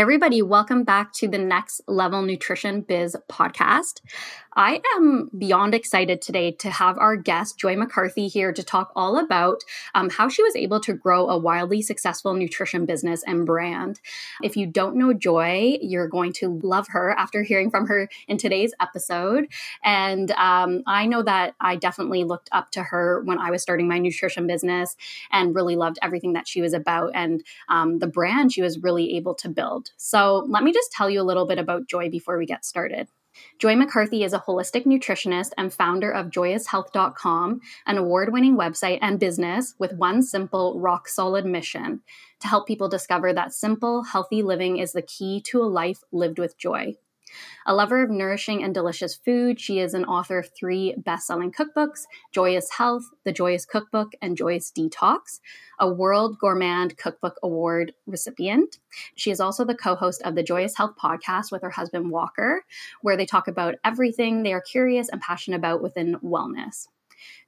Hey, 0.00 0.02
everybody, 0.02 0.40
welcome 0.40 0.82
back 0.82 1.12
to 1.12 1.28
the 1.28 1.36
Next 1.36 1.82
Level 1.86 2.22
Nutrition 2.22 2.80
Biz 2.80 3.18
podcast. 3.30 4.00
I 4.54 4.80
am 4.96 5.30
beyond 5.36 5.74
excited 5.74 6.20
today 6.20 6.50
to 6.52 6.70
have 6.70 6.98
our 6.98 7.14
guest, 7.16 7.56
Joy 7.56 7.76
McCarthy, 7.76 8.26
here 8.26 8.52
to 8.52 8.62
talk 8.64 8.90
all 8.96 9.18
about 9.18 9.62
um, 9.94 10.10
how 10.10 10.28
she 10.28 10.42
was 10.42 10.56
able 10.56 10.80
to 10.80 10.92
grow 10.92 11.28
a 11.28 11.38
wildly 11.38 11.82
successful 11.82 12.34
nutrition 12.34 12.84
business 12.84 13.22
and 13.26 13.46
brand. 13.46 14.00
If 14.42 14.56
you 14.56 14.66
don't 14.66 14.96
know 14.96 15.12
Joy, 15.12 15.78
you're 15.80 16.08
going 16.08 16.32
to 16.34 16.58
love 16.62 16.88
her 16.88 17.12
after 17.12 17.42
hearing 17.44 17.70
from 17.70 17.86
her 17.86 18.08
in 18.26 18.38
today's 18.38 18.74
episode. 18.80 19.46
And 19.84 20.32
um, 20.32 20.82
I 20.86 21.06
know 21.06 21.22
that 21.22 21.54
I 21.60 21.76
definitely 21.76 22.24
looked 22.24 22.48
up 22.50 22.72
to 22.72 22.82
her 22.82 23.22
when 23.24 23.38
I 23.38 23.50
was 23.52 23.62
starting 23.62 23.86
my 23.86 23.98
nutrition 23.98 24.48
business 24.48 24.96
and 25.30 25.54
really 25.54 25.76
loved 25.76 25.98
everything 26.02 26.32
that 26.32 26.48
she 26.48 26.60
was 26.60 26.72
about 26.72 27.12
and 27.14 27.44
um, 27.68 28.00
the 28.00 28.08
brand 28.08 28.52
she 28.52 28.62
was 28.62 28.82
really 28.82 29.16
able 29.16 29.34
to 29.36 29.48
build. 29.48 29.90
So 29.96 30.44
let 30.48 30.64
me 30.64 30.72
just 30.72 30.90
tell 30.90 31.08
you 31.08 31.20
a 31.20 31.22
little 31.22 31.46
bit 31.46 31.58
about 31.58 31.86
Joy 31.86 32.10
before 32.10 32.36
we 32.36 32.46
get 32.46 32.64
started. 32.64 33.08
Joy 33.58 33.76
McCarthy 33.76 34.24
is 34.24 34.32
a 34.32 34.40
holistic 34.40 34.86
nutritionist 34.86 35.50
and 35.58 35.72
founder 35.72 36.10
of 36.10 36.30
joyoushealth.com, 36.30 37.60
an 37.86 37.98
award 37.98 38.32
winning 38.32 38.56
website 38.56 38.98
and 39.02 39.20
business 39.20 39.74
with 39.78 39.92
one 39.94 40.22
simple, 40.22 40.78
rock 40.80 41.08
solid 41.08 41.44
mission 41.44 42.00
to 42.40 42.48
help 42.48 42.66
people 42.66 42.88
discover 42.88 43.32
that 43.32 43.52
simple, 43.52 44.02
healthy 44.02 44.42
living 44.42 44.78
is 44.78 44.92
the 44.92 45.02
key 45.02 45.40
to 45.42 45.62
a 45.62 45.64
life 45.64 46.02
lived 46.10 46.38
with 46.38 46.58
joy. 46.58 46.94
A 47.66 47.74
lover 47.74 48.02
of 48.02 48.10
nourishing 48.10 48.62
and 48.62 48.74
delicious 48.74 49.14
food, 49.14 49.60
she 49.60 49.78
is 49.78 49.94
an 49.94 50.04
author 50.04 50.38
of 50.38 50.50
three 50.58 50.94
best 50.96 51.26
selling 51.26 51.52
cookbooks 51.52 52.04
Joyous 52.32 52.70
Health, 52.70 53.04
The 53.24 53.32
Joyous 53.32 53.66
Cookbook, 53.66 54.12
and 54.22 54.36
Joyous 54.36 54.72
Detox, 54.72 55.40
a 55.78 55.88
World 55.88 56.38
Gourmand 56.38 56.96
Cookbook 56.96 57.36
Award 57.42 57.92
recipient. 58.06 58.78
She 59.14 59.30
is 59.30 59.40
also 59.40 59.64
the 59.64 59.74
co 59.74 59.94
host 59.94 60.22
of 60.22 60.34
the 60.34 60.42
Joyous 60.42 60.76
Health 60.76 60.94
podcast 61.02 61.52
with 61.52 61.62
her 61.62 61.70
husband 61.70 62.10
Walker, 62.10 62.64
where 63.02 63.16
they 63.16 63.26
talk 63.26 63.48
about 63.48 63.76
everything 63.84 64.42
they 64.42 64.52
are 64.52 64.60
curious 64.60 65.08
and 65.08 65.20
passionate 65.20 65.56
about 65.56 65.82
within 65.82 66.16
wellness. 66.24 66.86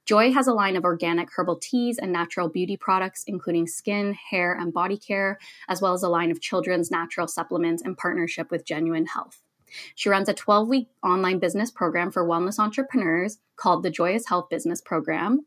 Joy 0.05 0.33
has 0.33 0.47
a 0.47 0.53
line 0.53 0.75
of 0.75 0.83
organic 0.83 1.29
herbal 1.35 1.59
teas 1.59 1.97
and 1.97 2.11
natural 2.11 2.49
beauty 2.49 2.75
products, 2.75 3.23
including 3.25 3.67
skin, 3.67 4.13
hair, 4.13 4.53
and 4.53 4.73
body 4.73 4.97
care, 4.97 5.39
as 5.69 5.81
well 5.81 5.93
as 5.93 6.03
a 6.03 6.09
line 6.09 6.29
of 6.29 6.41
children's 6.41 6.91
natural 6.91 7.27
supplements 7.27 7.81
in 7.81 7.95
partnership 7.95 8.51
with 8.51 8.65
Genuine 8.65 9.05
Health. 9.05 9.42
She 9.95 10.09
runs 10.09 10.29
a 10.29 10.33
12 10.33 10.67
week 10.67 10.87
online 11.03 11.39
business 11.39 11.71
program 11.71 12.11
for 12.11 12.27
wellness 12.27 12.59
entrepreneurs 12.59 13.39
called 13.55 13.83
the 13.83 13.91
Joyous 13.91 14.27
Health 14.27 14.49
Business 14.49 14.81
Program. 14.81 15.45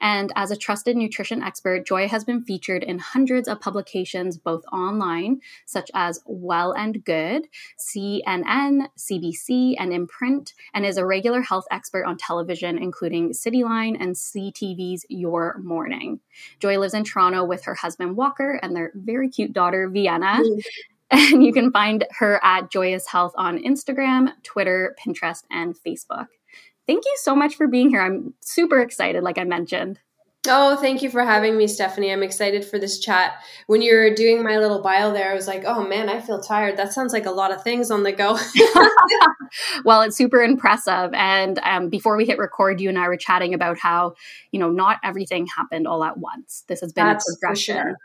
And 0.00 0.32
as 0.36 0.50
a 0.50 0.56
trusted 0.56 0.96
nutrition 0.96 1.42
expert, 1.42 1.86
Joy 1.86 2.08
has 2.08 2.24
been 2.24 2.42
featured 2.42 2.82
in 2.82 2.98
hundreds 2.98 3.48
of 3.48 3.60
publications, 3.60 4.36
both 4.36 4.64
online, 4.72 5.40
such 5.66 5.90
as 5.94 6.20
Well 6.26 6.72
and 6.72 7.04
Good, 7.04 7.48
CNN, 7.78 8.88
CBC, 8.98 9.74
and 9.78 9.92
in 9.92 10.06
print, 10.06 10.54
and 10.74 10.84
is 10.86 10.96
a 10.96 11.06
regular 11.06 11.42
health 11.42 11.66
expert 11.70 12.04
on 12.04 12.16
television, 12.16 12.78
including 12.78 13.32
Cityline 13.32 13.96
and 14.00 14.14
CTV's 14.14 15.04
Your 15.08 15.58
Morning. 15.62 16.20
Joy 16.60 16.78
lives 16.78 16.94
in 16.94 17.04
Toronto 17.04 17.44
with 17.44 17.64
her 17.64 17.74
husband 17.74 18.16
Walker 18.16 18.58
and 18.62 18.74
their 18.74 18.92
very 18.94 19.28
cute 19.28 19.52
daughter 19.52 19.88
Vienna. 19.88 20.40
Mm. 20.40 20.62
And 21.30 21.42
you 21.42 21.54
can 21.54 21.72
find 21.72 22.04
her 22.18 22.38
at 22.44 22.70
Joyous 22.70 23.06
Health 23.06 23.32
on 23.36 23.62
Instagram, 23.62 24.30
Twitter, 24.42 24.94
Pinterest, 25.02 25.42
and 25.50 25.74
Facebook. 25.74 26.26
Thank 26.86 27.04
you 27.06 27.16
so 27.22 27.34
much 27.34 27.54
for 27.54 27.66
being 27.66 27.88
here. 27.88 28.02
I'm 28.02 28.34
super 28.40 28.80
excited, 28.80 29.22
like 29.22 29.38
I 29.38 29.44
mentioned. 29.44 30.00
Oh, 30.46 30.76
thank 30.76 31.02
you 31.02 31.10
for 31.10 31.22
having 31.24 31.56
me, 31.58 31.66
Stephanie. 31.66 32.12
I'm 32.12 32.22
excited 32.22 32.64
for 32.64 32.78
this 32.78 33.00
chat. 33.00 33.42
When 33.66 33.82
you're 33.82 34.14
doing 34.14 34.42
my 34.42 34.58
little 34.58 34.80
bio 34.80 35.12
there, 35.12 35.30
I 35.30 35.34
was 35.34 35.48
like, 35.48 35.64
oh 35.66 35.86
man, 35.86 36.08
I 36.08 36.20
feel 36.20 36.40
tired. 36.40 36.76
That 36.76 36.92
sounds 36.92 37.12
like 37.12 37.26
a 37.26 37.30
lot 37.30 37.52
of 37.52 37.62
things 37.62 37.90
on 37.90 38.04
the 38.04 38.12
go. 38.12 38.38
well, 39.84 40.00
it's 40.02 40.16
super 40.16 40.40
impressive. 40.42 41.10
And 41.12 41.58
um, 41.64 41.88
before 41.88 42.16
we 42.16 42.24
hit 42.24 42.38
record, 42.38 42.80
you 42.80 42.88
and 42.88 42.98
I 42.98 43.08
were 43.08 43.16
chatting 43.16 43.52
about 43.52 43.78
how, 43.78 44.14
you 44.52 44.60
know, 44.60 44.70
not 44.70 44.98
everything 45.02 45.46
happened 45.46 45.86
all 45.86 46.04
at 46.04 46.16
once. 46.18 46.64
This 46.68 46.80
has 46.80 46.92
been 46.92 47.06
That's 47.06 47.28
a 47.28 47.34
progression. 47.34 47.76
Sure. 47.76 47.96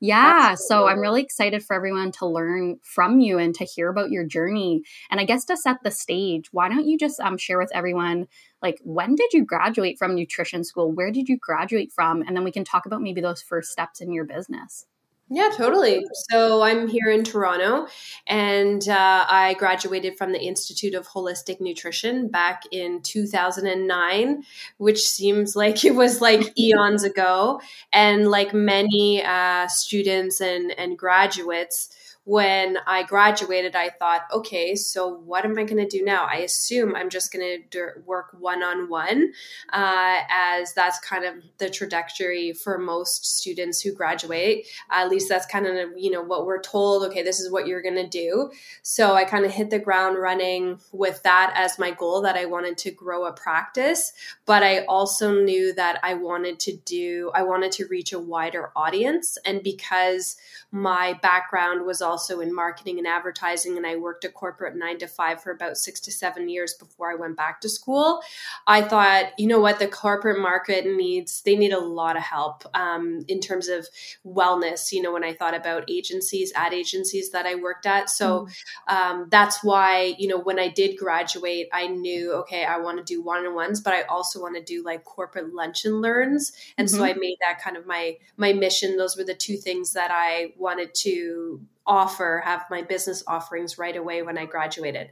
Yeah. 0.00 0.50
Absolutely. 0.52 0.66
So 0.68 0.88
I'm 0.88 1.00
really 1.00 1.22
excited 1.22 1.64
for 1.64 1.74
everyone 1.74 2.12
to 2.12 2.26
learn 2.26 2.78
from 2.82 3.20
you 3.20 3.38
and 3.38 3.54
to 3.56 3.64
hear 3.64 3.88
about 3.88 4.10
your 4.10 4.24
journey. 4.24 4.82
And 5.10 5.20
I 5.20 5.24
guess 5.24 5.44
to 5.46 5.56
set 5.56 5.78
the 5.82 5.90
stage, 5.90 6.48
why 6.52 6.68
don't 6.68 6.86
you 6.86 6.98
just 6.98 7.20
um, 7.20 7.36
share 7.38 7.58
with 7.58 7.70
everyone, 7.74 8.26
like, 8.62 8.80
when 8.84 9.14
did 9.14 9.32
you 9.32 9.44
graduate 9.44 9.98
from 9.98 10.14
nutrition 10.14 10.64
school? 10.64 10.92
Where 10.92 11.10
did 11.10 11.28
you 11.28 11.38
graduate 11.38 11.92
from? 11.92 12.22
And 12.22 12.36
then 12.36 12.44
we 12.44 12.52
can 12.52 12.64
talk 12.64 12.86
about 12.86 13.02
maybe 13.02 13.20
those 13.20 13.42
first 13.42 13.70
steps 13.70 14.00
in 14.00 14.12
your 14.12 14.24
business. 14.24 14.86
Yeah, 15.28 15.48
totally. 15.56 16.04
So 16.30 16.60
I'm 16.62 16.88
here 16.88 17.10
in 17.10 17.24
Toronto 17.24 17.86
and 18.26 18.86
uh, 18.86 19.24
I 19.26 19.54
graduated 19.58 20.18
from 20.18 20.32
the 20.32 20.40
Institute 20.42 20.94
of 20.94 21.08
Holistic 21.08 21.58
Nutrition 21.58 22.28
back 22.28 22.64
in 22.70 23.00
2009, 23.00 24.44
which 24.76 25.00
seems 25.08 25.56
like 25.56 25.86
it 25.86 25.94
was 25.94 26.20
like 26.20 26.52
eons 26.58 27.02
ago. 27.02 27.62
And 27.94 28.30
like 28.30 28.52
many 28.52 29.24
uh, 29.24 29.68
students 29.68 30.42
and, 30.42 30.70
and 30.78 30.98
graduates, 30.98 31.88
when 32.24 32.78
I 32.86 33.02
graduated, 33.02 33.74
I 33.74 33.90
thought, 33.90 34.22
okay, 34.32 34.76
so 34.76 35.08
what 35.08 35.44
am 35.44 35.58
I 35.58 35.64
going 35.64 35.84
to 35.84 35.88
do 35.88 36.04
now? 36.04 36.28
I 36.30 36.36
assume 36.36 36.94
I'm 36.94 37.10
just 37.10 37.32
going 37.32 37.64
to 37.68 37.88
work 38.06 38.36
one 38.38 38.62
on 38.62 38.88
one, 38.88 39.32
as 39.72 40.72
that's 40.74 41.00
kind 41.00 41.24
of 41.24 41.34
the 41.58 41.68
trajectory 41.68 42.52
for 42.52 42.78
most 42.78 43.38
students 43.38 43.80
who 43.80 43.92
graduate. 43.92 44.68
At 44.90 45.10
least 45.10 45.28
that's 45.28 45.46
kind 45.46 45.66
of 45.66 45.90
you 45.96 46.10
know 46.12 46.22
what 46.22 46.46
we're 46.46 46.60
told. 46.60 47.02
Okay, 47.04 47.22
this 47.22 47.40
is 47.40 47.50
what 47.50 47.66
you're 47.66 47.82
going 47.82 47.96
to 47.96 48.08
do. 48.08 48.52
So 48.82 49.14
I 49.14 49.24
kind 49.24 49.44
of 49.44 49.50
hit 49.50 49.70
the 49.70 49.80
ground 49.80 50.16
running 50.16 50.78
with 50.92 51.22
that 51.24 51.52
as 51.56 51.78
my 51.78 51.90
goal 51.90 52.22
that 52.22 52.36
I 52.36 52.44
wanted 52.44 52.78
to 52.78 52.92
grow 52.92 53.24
a 53.24 53.32
practice, 53.32 54.12
but 54.46 54.62
I 54.62 54.84
also 54.84 55.42
knew 55.42 55.74
that 55.74 55.98
I 56.04 56.14
wanted 56.14 56.60
to 56.60 56.76
do, 56.76 57.32
I 57.34 57.42
wanted 57.42 57.72
to 57.72 57.86
reach 57.86 58.12
a 58.12 58.18
wider 58.20 58.70
audience, 58.76 59.38
and 59.44 59.62
because 59.62 60.36
my 60.74 61.12
background 61.20 61.84
was 61.84 62.00
also 62.00 62.40
in 62.40 62.54
marketing 62.54 62.96
and 62.96 63.06
advertising, 63.06 63.76
and 63.76 63.86
I 63.86 63.96
worked 63.96 64.24
a 64.24 64.30
corporate 64.30 64.74
nine 64.74 64.98
to 64.98 65.06
five 65.06 65.42
for 65.42 65.52
about 65.52 65.76
six 65.76 66.00
to 66.00 66.10
seven 66.10 66.48
years 66.48 66.72
before 66.72 67.12
I 67.12 67.14
went 67.14 67.36
back 67.36 67.60
to 67.60 67.68
school. 67.68 68.22
I 68.66 68.80
thought, 68.80 69.38
you 69.38 69.46
know 69.46 69.60
what, 69.60 69.78
the 69.78 69.86
corporate 69.86 70.40
market 70.40 70.86
needs, 70.86 71.42
they 71.42 71.56
need 71.56 71.72
a 71.72 71.78
lot 71.78 72.16
of 72.16 72.22
help 72.22 72.64
um, 72.74 73.24
in 73.28 73.40
terms 73.40 73.68
of 73.68 73.86
wellness. 74.26 74.92
You 74.92 75.02
know, 75.02 75.12
when 75.12 75.24
I 75.24 75.34
thought 75.34 75.54
about 75.54 75.90
agencies, 75.90 76.52
ad 76.56 76.72
agencies 76.72 77.32
that 77.32 77.44
I 77.44 77.56
worked 77.56 77.84
at. 77.84 78.08
So 78.08 78.48
mm. 78.88 78.94
um, 78.94 79.28
that's 79.30 79.62
why, 79.62 80.14
you 80.18 80.26
know, 80.26 80.38
when 80.38 80.58
I 80.58 80.68
did 80.68 80.96
graduate, 80.96 81.68
I 81.72 81.86
knew, 81.88 82.32
okay, 82.32 82.64
I 82.64 82.78
want 82.78 82.96
to 82.96 83.04
do 83.04 83.22
one 83.22 83.44
on 83.44 83.54
ones, 83.54 83.80
but 83.80 83.92
I 83.92 84.02
also 84.02 84.40
want 84.40 84.56
to 84.56 84.62
do 84.62 84.82
like 84.82 85.04
corporate 85.04 85.52
lunch 85.52 85.84
and 85.84 86.00
learns. 86.00 86.52
And 86.78 86.88
mm-hmm. 86.88 86.96
so 86.96 87.04
I 87.04 87.12
made 87.12 87.36
that 87.42 87.60
kind 87.62 87.76
of 87.76 87.86
my 87.86 88.16
my 88.38 88.54
mission. 88.54 88.96
Those 88.96 89.18
were 89.18 89.24
the 89.24 89.34
two 89.34 89.56
things 89.56 89.92
that 89.92 90.10
I 90.10 90.54
wanted 90.62 90.94
to 90.94 91.60
offer, 91.86 92.40
have 92.44 92.64
my 92.70 92.82
business 92.82 93.22
offerings 93.26 93.76
right 93.76 93.96
away 93.96 94.22
when 94.22 94.38
I 94.38 94.46
graduated. 94.46 95.10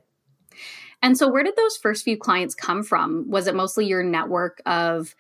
And 1.02 1.17
so, 1.17 1.29
where 1.29 1.43
did 1.43 1.56
those 1.56 1.76
first 1.76 2.05
few 2.05 2.17
clients 2.17 2.55
come 2.55 2.82
from? 2.82 3.29
Was 3.29 3.47
it 3.47 3.55
mostly 3.55 3.87
your 3.87 4.02
network 4.02 4.61
of, 4.67 5.14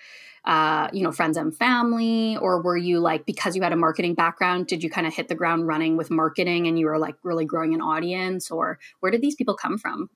uh, 0.44 0.88
you 0.92 1.02
know, 1.02 1.12
friends 1.12 1.36
and 1.36 1.56
family, 1.56 2.36
or 2.36 2.62
were 2.62 2.76
you 2.76 3.00
like 3.00 3.26
because 3.26 3.56
you 3.56 3.62
had 3.62 3.72
a 3.72 3.76
marketing 3.76 4.14
background, 4.14 4.66
did 4.66 4.82
you 4.82 4.90
kind 4.90 5.06
of 5.06 5.14
hit 5.14 5.28
the 5.28 5.34
ground 5.34 5.66
running 5.66 5.96
with 5.96 6.10
marketing 6.10 6.66
and 6.66 6.78
you 6.78 6.86
were 6.86 6.98
like 6.98 7.16
really 7.22 7.44
growing 7.44 7.74
an 7.74 7.80
audience, 7.80 8.50
or 8.50 8.78
where 9.00 9.10
did 9.10 9.22
these 9.22 9.34
people 9.34 9.54
come 9.54 9.78
from? 9.78 10.10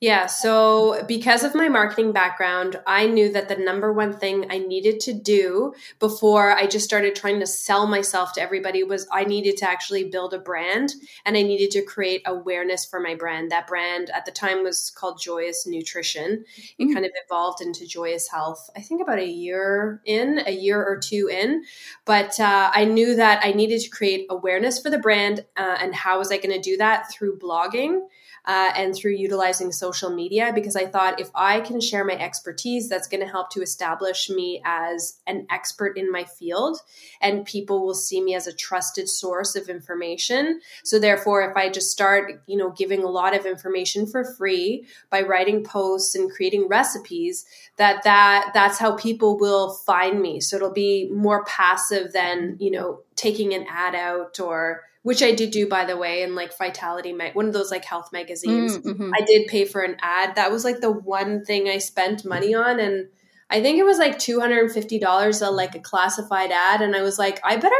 Yeah, 0.00 0.26
so 0.26 1.04
because 1.08 1.42
of 1.42 1.56
my 1.56 1.68
marketing 1.68 2.12
background, 2.12 2.78
I 2.86 3.08
knew 3.08 3.32
that 3.32 3.48
the 3.48 3.56
number 3.56 3.92
one 3.92 4.16
thing 4.16 4.46
I 4.48 4.58
needed 4.58 5.00
to 5.00 5.12
do 5.12 5.74
before 5.98 6.52
I 6.52 6.68
just 6.68 6.84
started 6.84 7.16
trying 7.16 7.40
to 7.40 7.48
sell 7.48 7.84
myself 7.88 8.32
to 8.34 8.40
everybody 8.40 8.84
was 8.84 9.08
I 9.10 9.24
needed 9.24 9.56
to 9.56 9.68
actually 9.68 10.04
build 10.04 10.34
a 10.34 10.38
brand 10.38 10.92
and 11.26 11.36
I 11.36 11.42
needed 11.42 11.72
to 11.72 11.82
create 11.82 12.22
awareness 12.26 12.84
for 12.84 13.00
my 13.00 13.16
brand. 13.16 13.50
That 13.50 13.66
brand 13.66 14.10
at 14.10 14.24
the 14.24 14.30
time 14.30 14.62
was 14.62 14.90
called 14.90 15.20
Joyous 15.20 15.66
Nutrition. 15.66 16.44
It 16.78 16.84
mm. 16.84 16.94
kind 16.94 17.04
of 17.04 17.10
evolved 17.24 17.60
into 17.60 17.84
Joyous 17.84 18.28
Health, 18.28 18.70
I 18.76 18.82
think 18.82 19.02
about 19.02 19.18
a 19.18 19.26
year 19.26 20.00
in, 20.04 20.40
a 20.46 20.52
year 20.52 20.80
or 20.80 21.00
two 21.00 21.28
in. 21.28 21.64
But 22.04 22.38
uh, 22.38 22.70
I 22.72 22.84
knew 22.84 23.16
that 23.16 23.44
I 23.44 23.50
needed 23.50 23.80
to 23.80 23.90
create 23.90 24.26
awareness 24.30 24.78
for 24.78 24.90
the 24.90 24.98
brand. 25.00 25.44
Uh, 25.56 25.76
and 25.80 25.92
how 25.92 26.18
was 26.18 26.30
I 26.30 26.36
going 26.36 26.54
to 26.54 26.60
do 26.60 26.76
that? 26.76 27.10
Through 27.10 27.40
blogging 27.40 28.02
uh, 28.48 28.70
and 28.74 28.96
through 28.96 29.12
utilizing 29.12 29.70
social 29.70 30.08
media 30.08 30.52
because 30.54 30.74
I 30.74 30.86
thought 30.86 31.20
if 31.20 31.28
I 31.34 31.60
can 31.60 31.82
share 31.82 32.02
my 32.02 32.14
expertise, 32.14 32.88
that's 32.88 33.06
going 33.06 33.20
to 33.20 33.30
help 33.30 33.50
to 33.50 33.60
establish 33.60 34.30
me 34.30 34.62
as 34.64 35.20
an 35.26 35.46
expert 35.50 35.98
in 35.98 36.10
my 36.10 36.24
field 36.24 36.80
and 37.20 37.44
people 37.44 37.84
will 37.84 37.94
see 37.94 38.22
me 38.22 38.34
as 38.34 38.46
a 38.46 38.54
trusted 38.54 39.06
source 39.06 39.54
of 39.54 39.68
information. 39.68 40.62
So 40.82 40.98
therefore, 40.98 41.42
if 41.50 41.58
I 41.58 41.68
just 41.68 41.90
start, 41.90 42.42
you 42.46 42.56
know, 42.56 42.70
giving 42.70 43.04
a 43.04 43.10
lot 43.10 43.36
of 43.36 43.44
information 43.44 44.06
for 44.06 44.24
free 44.24 44.86
by 45.10 45.20
writing 45.20 45.62
posts 45.62 46.14
and 46.14 46.30
creating 46.30 46.68
recipes, 46.68 47.44
that 47.76 48.02
that 48.04 48.52
that's 48.54 48.78
how 48.78 48.96
people 48.96 49.38
will 49.38 49.74
find 49.74 50.22
me. 50.22 50.40
So 50.40 50.56
it'll 50.56 50.72
be 50.72 51.10
more 51.12 51.44
passive 51.44 52.14
than, 52.14 52.56
you 52.58 52.70
know, 52.70 53.00
taking 53.14 53.52
an 53.52 53.66
ad 53.68 53.94
out 53.94 54.40
or 54.40 54.84
which 55.08 55.22
I 55.22 55.32
did 55.32 55.52
do 55.52 55.66
by 55.66 55.86
the 55.86 55.96
way, 55.96 56.20
in 56.22 56.34
like 56.34 56.54
Vitality, 56.58 57.14
mag- 57.14 57.34
one 57.34 57.46
of 57.46 57.54
those 57.54 57.70
like 57.70 57.86
health 57.86 58.10
magazines. 58.12 58.76
Mm, 58.76 58.82
mm-hmm. 58.82 59.10
I 59.14 59.24
did 59.24 59.46
pay 59.46 59.64
for 59.64 59.80
an 59.80 59.96
ad. 60.02 60.34
That 60.34 60.52
was 60.52 60.66
like 60.66 60.82
the 60.82 60.92
one 60.92 61.46
thing 61.46 61.66
I 61.66 61.78
spent 61.78 62.26
money 62.26 62.54
on, 62.54 62.78
and 62.78 63.08
I 63.48 63.62
think 63.62 63.78
it 63.78 63.84
was 63.84 63.96
like 63.96 64.18
two 64.18 64.38
hundred 64.38 64.64
and 64.64 64.70
fifty 64.70 64.98
dollars, 64.98 65.40
a 65.40 65.50
like 65.50 65.74
a 65.74 65.80
classified 65.80 66.50
ad. 66.52 66.82
And 66.82 66.94
I 66.94 67.00
was 67.00 67.18
like, 67.18 67.40
I 67.42 67.56
better 67.56 67.74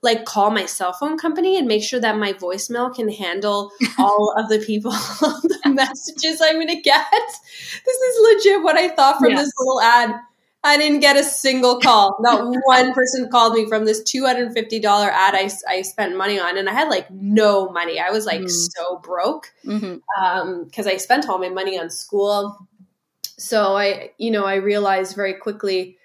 like 0.00 0.24
call 0.24 0.50
my 0.50 0.64
cell 0.64 0.94
phone 0.94 1.18
company 1.18 1.58
and 1.58 1.68
make 1.68 1.82
sure 1.82 2.00
that 2.00 2.16
my 2.16 2.32
voicemail 2.32 2.94
can 2.94 3.10
handle 3.10 3.72
all 3.98 4.32
of 4.38 4.48
the 4.48 4.60
people, 4.60 4.92
the 5.20 5.60
messages 5.66 6.40
I'm 6.40 6.54
going 6.54 6.68
to 6.68 6.80
get. 6.80 7.04
This 7.84 7.96
is 7.96 8.36
legit 8.36 8.62
what 8.62 8.78
I 8.78 8.88
thought 8.88 9.18
from 9.18 9.32
yes. 9.32 9.44
this 9.44 9.52
little 9.58 9.82
ad. 9.82 10.14
I 10.62 10.76
didn't 10.76 11.00
get 11.00 11.16
a 11.16 11.24
single 11.24 11.80
call. 11.80 12.16
Not 12.20 12.54
one 12.64 12.92
person 12.92 13.30
called 13.30 13.54
me 13.54 13.66
from 13.66 13.86
this 13.86 14.02
$250 14.02 14.84
ad 14.84 15.34
I, 15.34 15.50
I 15.68 15.82
spent 15.82 16.16
money 16.16 16.38
on. 16.38 16.58
And 16.58 16.68
I 16.68 16.74
had 16.74 16.88
like 16.88 17.10
no 17.10 17.70
money. 17.70 17.98
I 17.98 18.10
was 18.10 18.26
like 18.26 18.42
mm. 18.42 18.50
so 18.50 18.98
broke 18.98 19.52
because 19.62 19.80
mm-hmm. 19.82 20.22
um, 20.22 20.70
I 20.86 20.96
spent 20.98 21.28
all 21.28 21.38
my 21.38 21.48
money 21.48 21.78
on 21.78 21.88
school. 21.88 22.68
So 23.22 23.76
I, 23.76 24.10
you 24.18 24.30
know, 24.30 24.44
I 24.44 24.56
realized 24.56 25.16
very 25.16 25.34
quickly 25.34 25.96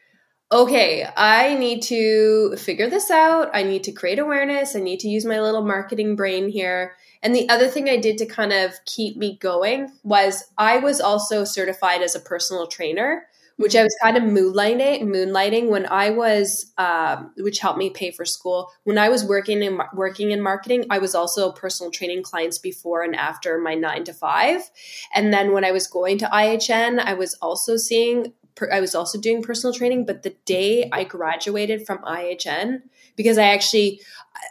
okay, 0.51 1.07
I 1.17 1.55
need 1.55 1.81
to 1.83 2.55
figure 2.55 2.89
this 2.89 3.09
out. 3.09 3.49
I 3.53 3.63
need 3.63 3.83
to 3.85 3.91
create 3.91 4.19
awareness. 4.19 4.75
I 4.75 4.79
need 4.79 4.99
to 5.01 5.09
use 5.09 5.25
my 5.25 5.41
little 5.41 5.63
marketing 5.63 6.15
brain 6.15 6.49
here. 6.49 6.95
And 7.23 7.35
the 7.35 7.49
other 7.49 7.67
thing 7.67 7.89
I 7.89 7.97
did 7.97 8.17
to 8.19 8.25
kind 8.25 8.53
of 8.53 8.73
keep 8.85 9.17
me 9.17 9.37
going 9.41 9.91
was 10.03 10.45
I 10.57 10.77
was 10.77 11.01
also 11.01 11.43
certified 11.43 12.01
as 12.01 12.15
a 12.15 12.19
personal 12.19 12.67
trainer 12.67 13.25
which 13.57 13.75
I 13.75 13.83
was 13.83 13.95
kind 14.03 14.17
of 14.17 14.23
moonlighting, 14.23 15.03
moonlighting 15.03 15.69
when 15.69 15.85
I 15.85 16.09
was, 16.09 16.73
um, 16.77 17.31
which 17.37 17.59
helped 17.59 17.79
me 17.79 17.89
pay 17.89 18.11
for 18.11 18.25
school. 18.25 18.69
When 18.83 18.97
I 18.97 19.07
was 19.07 19.23
working 19.23 19.63
in 19.63 19.79
working 19.93 20.31
in 20.31 20.41
marketing, 20.41 20.85
I 20.89 20.97
was 20.97 21.15
also 21.15 21.51
personal 21.51 21.91
training 21.91 22.23
clients 22.23 22.57
before 22.57 23.03
and 23.03 23.15
after 23.15 23.57
my 23.57 23.73
nine 23.73 24.03
to 24.05 24.13
five. 24.13 24.69
And 25.13 25.33
then 25.33 25.53
when 25.53 25.63
I 25.63 25.71
was 25.71 25.87
going 25.87 26.17
to 26.19 26.25
IHN, 26.25 26.99
I 26.99 27.13
was 27.13 27.35
also 27.35 27.77
seeing, 27.77 28.33
I 28.71 28.81
was 28.81 28.93
also 28.93 29.19
doing 29.19 29.41
personal 29.41 29.73
training. 29.73 30.05
But 30.05 30.23
the 30.23 30.35
day 30.45 30.89
I 30.91 31.05
graduated 31.05 31.85
from 31.85 31.99
IHN, 31.99 32.81
because 33.15 33.37
I 33.37 33.45
actually, 33.45 34.01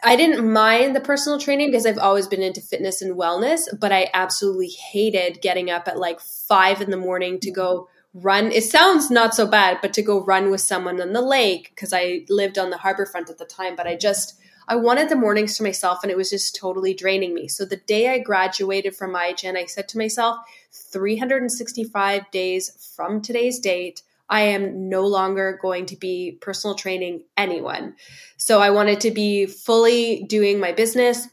I 0.03 0.15
didn't 0.15 0.51
mind 0.51 0.95
the 0.95 0.99
personal 0.99 1.39
training 1.39 1.69
because 1.69 1.85
I've 1.85 1.99
always 1.99 2.27
been 2.27 2.41
into 2.41 2.59
fitness 2.59 3.03
and 3.03 3.15
wellness, 3.15 3.67
but 3.79 3.91
I 3.91 4.09
absolutely 4.15 4.69
hated 4.69 5.41
getting 5.43 5.69
up 5.69 5.87
at 5.87 5.99
like 5.99 6.19
five 6.19 6.81
in 6.81 6.89
the 6.89 6.97
morning 6.97 7.39
to 7.41 7.51
go 7.51 7.87
run 8.15 8.49
it 8.51 8.63
sounds 8.63 9.11
not 9.11 9.35
so 9.35 9.45
bad 9.45 9.77
but 9.81 9.93
to 9.93 10.01
go 10.01 10.23
run 10.23 10.49
with 10.49 10.61
someone 10.61 11.01
on 11.01 11.11
the 11.11 11.21
lake 11.21 11.71
because 11.75 11.91
i 11.91 12.21
lived 12.29 12.57
on 12.57 12.69
the 12.69 12.77
harbor 12.77 13.05
front 13.05 13.29
at 13.29 13.37
the 13.37 13.45
time 13.45 13.75
but 13.75 13.87
i 13.87 13.95
just 13.95 14.39
i 14.69 14.75
wanted 14.75 15.09
the 15.09 15.17
mornings 15.17 15.57
to 15.57 15.63
myself 15.63 15.99
and 16.01 16.09
it 16.09 16.15
was 16.15 16.29
just 16.29 16.55
totally 16.55 16.93
draining 16.93 17.33
me 17.33 17.45
so 17.45 17.65
the 17.65 17.75
day 17.75 18.09
i 18.09 18.17
graduated 18.17 18.95
from 18.95 19.13
IHN, 19.13 19.57
i 19.57 19.65
said 19.65 19.89
to 19.89 19.97
myself 19.97 20.37
365 20.71 22.31
days 22.31 22.93
from 22.95 23.21
today's 23.21 23.59
date 23.59 24.01
I 24.27 24.41
am 24.41 24.89
no 24.89 25.05
longer 25.05 25.59
going 25.61 25.85
to 25.87 25.95
be 25.95 26.39
personal 26.41 26.75
training 26.75 27.25
anyone. 27.37 27.95
So 28.37 28.59
I 28.59 28.71
wanted 28.71 29.01
to 29.01 29.11
be 29.11 29.45
fully 29.45 30.23
doing 30.23 30.59
my 30.59 30.71
business. 30.71 31.27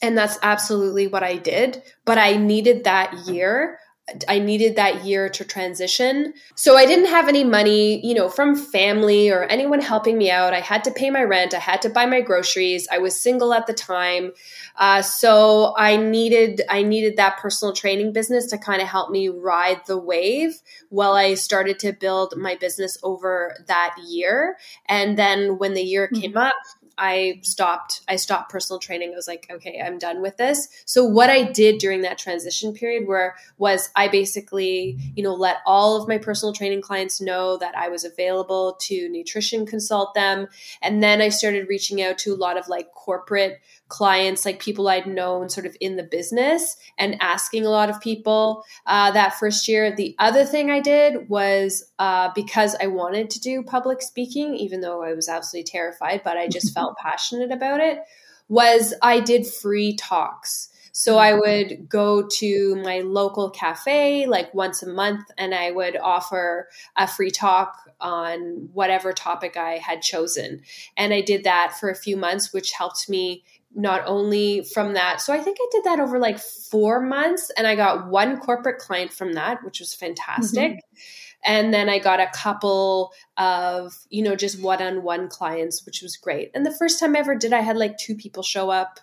And 0.00 0.16
that's 0.16 0.38
absolutely 0.42 1.08
what 1.08 1.24
I 1.24 1.36
did. 1.36 1.82
But 2.04 2.18
I 2.18 2.36
needed 2.36 2.84
that 2.84 3.26
year 3.26 3.80
I 4.28 4.38
needed 4.38 4.76
that 4.76 5.04
year 5.04 5.28
to 5.30 5.44
transition. 5.44 6.32
So 6.54 6.76
I 6.76 6.86
didn't 6.86 7.06
have 7.06 7.28
any 7.28 7.42
money, 7.42 8.06
you 8.06 8.14
know, 8.14 8.28
from 8.28 8.54
family 8.54 9.30
or 9.30 9.42
anyone 9.44 9.80
helping 9.80 10.16
me 10.16 10.30
out. 10.30 10.54
I 10.54 10.60
had 10.60 10.84
to 10.84 10.92
pay 10.92 11.10
my 11.10 11.24
rent. 11.24 11.54
I 11.54 11.58
had 11.58 11.82
to 11.82 11.88
buy 11.88 12.06
my 12.06 12.20
groceries. 12.20 12.86
I 12.90 12.98
was 12.98 13.20
single 13.20 13.52
at 13.52 13.66
the 13.66 13.72
time. 13.72 14.32
Uh, 14.76 15.02
so 15.02 15.74
I 15.76 15.96
needed, 15.96 16.62
I 16.68 16.82
needed 16.82 17.16
that 17.16 17.38
personal 17.38 17.74
training 17.74 18.12
business 18.12 18.46
to 18.50 18.58
kind 18.58 18.80
of 18.80 18.86
help 18.86 19.10
me 19.10 19.28
ride 19.28 19.80
the 19.86 19.98
wave 19.98 20.60
while 20.88 21.14
I 21.14 21.34
started 21.34 21.80
to 21.80 21.92
build 21.92 22.34
my 22.36 22.54
business 22.54 22.96
over 23.02 23.56
that 23.66 23.96
year. 24.06 24.56
And 24.88 25.18
then 25.18 25.58
when 25.58 25.74
the 25.74 25.82
year 25.82 26.06
mm-hmm. 26.06 26.20
came 26.20 26.36
up, 26.36 26.54
I 26.98 27.40
stopped 27.42 28.02
I 28.08 28.16
stopped 28.16 28.50
personal 28.50 28.78
training. 28.78 29.12
I 29.12 29.16
was 29.16 29.28
like, 29.28 29.46
okay, 29.50 29.82
I'm 29.84 29.98
done 29.98 30.22
with 30.22 30.36
this. 30.36 30.68
So 30.84 31.04
what 31.04 31.30
I 31.30 31.44
did 31.44 31.78
during 31.78 32.02
that 32.02 32.18
transition 32.18 32.72
period 32.72 33.06
where 33.06 33.36
was 33.58 33.90
I 33.96 34.08
basically, 34.08 34.96
you 35.14 35.22
know, 35.22 35.34
let 35.34 35.58
all 35.66 36.00
of 36.00 36.08
my 36.08 36.18
personal 36.18 36.52
training 36.52 36.80
clients 36.80 37.20
know 37.20 37.56
that 37.58 37.76
I 37.76 37.88
was 37.88 38.04
available 38.04 38.76
to 38.82 39.08
nutrition 39.08 39.66
consult 39.66 40.14
them. 40.14 40.48
And 40.82 41.02
then 41.02 41.20
I 41.20 41.28
started 41.28 41.68
reaching 41.68 42.02
out 42.02 42.18
to 42.18 42.32
a 42.32 42.36
lot 42.36 42.56
of 42.56 42.68
like 42.68 42.92
corporate 42.92 43.60
clients, 43.88 44.44
like 44.44 44.60
people 44.60 44.88
I'd 44.88 45.06
known 45.06 45.48
sort 45.48 45.66
of 45.66 45.76
in 45.80 45.96
the 45.96 46.02
business, 46.02 46.76
and 46.98 47.20
asking 47.20 47.64
a 47.64 47.70
lot 47.70 47.90
of 47.90 48.00
people 48.00 48.64
uh, 48.86 49.10
that 49.12 49.34
first 49.34 49.68
year. 49.68 49.94
The 49.94 50.14
other 50.18 50.44
thing 50.44 50.70
I 50.70 50.80
did 50.80 51.28
was 51.28 51.84
uh, 51.98 52.30
because 52.34 52.76
I 52.80 52.86
wanted 52.86 53.30
to 53.30 53.40
do 53.40 53.62
public 53.62 54.02
speaking, 54.02 54.54
even 54.56 54.80
though 54.80 55.02
I 55.02 55.12
was 55.12 55.28
absolutely 55.28 55.70
terrified, 55.70 56.22
but 56.24 56.36
I 56.36 56.48
just 56.48 56.74
felt 56.74 56.96
passionate 56.96 57.52
about 57.52 57.80
it, 57.80 58.00
was 58.48 58.94
I 59.02 59.20
did 59.20 59.46
free 59.46 59.94
talks. 59.96 60.70
So 60.98 61.18
I 61.18 61.34
would 61.34 61.90
go 61.90 62.26
to 62.26 62.76
my 62.76 63.00
local 63.00 63.50
cafe 63.50 64.24
like 64.24 64.54
once 64.54 64.82
a 64.82 64.88
month 64.88 65.30
and 65.36 65.54
I 65.54 65.70
would 65.70 65.94
offer 65.94 66.70
a 66.96 67.06
free 67.06 67.30
talk 67.30 67.76
on 68.00 68.70
whatever 68.72 69.12
topic 69.12 69.58
I 69.58 69.72
had 69.76 70.00
chosen. 70.00 70.62
And 70.96 71.12
I 71.12 71.20
did 71.20 71.44
that 71.44 71.76
for 71.78 71.90
a 71.90 71.94
few 71.94 72.16
months, 72.16 72.54
which 72.54 72.72
helped 72.72 73.10
me 73.10 73.44
not 73.74 74.02
only 74.06 74.64
from 74.64 74.94
that. 74.94 75.20
So 75.20 75.32
I 75.32 75.38
think 75.38 75.58
I 75.60 75.68
did 75.70 75.84
that 75.84 76.00
over 76.00 76.18
like 76.18 76.38
four 76.38 77.00
months 77.00 77.50
and 77.56 77.66
I 77.66 77.74
got 77.74 78.08
one 78.08 78.38
corporate 78.38 78.78
client 78.78 79.12
from 79.12 79.34
that, 79.34 79.62
which 79.64 79.80
was 79.80 79.94
fantastic. 79.94 80.72
Mm-hmm. 80.72 80.96
And 81.44 81.72
then 81.72 81.88
I 81.88 81.98
got 81.98 82.18
a 82.20 82.30
couple 82.34 83.12
of, 83.36 83.94
you 84.10 84.22
know, 84.22 84.34
just 84.34 84.60
one 84.60 84.82
on 84.82 85.02
one 85.02 85.28
clients, 85.28 85.86
which 85.86 86.02
was 86.02 86.16
great. 86.16 86.50
And 86.54 86.66
the 86.66 86.74
first 86.74 86.98
time 86.98 87.14
I 87.14 87.20
ever 87.20 87.36
did, 87.36 87.52
I 87.52 87.60
had 87.60 87.76
like 87.76 87.98
two 87.98 88.16
people 88.16 88.42
show 88.42 88.70
up. 88.70 88.98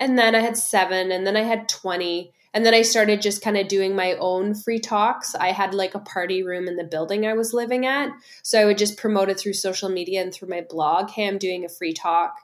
And 0.00 0.18
then 0.18 0.34
I 0.34 0.40
had 0.40 0.56
seven, 0.56 1.12
and 1.12 1.24
then 1.24 1.36
I 1.36 1.42
had 1.42 1.68
20. 1.68 2.32
And 2.52 2.66
then 2.66 2.74
I 2.74 2.82
started 2.82 3.22
just 3.22 3.42
kind 3.42 3.56
of 3.56 3.68
doing 3.68 3.94
my 3.94 4.14
own 4.14 4.54
free 4.54 4.80
talks. 4.80 5.36
I 5.36 5.52
had 5.52 5.72
like 5.72 5.94
a 5.94 6.00
party 6.00 6.42
room 6.42 6.66
in 6.66 6.76
the 6.76 6.84
building 6.84 7.26
I 7.26 7.34
was 7.34 7.54
living 7.54 7.86
at. 7.86 8.10
So 8.42 8.60
I 8.60 8.64
would 8.64 8.78
just 8.78 8.96
promote 8.96 9.28
it 9.28 9.38
through 9.38 9.52
social 9.52 9.88
media 9.88 10.20
and 10.20 10.34
through 10.34 10.48
my 10.48 10.64
blog. 10.68 11.10
Hey, 11.10 11.28
I'm 11.28 11.38
doing 11.38 11.64
a 11.64 11.68
free 11.68 11.92
talk 11.92 12.36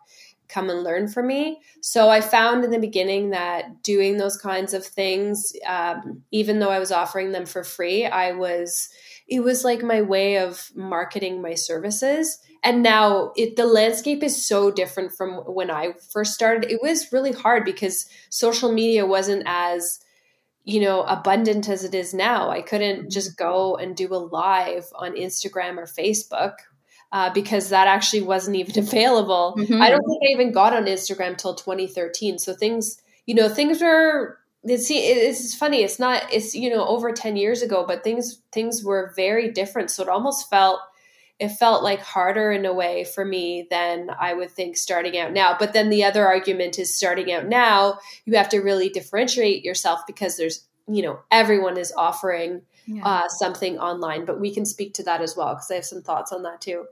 come 0.50 0.68
and 0.68 0.82
learn 0.82 1.08
from 1.08 1.26
me. 1.26 1.60
So 1.80 2.08
I 2.08 2.20
found 2.20 2.64
in 2.64 2.70
the 2.70 2.78
beginning 2.78 3.30
that 3.30 3.82
doing 3.82 4.16
those 4.16 4.36
kinds 4.36 4.74
of 4.74 4.84
things, 4.84 5.52
um, 5.66 6.22
even 6.30 6.58
though 6.58 6.70
I 6.70 6.78
was 6.78 6.92
offering 6.92 7.32
them 7.32 7.46
for 7.46 7.64
free, 7.64 8.06
I 8.06 8.32
was 8.32 8.88
it 9.30 9.40
was 9.40 9.64
like 9.64 9.82
my 9.82 10.02
way 10.02 10.38
of 10.38 10.70
marketing 10.74 11.40
my 11.40 11.54
services. 11.54 12.38
And 12.64 12.82
now 12.82 13.32
it 13.36 13.56
the 13.56 13.64
landscape 13.64 14.22
is 14.22 14.44
so 14.44 14.70
different 14.70 15.12
from 15.12 15.36
when 15.46 15.70
I 15.70 15.94
first 16.12 16.34
started. 16.34 16.70
It 16.70 16.82
was 16.82 17.12
really 17.12 17.32
hard 17.32 17.64
because 17.64 18.06
social 18.28 18.72
media 18.72 19.06
wasn't 19.06 19.44
as 19.46 20.00
you 20.64 20.80
know 20.80 21.02
abundant 21.02 21.68
as 21.68 21.84
it 21.84 21.94
is 21.94 22.12
now. 22.12 22.50
I 22.50 22.60
couldn't 22.60 23.10
just 23.10 23.38
go 23.38 23.76
and 23.76 23.96
do 23.96 24.12
a 24.12 24.16
live 24.16 24.86
on 24.94 25.14
Instagram 25.14 25.78
or 25.78 25.86
Facebook 25.86 26.54
uh, 27.12 27.30
because 27.32 27.70
that 27.70 27.86
actually 27.86 28.22
wasn't 28.22 28.56
even 28.56 28.78
available. 28.84 29.54
Mm-hmm. 29.58 29.80
I 29.80 29.90
don't 29.90 30.04
think 30.04 30.22
I 30.22 30.32
even 30.32 30.52
got 30.52 30.74
on 30.74 30.84
Instagram 30.84 31.36
till 31.36 31.54
2013. 31.54 32.38
So 32.38 32.54
things, 32.54 33.00
you 33.26 33.34
know, 33.34 33.48
things 33.48 33.80
were 33.80 34.38
see 34.76 34.98
it's 34.98 35.54
funny 35.54 35.82
it's 35.82 35.98
not 35.98 36.22
it's 36.30 36.54
you 36.54 36.68
know 36.68 36.86
over 36.86 37.12
10 37.12 37.34
years 37.34 37.62
ago 37.62 37.82
but 37.88 38.04
things 38.04 38.42
things 38.52 38.84
were 38.84 39.10
very 39.16 39.50
different 39.50 39.90
so 39.90 40.02
it 40.02 40.08
almost 40.10 40.50
felt 40.50 40.80
it 41.40 41.48
felt 41.48 41.82
like 41.82 42.00
harder 42.00 42.52
in 42.52 42.66
a 42.66 42.72
way 42.72 43.02
for 43.02 43.24
me 43.24 43.66
than 43.70 44.10
I 44.20 44.34
would 44.34 44.50
think 44.50 44.76
starting 44.76 45.16
out 45.18 45.32
now. 45.32 45.56
But 45.58 45.72
then 45.72 45.88
the 45.88 46.04
other 46.04 46.26
argument 46.26 46.78
is 46.78 46.94
starting 46.94 47.32
out 47.32 47.46
now, 47.46 47.98
you 48.26 48.36
have 48.36 48.50
to 48.50 48.58
really 48.58 48.90
differentiate 48.90 49.64
yourself 49.64 50.02
because 50.06 50.36
there's, 50.36 50.68
you 50.86 51.02
know, 51.02 51.20
everyone 51.30 51.78
is 51.78 51.94
offering 51.96 52.60
yeah. 52.86 53.06
uh, 53.06 53.28
something 53.28 53.78
online. 53.78 54.26
But 54.26 54.38
we 54.38 54.52
can 54.52 54.66
speak 54.66 54.92
to 54.94 55.02
that 55.04 55.22
as 55.22 55.34
well 55.34 55.54
because 55.54 55.70
I 55.70 55.76
have 55.76 55.86
some 55.86 56.02
thoughts 56.02 56.30
on 56.30 56.42
that 56.42 56.60
too. 56.60 56.84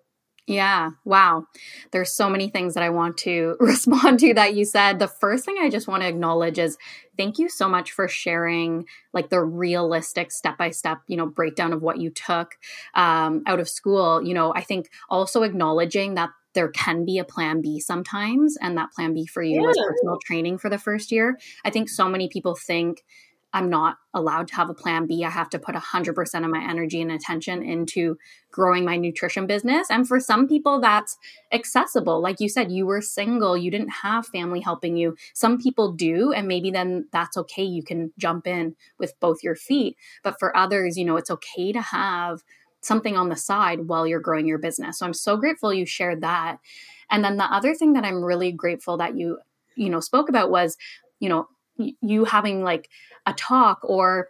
Yeah. 0.49 0.93
Wow. 1.05 1.47
There's 1.93 2.11
so 2.11 2.31
many 2.31 2.49
things 2.49 2.73
that 2.73 2.83
I 2.83 2.89
want 2.89 3.19
to 3.19 3.57
respond 3.61 4.19
to 4.21 4.33
that 4.35 4.55
you 4.55 4.65
said. 4.65 4.99
The 4.99 5.07
first 5.07 5.45
thing 5.45 5.57
I 5.61 5.69
just 5.69 5.87
want 5.87 6.03
to 6.03 6.09
acknowledge 6.09 6.59
is 6.59 6.79
thank 7.19 7.39
you 7.39 7.51
so 7.51 7.69
much 7.69 7.93
for 7.93 8.09
sharing 8.09 8.87
like 9.13 9.29
the 9.29 9.43
realistic 9.43 10.33
step 10.33 10.57
by 10.57 10.71
step, 10.71 10.99
you 11.07 11.19
know, 11.19 11.27
breakdown 11.27 11.75
of 11.75 11.83
what 11.83 11.99
you 11.99 12.09
took 12.09 12.55
um, 12.95 13.43
out 13.47 13.61
of 13.61 13.69
school. 13.69 14.25
You 14.25 14.33
know, 14.33 14.55
I 14.55 14.63
think 14.63 14.89
also 15.11 15.43
acknowledging 15.43 16.15
that 16.15 16.31
there 16.55 16.69
can 16.69 17.05
be 17.05 17.19
a 17.19 17.25
plan 17.25 17.61
B 17.61 17.79
sometimes, 17.79 18.57
and 18.61 18.77
that 18.79 18.91
plan 18.93 19.13
B 19.13 19.27
for 19.27 19.43
you 19.43 19.61
yeah. 19.61 19.67
was 19.67 19.79
personal 19.87 20.19
training 20.25 20.59
for 20.59 20.71
the 20.71 20.79
first 20.79 21.13
year. 21.13 21.39
I 21.65 21.71
think 21.71 21.91
so 21.91 22.09
many 22.09 22.29
people 22.29 22.57
think 22.57 23.05
I'm 23.53 23.71
not 23.71 23.97
allowed 24.13 24.49
to 24.49 24.57
have 24.57 24.69
a 24.69 24.75
plan 24.75 25.07
B. 25.07 25.25
I 25.25 25.31
have 25.31 25.49
to 25.51 25.59
put 25.59 25.75
100% 25.75 26.45
of 26.45 26.51
my 26.51 26.63
energy 26.63 27.01
and 27.01 27.11
attention 27.11 27.63
into 27.63 28.19
growing 28.51 28.85
my 28.85 28.97
nutrition 28.97 29.47
business. 29.47 29.91
And 29.91 30.07
for 30.07 30.21
some 30.21 30.47
people, 30.47 30.81
that's 30.81 31.17
accessible. 31.51 32.21
Like 32.21 32.41
you 32.41 32.49
said, 32.49 32.71
you 32.71 32.85
were 32.85 33.01
single, 33.01 33.57
you 33.57 33.71
didn't 33.71 33.89
have 34.03 34.27
family 34.27 34.61
helping 34.61 34.97
you. 34.97 35.17
Some 35.33 35.59
people 35.59 35.93
do, 35.93 36.33
and 36.33 36.47
maybe 36.47 36.71
then 36.71 37.07
that's 37.11 37.39
okay. 37.39 37.65
You 37.65 37.83
can 37.83 38.13
jump 38.19 38.47
in 38.47 38.77
with 38.99 39.19
both 39.19 39.43
your 39.43 39.57
feet. 39.57 39.97
But 40.23 40.39
for 40.39 40.55
others, 40.55 40.99
you 40.99 41.05
know, 41.07 41.17
it's 41.17 41.31
okay 41.31 41.73
to 41.73 41.81
have 41.81 42.43
something 42.81 43.17
on 43.17 43.29
the 43.29 43.37
side 43.37 43.89
while 43.89 44.07
you're 44.07 44.21
growing 44.21 44.47
your 44.47 44.59
business. 44.59 44.99
So 44.99 45.07
I'm 45.07 45.15
so 45.15 45.37
grateful 45.37 45.73
you 45.73 45.87
shared 45.87 46.21
that. 46.21 46.59
And 47.11 47.25
then 47.25 47.39
the 47.39 47.45
other 47.45 47.75
thing 47.75 47.95
that 47.95 48.05
I'm 48.05 48.23
really 48.23 48.53
grateful 48.53 48.99
that 48.99 49.17
you, 49.17 49.39
you 49.75 49.89
know, 49.89 50.01
spoke 50.01 50.29
about 50.29 50.51
was, 50.51 50.77
you 51.19 51.29
know, 51.29 51.49
you 51.79 52.25
having 52.25 52.63
like 52.63 52.89
a 53.27 53.33
talk 53.33 53.81
or 53.83 54.29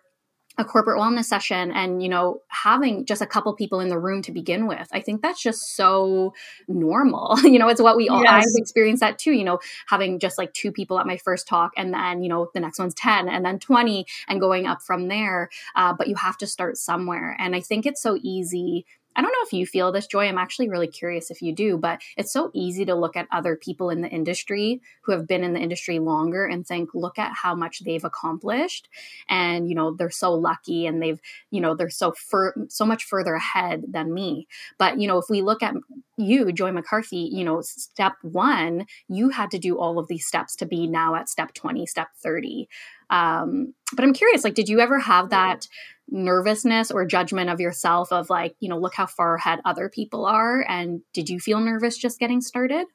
a 0.58 0.64
corporate 0.64 0.98
wellness 0.98 1.26
session 1.26 1.70
and 1.70 2.02
you 2.02 2.08
know 2.08 2.40
having 2.48 3.06
just 3.06 3.22
a 3.22 3.26
couple 3.26 3.54
people 3.54 3.78
in 3.78 3.88
the 3.88 3.98
room 3.98 4.20
to 4.20 4.32
begin 4.32 4.66
with 4.66 4.88
i 4.92 5.00
think 5.00 5.22
that's 5.22 5.40
just 5.40 5.76
so 5.76 6.34
normal 6.66 7.38
you 7.44 7.58
know 7.58 7.68
it's 7.68 7.80
what 7.80 7.96
we 7.96 8.08
all 8.08 8.22
yes. 8.22 8.32
i've 8.32 8.60
experienced 8.60 9.00
that 9.00 9.18
too 9.18 9.30
you 9.30 9.44
know 9.44 9.60
having 9.86 10.18
just 10.18 10.36
like 10.36 10.52
two 10.52 10.72
people 10.72 10.98
at 10.98 11.06
my 11.06 11.16
first 11.16 11.46
talk 11.46 11.70
and 11.76 11.94
then 11.94 12.22
you 12.22 12.28
know 12.28 12.50
the 12.54 12.60
next 12.60 12.78
one's 12.78 12.94
10 12.94 13.28
and 13.28 13.44
then 13.44 13.58
20 13.58 14.04
and 14.26 14.40
going 14.40 14.66
up 14.66 14.82
from 14.82 15.06
there 15.06 15.48
uh, 15.76 15.94
but 15.96 16.08
you 16.08 16.16
have 16.16 16.36
to 16.36 16.46
start 16.46 16.76
somewhere 16.76 17.36
and 17.38 17.54
i 17.54 17.60
think 17.60 17.86
it's 17.86 18.02
so 18.02 18.18
easy 18.20 18.84
I 19.18 19.20
don't 19.20 19.32
know 19.32 19.44
if 19.44 19.52
you 19.52 19.66
feel 19.66 19.90
this 19.90 20.06
joy. 20.06 20.26
I'm 20.28 20.38
actually 20.38 20.68
really 20.68 20.86
curious 20.86 21.32
if 21.32 21.42
you 21.42 21.52
do, 21.52 21.76
but 21.76 22.00
it's 22.16 22.32
so 22.32 22.52
easy 22.54 22.84
to 22.84 22.94
look 22.94 23.16
at 23.16 23.26
other 23.32 23.56
people 23.56 23.90
in 23.90 24.00
the 24.00 24.08
industry 24.08 24.80
who 25.02 25.10
have 25.10 25.26
been 25.26 25.42
in 25.42 25.54
the 25.54 25.60
industry 25.60 25.98
longer 25.98 26.46
and 26.46 26.64
think, 26.64 26.90
look 26.94 27.18
at 27.18 27.32
how 27.34 27.56
much 27.56 27.80
they've 27.80 28.04
accomplished. 28.04 28.88
And, 29.28 29.68
you 29.68 29.74
know, 29.74 29.92
they're 29.92 30.08
so 30.08 30.32
lucky 30.32 30.86
and 30.86 31.02
they've, 31.02 31.20
you 31.50 31.60
know, 31.60 31.74
they're 31.74 31.90
so 31.90 32.12
fur- 32.12 32.54
so 32.68 32.86
much 32.86 33.06
further 33.06 33.34
ahead 33.34 33.82
than 33.88 34.14
me. 34.14 34.46
But, 34.78 35.00
you 35.00 35.08
know, 35.08 35.18
if 35.18 35.24
we 35.28 35.42
look 35.42 35.64
at 35.64 35.74
you, 36.18 36.52
Joy 36.52 36.72
McCarthy, 36.72 37.28
you 37.32 37.44
know, 37.44 37.60
step 37.62 38.14
one, 38.22 38.86
you 39.08 39.30
had 39.30 39.50
to 39.52 39.58
do 39.58 39.78
all 39.78 39.98
of 39.98 40.08
these 40.08 40.26
steps 40.26 40.56
to 40.56 40.66
be 40.66 40.86
now 40.86 41.14
at 41.14 41.28
step 41.28 41.54
20, 41.54 41.86
step 41.86 42.08
30. 42.22 42.68
Um, 43.10 43.74
but 43.94 44.04
I'm 44.04 44.12
curious, 44.12 44.44
like, 44.44 44.54
did 44.54 44.68
you 44.68 44.80
ever 44.80 44.98
have 44.98 45.30
that? 45.30 45.66
nervousness 46.10 46.90
or 46.90 47.04
judgment 47.04 47.50
of 47.50 47.60
yourself 47.60 48.10
of 48.12 48.30
like, 48.30 48.56
you 48.60 48.68
know, 48.70 48.78
look 48.78 48.94
how 48.94 49.06
far 49.06 49.34
ahead 49.34 49.60
other 49.64 49.88
people 49.88 50.24
are? 50.24 50.64
And 50.68 51.02
did 51.12 51.28
you 51.28 51.38
feel 51.38 51.60
nervous 51.60 51.98
just 51.98 52.18
getting 52.18 52.40
started? 52.40 52.86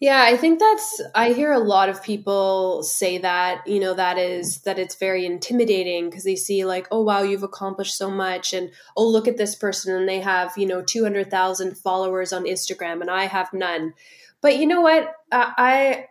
Yeah, 0.00 0.22
I 0.26 0.38
think 0.38 0.58
that's 0.58 1.02
I 1.14 1.32
hear 1.34 1.52
a 1.52 1.58
lot 1.58 1.90
of 1.90 2.02
people 2.02 2.82
say 2.82 3.18
that, 3.18 3.66
you 3.66 3.78
know, 3.78 3.92
that 3.92 4.16
is 4.16 4.62
that 4.62 4.78
it's 4.78 4.94
very 4.94 5.26
intimidating 5.26 6.08
because 6.08 6.24
they 6.24 6.36
see 6.36 6.64
like, 6.64 6.88
oh 6.90 7.02
wow, 7.02 7.20
you've 7.20 7.42
accomplished 7.42 7.98
so 7.98 8.10
much 8.10 8.54
and 8.54 8.70
oh 8.96 9.06
look 9.06 9.28
at 9.28 9.36
this 9.36 9.54
person 9.54 9.94
and 9.94 10.08
they 10.08 10.20
have, 10.20 10.56
you 10.56 10.66
know, 10.66 10.80
200,000 10.80 11.76
followers 11.76 12.32
on 12.32 12.44
Instagram 12.44 13.02
and 13.02 13.10
I 13.10 13.26
have 13.26 13.52
none. 13.52 13.92
But 14.40 14.56
you 14.56 14.66
know 14.66 14.80
what? 14.80 15.12
Uh, 15.30 15.50
I 15.58 16.06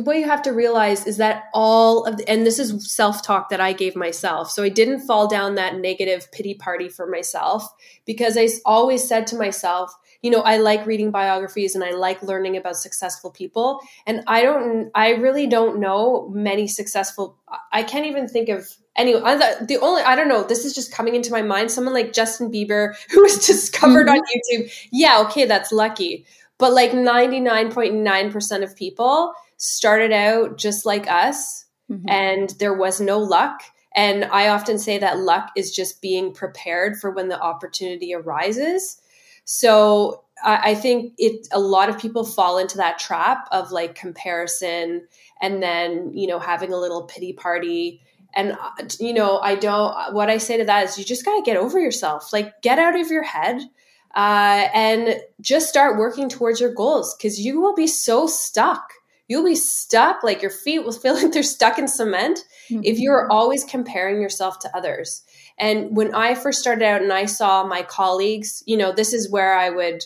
what 0.00 0.16
you 0.16 0.24
have 0.24 0.42
to 0.42 0.50
realize 0.52 1.06
is 1.06 1.18
that 1.18 1.44
all 1.52 2.06
of 2.06 2.16
the, 2.16 2.28
and 2.28 2.44
this 2.44 2.58
is 2.58 2.90
self-talk 2.90 3.50
that 3.50 3.60
I 3.60 3.72
gave 3.72 3.94
myself. 3.94 4.50
So 4.50 4.62
I 4.64 4.70
didn't 4.70 5.06
fall 5.06 5.28
down 5.28 5.56
that 5.56 5.76
negative 5.76 6.32
pity 6.32 6.54
party 6.54 6.88
for 6.88 7.06
myself 7.06 7.68
because 8.04 8.36
I 8.36 8.48
always 8.64 9.06
said 9.06 9.26
to 9.28 9.36
myself, 9.36 9.94
you 10.22 10.30
know, 10.30 10.40
I 10.40 10.56
like 10.56 10.84
reading 10.86 11.10
biographies 11.10 11.74
and 11.74 11.84
I 11.84 11.90
like 11.90 12.22
learning 12.22 12.56
about 12.56 12.76
successful 12.76 13.30
people. 13.30 13.80
And 14.06 14.22
I 14.26 14.42
don't, 14.42 14.90
I 14.94 15.10
really 15.10 15.46
don't 15.46 15.78
know 15.78 16.28
many 16.30 16.66
successful, 16.66 17.38
I 17.72 17.82
can't 17.82 18.06
even 18.06 18.26
think 18.28 18.48
of 18.48 18.68
any, 18.96 19.12
the 19.12 19.78
only, 19.80 20.02
I 20.02 20.16
don't 20.16 20.28
know, 20.28 20.42
this 20.42 20.64
is 20.64 20.74
just 20.74 20.92
coming 20.92 21.14
into 21.14 21.30
my 21.30 21.42
mind. 21.42 21.70
Someone 21.70 21.94
like 21.94 22.12
Justin 22.12 22.50
Bieber, 22.50 22.94
who 23.10 23.22
was 23.22 23.46
discovered 23.46 24.08
mm-hmm. 24.08 24.18
on 24.18 24.64
YouTube. 24.64 24.72
Yeah, 24.90 25.22
okay, 25.26 25.44
that's 25.44 25.70
lucky. 25.70 26.26
But 26.58 26.72
like 26.72 26.90
99.9% 26.90 28.62
of 28.64 28.74
people, 28.74 29.32
started 29.58 30.12
out 30.12 30.56
just 30.56 30.86
like 30.86 31.10
us 31.10 31.66
mm-hmm. 31.90 32.08
and 32.08 32.50
there 32.58 32.74
was 32.74 33.00
no 33.00 33.18
luck. 33.18 33.60
And 33.94 34.24
I 34.26 34.48
often 34.48 34.78
say 34.78 34.98
that 34.98 35.18
luck 35.18 35.50
is 35.56 35.74
just 35.74 36.00
being 36.00 36.32
prepared 36.32 36.98
for 36.98 37.10
when 37.10 37.28
the 37.28 37.40
opportunity 37.40 38.14
arises. 38.14 39.00
So 39.50 40.24
I, 40.44 40.72
I 40.72 40.74
think 40.74 41.14
it 41.16 41.48
a 41.52 41.58
lot 41.58 41.88
of 41.88 41.98
people 41.98 42.22
fall 42.22 42.58
into 42.58 42.76
that 42.76 42.98
trap 42.98 43.48
of 43.50 43.72
like 43.72 43.94
comparison 43.94 45.08
and 45.40 45.62
then, 45.62 46.12
you 46.12 46.26
know, 46.26 46.38
having 46.38 46.70
a 46.70 46.76
little 46.76 47.04
pity 47.04 47.32
party. 47.32 48.02
And 48.34 48.52
uh, 48.52 48.84
you 49.00 49.14
know 49.14 49.38
i 49.38 49.54
don't 49.54 50.12
what 50.12 50.28
i 50.28 50.36
say 50.36 50.58
to 50.58 50.64
that 50.66 50.84
is 50.84 50.98
you 50.98 51.04
just 51.04 51.24
got 51.24 51.34
to 51.36 51.42
get 51.42 51.56
over 51.56 51.80
yourself. 51.80 52.30
Like 52.30 52.60
get 52.60 52.78
out 52.78 52.94
of 52.94 53.10
your 53.10 53.22
head 53.22 53.62
uh, 54.14 54.68
and 54.74 55.18
just 55.40 55.70
start 55.70 55.96
working 55.96 56.28
towards 56.28 56.60
your 56.60 56.74
goals 56.74 57.14
because 57.16 57.40
you 57.40 57.58
will 57.58 57.74
be 57.74 57.86
so 57.86 58.26
stuck 58.26 58.92
you'll 59.28 59.44
be 59.44 59.54
stuck 59.54 60.22
like 60.22 60.42
your 60.42 60.50
feet 60.50 60.80
will 60.80 60.92
feel 61.00 61.14
like 61.14 61.32
they're 61.32 61.42
stuck 61.42 61.78
in 61.78 61.86
cement 61.86 62.40
mm-hmm. 62.68 62.82
if 62.84 62.98
you're 62.98 63.30
always 63.30 63.64
comparing 63.64 64.20
yourself 64.20 64.58
to 64.58 64.76
others 64.76 65.22
and 65.58 65.96
when 65.96 66.14
i 66.14 66.34
first 66.34 66.60
started 66.60 66.84
out 66.84 67.02
and 67.02 67.12
i 67.12 67.24
saw 67.24 67.64
my 67.64 67.82
colleagues 67.82 68.62
you 68.66 68.76
know 68.76 68.92
this 68.92 69.12
is 69.12 69.30
where 69.30 69.54
i 69.54 69.70
would 69.70 70.04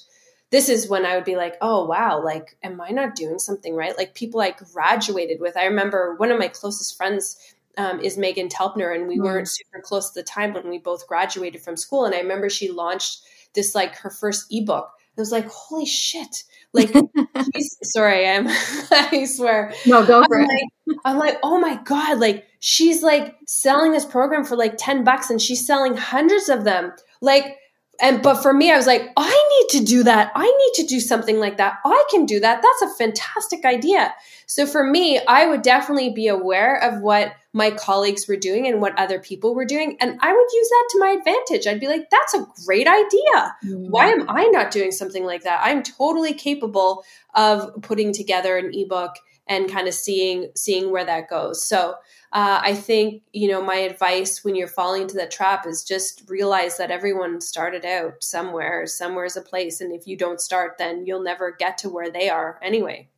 this 0.50 0.68
is 0.68 0.88
when 0.88 1.06
i 1.06 1.14
would 1.14 1.24
be 1.24 1.36
like 1.36 1.56
oh 1.60 1.84
wow 1.86 2.22
like 2.22 2.56
am 2.62 2.80
i 2.80 2.90
not 2.90 3.14
doing 3.14 3.38
something 3.38 3.74
right 3.74 3.96
like 3.96 4.14
people 4.14 4.40
i 4.40 4.50
graduated 4.72 5.40
with 5.40 5.56
i 5.56 5.64
remember 5.64 6.14
one 6.16 6.30
of 6.30 6.38
my 6.38 6.48
closest 6.48 6.96
friends 6.96 7.54
um, 7.78 8.00
is 8.00 8.18
Meghan 8.18 8.50
Telpner, 8.50 8.94
and 8.94 9.08
we 9.08 9.14
mm-hmm. 9.14 9.24
weren't 9.24 9.48
super 9.48 9.80
close 9.80 10.10
at 10.10 10.14
the 10.14 10.22
time 10.22 10.52
when 10.52 10.68
we 10.68 10.78
both 10.78 11.06
graduated 11.06 11.62
from 11.62 11.76
school. 11.76 12.04
And 12.04 12.14
I 12.14 12.18
remember 12.18 12.50
she 12.50 12.70
launched 12.70 13.22
this 13.54 13.74
like 13.74 13.96
her 13.96 14.10
first 14.10 14.46
ebook. 14.50 14.90
I 15.16 15.21
was 15.21 15.33
like, 15.33 15.47
holy 15.49 15.87
shit! 15.87 16.45
Like, 16.73 16.95
sorry, 17.83 18.26
I'm, 18.26 18.47
I 18.90 19.25
swear. 19.26 19.75
No, 19.87 20.04
go 20.07 20.25
for 20.25 20.38
I'm 20.40 20.45
it. 20.45 20.49
Like, 20.87 20.99
I'm 21.04 21.19
like, 21.19 21.38
oh 21.42 21.59
my 21.59 21.76
God, 21.85 22.19
like 22.19 22.47
she's 22.61 23.02
like 23.02 23.37
selling 23.47 23.92
this 23.92 24.07
program 24.07 24.45
for 24.45 24.57
like 24.57 24.75
10 24.78 25.04
bucks 25.04 25.31
and 25.31 25.40
she's 25.40 25.66
selling 25.66 25.97
hundreds 25.97 26.49
of 26.49 26.64
them. 26.64 26.92
Like, 27.21 27.57
and 28.02 28.21
but 28.21 28.42
for 28.42 28.52
me, 28.52 28.73
I 28.73 28.76
was 28.76 28.87
like, 28.87 29.12
I 29.16 29.30
need 29.61 29.78
to 29.78 29.85
do 29.85 30.02
that. 30.02 30.32
I 30.35 30.44
need 30.44 30.82
to 30.82 30.87
do 30.88 30.99
something 30.99 31.38
like 31.38 31.56
that. 31.59 31.78
I 31.85 32.04
can 32.11 32.26
do 32.26 32.40
that. 32.40 32.61
That's 32.61 32.92
a 32.92 32.97
fantastic 32.97 33.64
idea. 33.64 34.12
So 34.47 34.66
for 34.66 34.85
me, 34.85 35.21
I 35.26 35.47
would 35.47 35.62
definitely 35.62 36.11
be 36.11 36.26
aware 36.26 36.82
of 36.82 37.00
what 37.00 37.35
my 37.52 37.71
colleagues 37.71 38.26
were 38.26 38.37
doing 38.37 38.66
and 38.66 38.80
what 38.80 38.99
other 38.99 39.21
people 39.21 39.54
were 39.54 39.64
doing. 39.64 39.97
And 40.00 40.18
I 40.21 40.32
would 40.32 40.52
use 40.52 40.68
that 40.68 40.88
to 40.90 40.99
my 40.99 41.11
advantage. 41.11 41.66
I'd 41.66 41.80
be 41.80 41.87
like, 41.87 42.11
that's 42.11 42.35
a 42.35 42.47
great 42.66 42.88
idea. 42.88 43.56
Mm-hmm. 43.64 43.90
Why 43.90 44.09
am 44.09 44.28
I 44.28 44.44
not 44.47 44.73
doing 44.73 44.90
something 44.90 45.25
like 45.25 45.44
that? 45.44 45.61
I'm 45.62 45.82
totally 45.82 46.35
capable 46.35 47.04
of 47.35 47.82
putting 47.82 48.12
together 48.12 48.59
an 48.59 48.73
ebook 48.75 49.12
and 49.47 49.71
kind 49.71 49.87
of 49.87 49.94
seeing 49.94 50.50
seeing 50.56 50.90
where 50.90 51.04
that 51.04 51.28
goes. 51.28 51.64
So 51.64 51.94
uh, 52.32 52.60
I 52.62 52.74
think 52.74 53.22
you 53.32 53.48
know 53.48 53.62
my 53.62 53.76
advice 53.76 54.42
when 54.42 54.54
you're 54.54 54.68
falling 54.68 55.02
into 55.02 55.16
that 55.16 55.30
trap 55.30 55.66
is 55.66 55.84
just 55.84 56.22
realize 56.28 56.78
that 56.78 56.90
everyone 56.90 57.40
started 57.40 57.84
out 57.84 58.22
somewhere. 58.22 58.86
Somewhere 58.86 59.26
is 59.26 59.36
a 59.36 59.42
place, 59.42 59.80
and 59.80 59.92
if 59.92 60.06
you 60.06 60.16
don't 60.16 60.40
start, 60.40 60.78
then 60.78 61.04
you'll 61.04 61.22
never 61.22 61.52
get 61.52 61.76
to 61.78 61.90
where 61.90 62.10
they 62.10 62.30
are 62.30 62.58
anyway. 62.62 63.08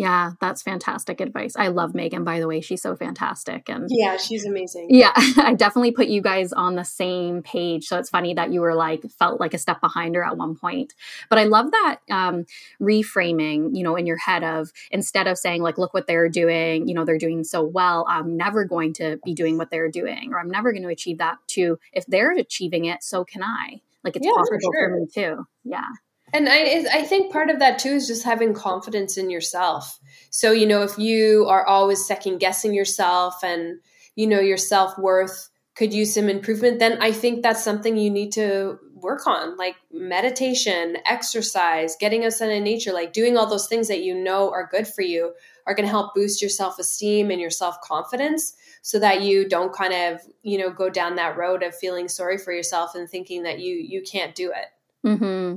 Yeah, 0.00 0.32
that's 0.40 0.62
fantastic 0.62 1.20
advice. 1.20 1.52
I 1.58 1.68
love 1.68 1.92
Meghan, 1.92 2.24
by 2.24 2.40
the 2.40 2.48
way. 2.48 2.62
She's 2.62 2.80
so 2.80 2.96
fantastic. 2.96 3.68
And 3.68 3.86
yeah, 3.90 4.16
she's 4.16 4.46
amazing. 4.46 4.86
Yeah, 4.88 5.12
I 5.14 5.52
definitely 5.54 5.92
put 5.92 6.06
you 6.06 6.22
guys 6.22 6.54
on 6.54 6.74
the 6.74 6.86
same 6.86 7.42
page. 7.42 7.84
So 7.84 7.98
it's 7.98 8.08
funny 8.08 8.32
that 8.32 8.50
you 8.50 8.62
were 8.62 8.74
like, 8.74 9.02
felt 9.18 9.40
like 9.40 9.52
a 9.52 9.58
step 9.58 9.78
behind 9.82 10.14
her 10.14 10.24
at 10.24 10.38
one 10.38 10.56
point. 10.56 10.94
But 11.28 11.38
I 11.38 11.44
love 11.44 11.70
that 11.70 11.98
um, 12.10 12.46
reframing, 12.80 13.76
you 13.76 13.84
know, 13.84 13.94
in 13.94 14.06
your 14.06 14.16
head 14.16 14.42
of 14.42 14.70
instead 14.90 15.26
of 15.26 15.36
saying, 15.36 15.60
like, 15.60 15.76
look 15.76 15.92
what 15.92 16.06
they're 16.06 16.30
doing, 16.30 16.88
you 16.88 16.94
know, 16.94 17.04
they're 17.04 17.18
doing 17.18 17.44
so 17.44 17.62
well. 17.62 18.06
I'm 18.08 18.38
never 18.38 18.64
going 18.64 18.94
to 18.94 19.18
be 19.22 19.34
doing 19.34 19.58
what 19.58 19.70
they're 19.70 19.90
doing, 19.90 20.32
or 20.32 20.40
I'm 20.40 20.48
never 20.48 20.72
going 20.72 20.84
to 20.84 20.88
achieve 20.88 21.18
that 21.18 21.36
too. 21.46 21.78
If 21.92 22.06
they're 22.06 22.32
achieving 22.32 22.86
it, 22.86 23.02
so 23.02 23.22
can 23.22 23.42
I. 23.42 23.82
Like 24.02 24.16
it's 24.16 24.24
yeah, 24.24 24.32
possible 24.32 24.56
for, 24.62 24.76
sure. 24.78 24.88
for 24.88 24.96
me 24.96 25.06
too. 25.14 25.46
Yeah. 25.62 25.84
And 26.32 26.48
I, 26.48 26.84
I 26.92 27.02
think 27.02 27.32
part 27.32 27.50
of 27.50 27.58
that 27.58 27.78
too 27.78 27.90
is 27.90 28.06
just 28.06 28.24
having 28.24 28.54
confidence 28.54 29.16
in 29.16 29.30
yourself. 29.30 29.98
So, 30.30 30.52
you 30.52 30.66
know, 30.66 30.82
if 30.82 30.98
you 30.98 31.46
are 31.48 31.66
always 31.66 32.06
second 32.06 32.38
guessing 32.38 32.72
yourself 32.72 33.42
and, 33.42 33.80
you 34.14 34.26
know, 34.26 34.40
your 34.40 34.56
self 34.56 34.96
worth 34.98 35.48
could 35.74 35.92
use 35.92 36.14
some 36.14 36.28
improvement, 36.28 36.78
then 36.78 37.00
I 37.00 37.12
think 37.12 37.42
that's 37.42 37.64
something 37.64 37.96
you 37.96 38.10
need 38.10 38.32
to 38.32 38.78
work 38.94 39.26
on, 39.26 39.56
like 39.56 39.76
meditation, 39.92 40.98
exercise, 41.06 41.96
getting 41.98 42.24
outside 42.24 42.50
in 42.50 42.62
nature, 42.62 42.92
like 42.92 43.12
doing 43.12 43.36
all 43.36 43.48
those 43.48 43.66
things 43.66 43.88
that 43.88 44.02
you 44.02 44.14
know 44.14 44.50
are 44.50 44.68
good 44.70 44.86
for 44.86 45.02
you 45.02 45.32
are 45.66 45.74
going 45.74 45.86
to 45.86 45.90
help 45.90 46.14
boost 46.14 46.42
your 46.42 46.48
self 46.48 46.78
esteem 46.78 47.30
and 47.30 47.40
your 47.40 47.50
self 47.50 47.80
confidence 47.80 48.54
so 48.82 48.98
that 48.98 49.22
you 49.22 49.48
don't 49.48 49.72
kind 49.72 49.92
of, 49.92 50.20
you 50.42 50.58
know, 50.58 50.70
go 50.70 50.90
down 50.90 51.16
that 51.16 51.36
road 51.36 51.62
of 51.62 51.74
feeling 51.74 52.08
sorry 52.08 52.38
for 52.38 52.52
yourself 52.52 52.94
and 52.94 53.08
thinking 53.08 53.42
that 53.42 53.58
you 53.58 53.74
you 53.74 54.02
can't 54.02 54.34
do 54.34 54.50
it. 54.50 54.66
Mm-hmm. 55.06 55.56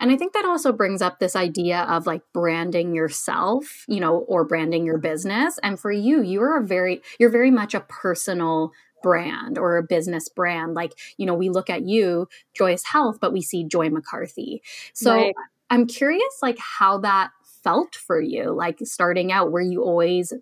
And 0.00 0.10
I 0.10 0.16
think 0.16 0.32
that 0.32 0.44
also 0.44 0.72
brings 0.72 1.00
up 1.00 1.18
this 1.18 1.36
idea 1.36 1.82
of 1.82 2.06
like 2.06 2.22
branding 2.32 2.94
yourself, 2.94 3.84
you 3.86 4.00
know, 4.00 4.18
or 4.18 4.44
branding 4.44 4.84
your 4.84 4.98
business. 4.98 5.58
And 5.62 5.78
for 5.78 5.92
you, 5.92 6.22
you're 6.22 6.58
a 6.58 6.64
very, 6.64 7.02
you're 7.18 7.30
very 7.30 7.50
much 7.50 7.74
a 7.74 7.80
personal 7.80 8.72
brand 9.02 9.58
or 9.58 9.76
a 9.76 9.82
business 9.82 10.28
brand. 10.28 10.74
Like, 10.74 10.92
you 11.16 11.24
know, 11.24 11.34
we 11.34 11.48
look 11.48 11.70
at 11.70 11.82
you, 11.82 12.28
Joyous 12.54 12.84
Health, 12.84 13.18
but 13.20 13.32
we 13.32 13.42
see 13.42 13.64
Joy 13.64 13.90
McCarthy. 13.90 14.62
So 14.92 15.14
right. 15.14 15.34
I'm 15.70 15.86
curious, 15.86 16.38
like, 16.42 16.58
how 16.58 16.98
that 16.98 17.30
felt 17.62 17.94
for 17.94 18.20
you, 18.20 18.50
like 18.52 18.78
starting 18.82 19.30
out. 19.30 19.52
Were 19.52 19.60
you 19.60 19.82
always 19.82 20.32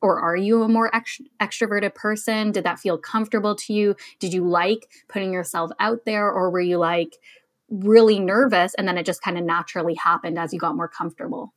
or 0.00 0.20
are 0.20 0.36
you 0.36 0.62
a 0.62 0.68
more 0.68 0.90
ext- 0.92 1.26
extroverted 1.40 1.94
person? 1.94 2.52
Did 2.52 2.64
that 2.64 2.78
feel 2.78 2.98
comfortable 2.98 3.54
to 3.56 3.72
you? 3.72 3.96
Did 4.20 4.32
you 4.32 4.46
like 4.46 4.88
putting 5.08 5.32
yourself 5.32 5.70
out 5.80 6.04
there, 6.04 6.30
or 6.30 6.50
were 6.50 6.60
you 6.60 6.78
like, 6.78 7.16
really 7.70 8.18
nervous 8.18 8.74
and 8.74 8.88
then 8.88 8.96
it 8.98 9.06
just 9.06 9.22
kind 9.22 9.38
of 9.38 9.44
naturally 9.44 9.94
happened 9.94 10.38
as 10.38 10.52
you 10.52 10.58
got 10.58 10.76
more 10.76 10.88
comfortable. 10.88 11.54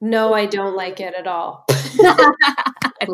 No 0.00 0.34
i 0.34 0.46
don't 0.46 0.76
like 0.76 1.00
it 1.00 1.14
at 1.14 1.26
all. 1.26 1.66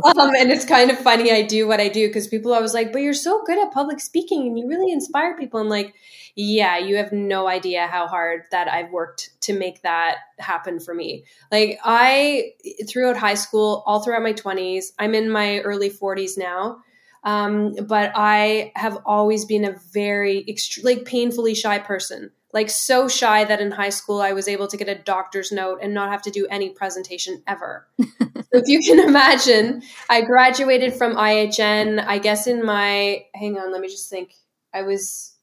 Um, 0.04 0.34
and 0.36 0.50
it's 0.52 0.66
kind 0.66 0.90
of 0.90 0.98
funny 0.98 1.32
i 1.32 1.40
do 1.40 1.66
what 1.66 1.80
i 1.80 1.88
do 1.88 2.08
because 2.08 2.28
people 2.28 2.52
always 2.52 2.74
like 2.74 2.92
but 2.92 3.00
you're 3.00 3.14
so 3.14 3.42
good 3.46 3.58
at 3.58 3.72
public 3.72 4.00
speaking 4.00 4.46
and 4.46 4.58
you 4.58 4.68
really 4.68 4.92
inspire 4.92 5.34
people. 5.34 5.60
I'm 5.60 5.70
like 5.70 5.94
yeah 6.36 6.76
you 6.76 6.96
have 6.96 7.10
no 7.10 7.48
idea 7.48 7.86
how 7.86 8.06
hard 8.06 8.42
that 8.50 8.68
i've 8.68 8.90
worked 8.90 9.30
to 9.42 9.58
make 9.58 9.80
that 9.82 10.18
happen 10.38 10.78
for 10.78 10.94
me. 10.94 11.24
Like 11.50 11.78
i 11.84 12.52
throughout 12.86 13.16
high 13.16 13.34
school 13.34 13.82
all 13.86 14.00
throughout 14.02 14.22
my 14.22 14.34
20s 14.34 14.92
i'm 14.98 15.14
in 15.14 15.30
my 15.30 15.60
early 15.60 15.88
40s 15.90 16.36
now 16.36 16.78
um, 17.24 17.74
but 17.86 18.12
I 18.14 18.72
have 18.76 18.98
always 19.04 19.44
been 19.44 19.64
a 19.64 19.76
very 19.92 20.44
ext- 20.48 20.84
like 20.84 21.04
painfully 21.04 21.54
shy 21.54 21.78
person 21.78 22.30
like 22.52 22.70
so 22.70 23.08
shy 23.08 23.44
that 23.44 23.60
in 23.60 23.70
high 23.70 23.90
school 23.90 24.20
I 24.20 24.32
was 24.32 24.48
able 24.48 24.66
to 24.68 24.76
get 24.76 24.88
a 24.88 24.94
doctor's 24.94 25.52
note 25.52 25.80
and 25.82 25.92
not 25.92 26.10
have 26.10 26.22
to 26.22 26.30
do 26.30 26.46
any 26.50 26.70
presentation 26.70 27.42
ever. 27.46 27.86
so 27.98 28.06
if 28.52 28.68
you 28.68 28.80
can 28.80 29.06
imagine, 29.06 29.82
I 30.08 30.22
graduated 30.22 30.94
from 30.94 31.16
IHN, 31.16 32.04
I 32.06 32.18
guess 32.18 32.46
in 32.46 32.64
my 32.64 33.24
hang 33.34 33.58
on, 33.58 33.72
let 33.72 33.80
me 33.80 33.88
just 33.88 34.10
think. 34.10 34.34
I 34.72 34.82
was 34.82 35.34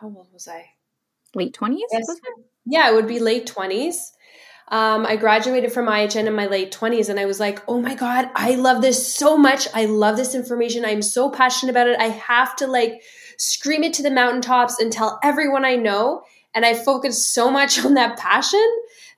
how 0.00 0.06
old 0.08 0.28
was 0.32 0.48
I? 0.48 0.66
Late 1.34 1.54
20s? 1.54 1.78
Yes. 1.92 2.06
Yeah, 2.66 2.90
it 2.90 2.94
would 2.94 3.06
be 3.06 3.20
late 3.20 3.46
20s. 3.46 4.12
Um, 4.68 5.04
I 5.04 5.16
graduated 5.16 5.72
from 5.72 5.86
IHN 5.86 6.26
in 6.26 6.34
my 6.34 6.46
late 6.46 6.72
20s 6.72 7.08
and 7.08 7.18
I 7.18 7.26
was 7.26 7.40
like, 7.40 7.60
oh 7.66 7.80
my 7.80 7.94
God, 7.94 8.30
I 8.36 8.54
love 8.54 8.82
this 8.82 9.12
so 9.12 9.36
much. 9.36 9.66
I 9.74 9.86
love 9.86 10.16
this 10.16 10.34
information. 10.34 10.84
I'm 10.84 11.02
so 11.02 11.28
passionate 11.28 11.72
about 11.72 11.88
it. 11.88 11.98
I 11.98 12.08
have 12.08 12.54
to 12.56 12.68
like 12.68 13.02
scream 13.36 13.82
it 13.82 13.92
to 13.94 14.02
the 14.02 14.10
mountaintops 14.10 14.78
and 14.78 14.92
tell 14.92 15.18
everyone 15.24 15.64
I 15.64 15.74
know. 15.74 16.22
And 16.54 16.64
I 16.64 16.74
focused 16.74 17.34
so 17.34 17.50
much 17.50 17.84
on 17.84 17.94
that 17.94 18.18
passion 18.18 18.66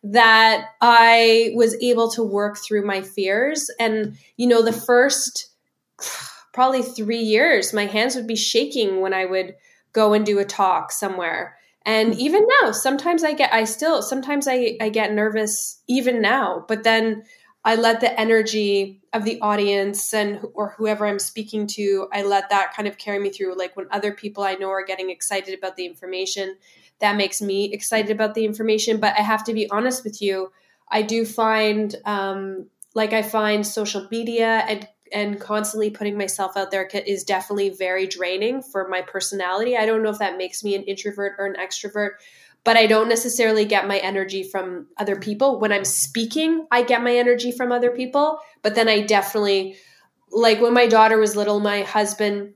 that 0.04 0.70
I 0.80 1.52
was 1.54 1.76
able 1.80 2.10
to 2.10 2.22
work 2.22 2.58
through 2.58 2.84
my 2.84 3.02
fears. 3.02 3.70
And, 3.78 4.16
you 4.36 4.46
know, 4.46 4.62
the 4.62 4.72
first 4.72 5.50
probably 6.52 6.82
three 6.82 7.22
years, 7.22 7.72
my 7.72 7.86
hands 7.86 8.14
would 8.16 8.26
be 8.26 8.36
shaking 8.36 9.00
when 9.00 9.14
I 9.14 9.24
would 9.24 9.54
go 9.92 10.12
and 10.12 10.26
do 10.26 10.38
a 10.38 10.44
talk 10.44 10.92
somewhere. 10.92 11.56
And 11.84 12.14
mm. 12.14 12.18
even 12.18 12.46
now, 12.60 12.72
sometimes 12.72 13.24
I 13.24 13.32
get, 13.32 13.52
I 13.52 13.64
still, 13.64 14.02
sometimes 14.02 14.48
I, 14.48 14.76
I 14.80 14.88
get 14.88 15.12
nervous 15.12 15.80
even 15.88 16.20
now, 16.20 16.64
but 16.68 16.82
then 16.82 17.24
I 17.64 17.76
let 17.76 18.00
the 18.00 18.18
energy 18.18 19.00
of 19.12 19.24
the 19.24 19.40
audience 19.40 20.12
and 20.12 20.40
or 20.54 20.70
whoever 20.76 21.06
I'm 21.06 21.20
speaking 21.20 21.66
to, 21.68 22.08
I 22.12 22.22
let 22.22 22.50
that 22.50 22.74
kind 22.74 22.88
of 22.88 22.98
carry 22.98 23.20
me 23.20 23.30
through. 23.30 23.56
Like 23.56 23.76
when 23.76 23.86
other 23.90 24.12
people 24.12 24.42
I 24.42 24.54
know 24.54 24.70
are 24.70 24.84
getting 24.84 25.10
excited 25.10 25.56
about 25.56 25.76
the 25.76 25.86
information, 25.86 26.56
that 27.00 27.16
makes 27.16 27.42
me 27.42 27.72
excited 27.72 28.10
about 28.10 28.34
the 28.34 28.44
information. 28.44 28.98
But 28.98 29.18
I 29.18 29.22
have 29.22 29.44
to 29.44 29.52
be 29.52 29.68
honest 29.70 30.04
with 30.04 30.22
you, 30.22 30.52
I 30.90 31.02
do 31.02 31.24
find 31.24 31.94
um, 32.04 32.66
like 32.94 33.12
I 33.12 33.22
find 33.22 33.66
social 33.66 34.06
media 34.10 34.64
and 34.68 34.86
and 35.12 35.38
constantly 35.38 35.90
putting 35.90 36.16
myself 36.16 36.56
out 36.56 36.70
there 36.70 36.88
is 37.06 37.22
definitely 37.22 37.68
very 37.68 38.06
draining 38.06 38.62
for 38.62 38.88
my 38.88 39.02
personality. 39.02 39.76
I 39.76 39.84
don't 39.84 40.02
know 40.02 40.08
if 40.08 40.18
that 40.20 40.38
makes 40.38 40.64
me 40.64 40.74
an 40.74 40.84
introvert 40.84 41.34
or 41.38 41.44
an 41.44 41.56
extrovert, 41.60 42.12
but 42.64 42.78
I 42.78 42.86
don't 42.86 43.10
necessarily 43.10 43.66
get 43.66 43.86
my 43.86 43.98
energy 43.98 44.42
from 44.42 44.86
other 44.96 45.16
people. 45.16 45.60
When 45.60 45.70
I'm 45.70 45.84
speaking, 45.84 46.66
I 46.70 46.82
get 46.82 47.02
my 47.02 47.14
energy 47.14 47.52
from 47.52 47.72
other 47.72 47.90
people, 47.90 48.38
but 48.62 48.74
then 48.74 48.88
I 48.88 49.02
definitely 49.02 49.76
like 50.30 50.62
when 50.62 50.72
my 50.72 50.86
daughter 50.86 51.18
was 51.18 51.36
little, 51.36 51.60
my 51.60 51.82
husband 51.82 52.54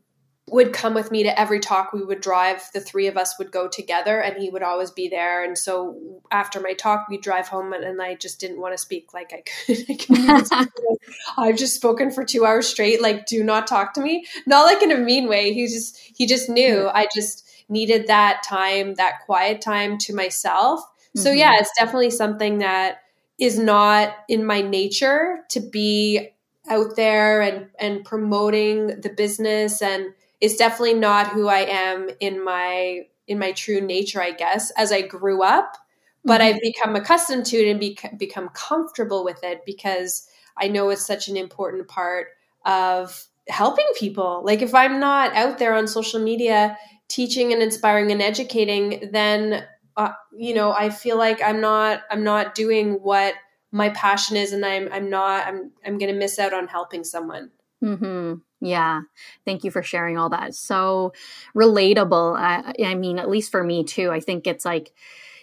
would 0.49 0.73
come 0.73 0.95
with 0.95 1.11
me 1.11 1.25
to 1.25 1.41
every 1.41 1.59
talk 1.59 1.93
we 1.93 2.05
would 2.05 2.21
drive 2.21 2.63
the 2.73 2.81
three 2.81 3.09
of 3.09 3.17
us 3.17 3.37
would 3.37 3.51
go 3.51 3.67
together 3.67 4.21
and 4.21 4.41
he 4.41 4.49
would 4.49 4.63
always 4.63 4.93
be 4.93 5.09
there. 5.09 5.43
And 5.43 5.59
so 5.59 6.21
after 6.31 6.61
my 6.61 6.73
talk 6.73 7.09
we'd 7.09 7.21
drive 7.21 7.49
home 7.49 7.73
and, 7.73 7.85
and 7.85 8.01
i 8.01 8.15
just 8.15 8.41
didn't 8.41 8.61
want 8.61 8.75
to 8.75 8.79
speak 8.79 9.13
like 9.13 9.33
i 9.33 9.43
could. 9.43 10.69
I've 11.39 11.57
just 11.57 11.75
spoken 11.75 12.11
for 12.11 12.25
two 12.25 12.45
hours 12.45 12.69
straight 12.69 13.03
like 13.03 13.27
do 13.27 13.43
not 13.43 13.67
talk 13.67 13.95
to 13.95 14.01
me. 14.01 14.27
Not 14.47 14.65
like 14.65 14.83
in 14.83 14.93
a 14.93 14.99
mean 14.99 15.29
way 15.29 15.53
he 15.53 15.67
just 15.67 15.99
he 16.15 16.27
just 16.27 16.49
knew 16.49 16.89
i 16.93 17.09
just 17.15 17.45
needed 17.69 18.07
that 18.07 18.43
time 18.45 18.95
that 18.95 19.21
quiet 19.25 19.61
time 19.61 19.99
to 19.99 20.15
myself. 20.15 20.81
Mm-hmm. 20.81 21.21
so 21.21 21.33
yeah 21.33 21.57
it's 21.59 21.73
definitely 21.77 22.11
something 22.11 22.59
that 22.59 23.03
is 23.39 23.59
not 23.59 24.15
in 24.29 24.45
my 24.45 24.63
nature 24.63 25.41
to 25.51 25.61
be 25.61 26.31
out 26.69 26.97
there 26.97 27.43
and 27.43 27.69
and 27.79 28.05
promoting 28.05 29.01
the 29.01 29.11
business 29.11 29.83
and 29.83 30.13
it's 30.40 30.57
definitely 30.57 30.94
not 30.94 31.29
who 31.29 31.49
I 31.49 31.61
am 31.61 32.11
in 32.20 32.44
my 32.44 33.07
in 33.27 33.38
my 33.38 33.53
true 33.53 33.81
nature, 33.81 34.22
I 34.22 34.31
guess, 34.31 34.70
as 34.72 34.92
I 34.92 35.03
grew 35.03 35.42
up. 35.42 35.77
But 36.25 36.40
mm-hmm. 36.40 36.55
I've 36.55 36.61
become 36.61 36.96
accustomed 36.96 37.46
to 37.46 37.57
it 37.57 37.70
and 37.70 37.81
be- 37.81 37.99
become 38.16 38.49
comfortable 38.51 39.25
with 39.25 39.42
it 39.42 39.64
because 39.64 40.29
I 40.57 40.68
know 40.68 40.90
it's 40.90 41.07
such 41.07 41.29
an 41.29 41.37
important 41.37 41.88
part 41.88 42.29
of 42.64 43.27
helping 43.49 43.87
people. 43.96 44.42
Like 44.44 44.62
if 44.62 44.75
I'm 44.75 44.99
not 45.01 45.35
out 45.35 45.59
there 45.59 45.75
on 45.75 45.87
social 45.87 46.20
media 46.20 46.77
teaching 47.09 47.53
and 47.53 47.62
inspiring 47.62 48.11
and 48.11 48.22
educating, 48.22 49.09
then 49.12 49.64
uh, 49.96 50.12
you 50.37 50.55
know 50.55 50.72
I 50.72 50.90
feel 50.90 51.16
like 51.16 51.40
I'm 51.42 51.61
not 51.61 52.03
I'm 52.11 52.25
not 52.25 52.55
doing 52.55 52.94
what 52.94 53.35
my 53.72 53.90
passion 53.90 54.37
is, 54.37 54.53
and 54.53 54.64
I'm 54.64 54.88
I'm 54.92 55.11
not 55.11 55.46
I'm 55.46 55.72
I'm 55.85 55.99
going 55.99 56.12
to 56.12 56.18
miss 56.18 56.38
out 56.38 56.55
on 56.55 56.68
helping 56.68 57.05
someone. 57.05 57.51
Hmm. 57.81 58.35
Yeah. 58.61 59.03
Thank 59.45 59.64
you 59.64 59.71
for 59.71 59.83
sharing 59.83 60.16
all 60.16 60.31
that. 60.31 60.55
So 60.55 61.12
relatable. 61.55 62.38
I, 62.38 62.73
I 62.85 62.95
mean, 62.95 63.19
at 63.19 63.29
least 63.29 63.51
for 63.51 63.62
me 63.62 63.85
too. 63.85 64.11
I 64.11 64.21
think 64.21 64.47
it's 64.47 64.64
like, 64.64 64.92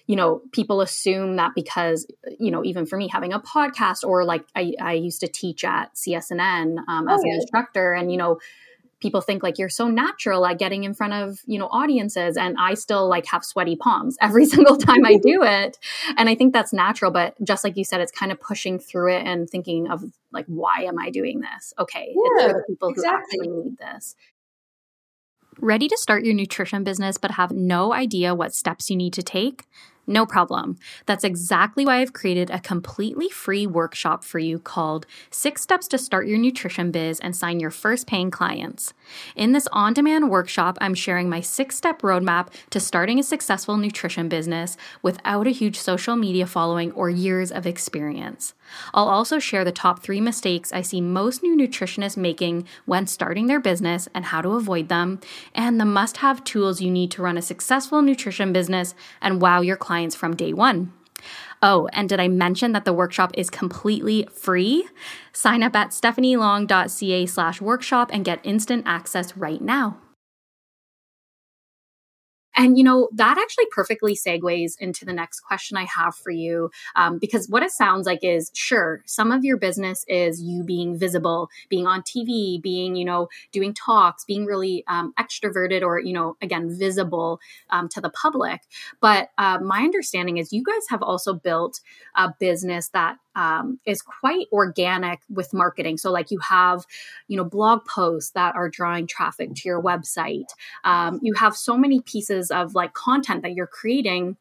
you 0.07 0.15
know, 0.15 0.41
people 0.51 0.81
assume 0.81 1.37
that 1.37 1.51
because, 1.55 2.05
you 2.39 2.51
know, 2.51 2.63
even 2.63 2.85
for 2.85 2.97
me 2.97 3.07
having 3.07 3.31
a 3.31 3.39
podcast 3.39 4.03
or 4.03 4.25
like 4.25 4.43
I, 4.55 4.73
I 4.81 4.93
used 4.93 5.21
to 5.21 5.27
teach 5.27 5.63
at 5.63 5.95
CSNN 5.95 6.77
um, 6.87 7.07
as 7.07 7.21
oh, 7.21 7.23
an 7.23 7.35
instructor, 7.35 7.93
and 7.93 8.11
you 8.11 8.17
know, 8.17 8.39
people 9.03 9.21
think 9.21 9.43
like 9.43 9.59
you're 9.59 9.69
so 9.69 9.87
natural 9.87 10.45
at 10.45 10.57
getting 10.57 10.85
in 10.85 10.93
front 10.93 11.13
of 11.13 11.41
you 11.45 11.59
know 11.59 11.67
audiences 11.67 12.37
and 12.37 12.55
i 12.57 12.73
still 12.73 13.07
like 13.07 13.25
have 13.25 13.43
sweaty 13.43 13.75
palms 13.75 14.17
every 14.21 14.45
single 14.45 14.77
time 14.77 15.05
i 15.05 15.17
do 15.17 15.43
it 15.43 15.77
and 16.17 16.29
i 16.29 16.33
think 16.33 16.53
that's 16.53 16.73
natural 16.73 17.11
but 17.11 17.35
just 17.43 17.63
like 17.63 17.77
you 17.77 17.83
said 17.83 18.01
it's 18.01 18.11
kind 18.11 18.31
of 18.31 18.39
pushing 18.39 18.79
through 18.79 19.13
it 19.13 19.27
and 19.27 19.49
thinking 19.49 19.91
of 19.91 20.03
like 20.31 20.45
why 20.47 20.83
am 20.87 20.97
i 20.97 21.09
doing 21.09 21.41
this 21.41 21.73
okay 21.77 22.15
yeah, 22.15 22.45
it's 22.45 22.53
for 22.53 22.57
the 22.57 22.63
people 22.67 22.89
exactly. 22.89 23.37
who 23.37 23.43
actually 23.43 23.63
need 23.63 23.77
this 23.77 24.15
Ready 25.59 25.87
to 25.87 25.97
start 25.97 26.25
your 26.25 26.33
nutrition 26.33 26.83
business 26.83 27.17
but 27.17 27.31
have 27.31 27.51
no 27.51 27.93
idea 27.93 28.33
what 28.33 28.55
steps 28.55 28.89
you 28.89 28.95
need 28.95 29.13
to 29.13 29.21
take? 29.21 29.65
No 30.05 30.25
problem. 30.25 30.77
That's 31.05 31.23
exactly 31.23 31.85
why 31.85 32.01
I've 32.01 32.11
created 32.11 32.49
a 32.49 32.59
completely 32.59 33.29
free 33.29 33.65
workshop 33.65 34.25
for 34.25 34.37
you 34.37 34.59
called 34.59 35.05
Six 35.31 35.61
Steps 35.61 35.87
to 35.89 35.97
Start 35.97 36.27
Your 36.27 36.37
Nutrition 36.37 36.91
Biz 36.91 37.21
and 37.21 37.33
Sign 37.33 37.61
Your 37.61 37.71
First 37.71 38.05
Paying 38.05 38.29
Clients. 38.29 38.93
In 39.37 39.53
this 39.53 39.67
on 39.71 39.93
demand 39.93 40.29
workshop, 40.29 40.77
I'm 40.81 40.93
sharing 40.93 41.29
my 41.29 41.39
six 41.39 41.77
step 41.77 42.01
roadmap 42.01 42.49
to 42.71 42.81
starting 42.81 43.17
a 43.17 43.23
successful 43.23 43.77
nutrition 43.77 44.27
business 44.27 44.75
without 45.01 45.47
a 45.47 45.51
huge 45.51 45.79
social 45.79 46.17
media 46.17 46.47
following 46.47 46.91
or 46.91 47.09
years 47.09 47.49
of 47.49 47.65
experience. 47.65 48.53
I'll 48.93 49.09
also 49.09 49.39
share 49.39 49.63
the 49.63 49.71
top 49.71 50.01
three 50.01 50.19
mistakes 50.19 50.73
I 50.73 50.81
see 50.81 50.99
most 50.99 51.43
new 51.43 51.55
nutritionists 51.55 52.17
making 52.17 52.67
when 52.85 53.07
starting 53.07 53.47
their 53.47 53.59
business 53.59 54.09
and 54.13 54.25
how 54.25 54.41
to 54.41 54.49
avoid 54.49 54.89
them, 54.89 55.21
and 55.55 55.79
the 55.79 55.85
must 55.85 56.17
have 56.17 56.43
tools 56.43 56.81
you 56.81 56.91
need 56.91 57.11
to 57.11 57.21
run 57.21 57.37
a 57.37 57.41
successful 57.41 58.01
nutrition 58.01 58.51
business 58.51 58.95
and 59.21 59.41
wow 59.41 59.61
your 59.61 59.77
clients 59.77 59.92
from 60.15 60.35
day 60.35 60.53
one. 60.53 60.93
Oh, 61.61 61.87
and 61.93 62.09
did 62.09 62.19
I 62.19 62.27
mention 62.27 62.73
that 62.73 62.83
the 62.83 62.93
workshop 62.93 63.31
is 63.35 63.49
completely 63.49 64.27
free? 64.33 64.85
Sign 65.31 65.63
up 65.63 65.75
at 65.75 65.91
stephanielong.ca 65.91 67.25
slash 67.25 67.61
workshop 67.61 68.09
and 68.11 68.25
get 68.25 68.41
instant 68.43 68.83
access 68.85 69.37
right 69.37 69.61
now. 69.61 69.97
And, 72.55 72.77
you 72.77 72.83
know, 72.83 73.09
that 73.13 73.37
actually 73.37 73.65
perfectly 73.71 74.15
segues 74.15 74.73
into 74.79 75.05
the 75.05 75.13
next 75.13 75.41
question 75.41 75.77
I 75.77 75.85
have 75.85 76.15
for 76.15 76.31
you. 76.31 76.71
Um, 76.95 77.17
because 77.19 77.49
what 77.49 77.63
it 77.63 77.71
sounds 77.71 78.05
like 78.05 78.23
is 78.23 78.51
sure, 78.53 79.01
some 79.05 79.31
of 79.31 79.43
your 79.43 79.57
business 79.57 80.05
is 80.07 80.41
you 80.41 80.63
being 80.63 80.97
visible, 80.97 81.49
being 81.69 81.87
on 81.87 82.01
TV, 82.03 82.61
being, 82.61 82.95
you 82.95 83.05
know, 83.05 83.27
doing 83.51 83.73
talks, 83.73 84.23
being 84.25 84.45
really 84.45 84.83
um, 84.87 85.13
extroverted 85.19 85.81
or, 85.81 85.99
you 85.99 86.13
know, 86.13 86.37
again, 86.41 86.75
visible 86.77 87.39
um, 87.69 87.89
to 87.89 88.01
the 88.01 88.09
public. 88.09 88.61
But 89.01 89.29
uh, 89.37 89.59
my 89.59 89.79
understanding 89.81 90.37
is 90.37 90.53
you 90.53 90.63
guys 90.63 90.83
have 90.89 91.01
also 91.01 91.33
built 91.33 91.79
a 92.15 92.33
business 92.39 92.89
that 92.89 93.17
um, 93.35 93.79
is 93.85 94.01
quite 94.01 94.47
organic 94.51 95.19
with 95.29 95.53
marketing. 95.53 95.97
So, 95.97 96.11
like 96.11 96.31
you 96.31 96.39
have, 96.39 96.85
you 97.27 97.37
know, 97.37 97.43
blog 97.43 97.85
posts 97.85 98.31
that 98.31 98.55
are 98.55 98.69
drawing 98.69 99.07
traffic 99.07 99.53
to 99.55 99.61
your 99.65 99.81
website. 99.81 100.47
Um, 100.83 101.19
you 101.21 101.33
have 101.33 101.55
so 101.55 101.77
many 101.77 102.01
pieces 102.01 102.51
of 102.51 102.75
like 102.75 102.93
content 102.93 103.43
that 103.43 103.53
you're 103.53 103.67
creating 103.67 104.37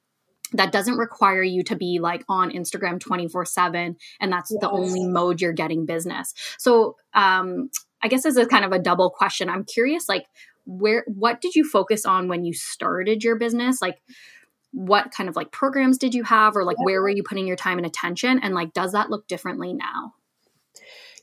that 0.55 0.73
doesn't 0.73 0.97
require 0.97 1.43
you 1.43 1.63
to 1.65 1.77
be 1.77 1.99
like 1.99 2.25
on 2.29 2.51
Instagram 2.51 3.01
24 3.01 3.47
7 3.47 3.97
and 4.21 4.33
that's 4.33 4.51
yes. 4.51 4.61
the 4.61 4.71
only 4.71 5.07
mode 5.07 5.41
you're 5.41 5.53
getting 5.53 5.87
business. 5.87 6.35
So, 6.59 6.97
um, 7.15 7.71
I 8.03 8.09
guess 8.09 8.25
this 8.25 8.37
is 8.37 8.47
kind 8.49 8.65
of 8.65 8.73
a 8.73 8.79
double 8.79 9.11
question, 9.11 9.49
I'm 9.49 9.65
curious, 9.65 10.09
like, 10.09 10.27
where, 10.65 11.05
what 11.07 11.41
did 11.41 11.55
you 11.55 11.69
focus 11.69 12.05
on 12.05 12.29
when 12.29 12.45
you 12.45 12.53
started 12.53 13.23
your 13.23 13.37
business? 13.37 13.81
Like, 13.81 14.03
what 14.73 15.13
kind 15.13 15.29
of 15.29 15.37
like 15.37 15.53
programs 15.53 15.99
did 15.99 16.15
you 16.15 16.25
have 16.25 16.57
or 16.57 16.65
like 16.65 16.83
where 16.83 17.01
were 17.01 17.09
you 17.09 17.23
putting 17.23 17.47
your 17.47 17.57
time 17.57 17.79
and 17.79 17.87
attention? 17.87 18.41
And 18.43 18.55
like 18.55 18.73
does 18.73 18.93
that 18.93 19.11
look 19.11 19.29
differently 19.29 19.73
now? 19.73 20.15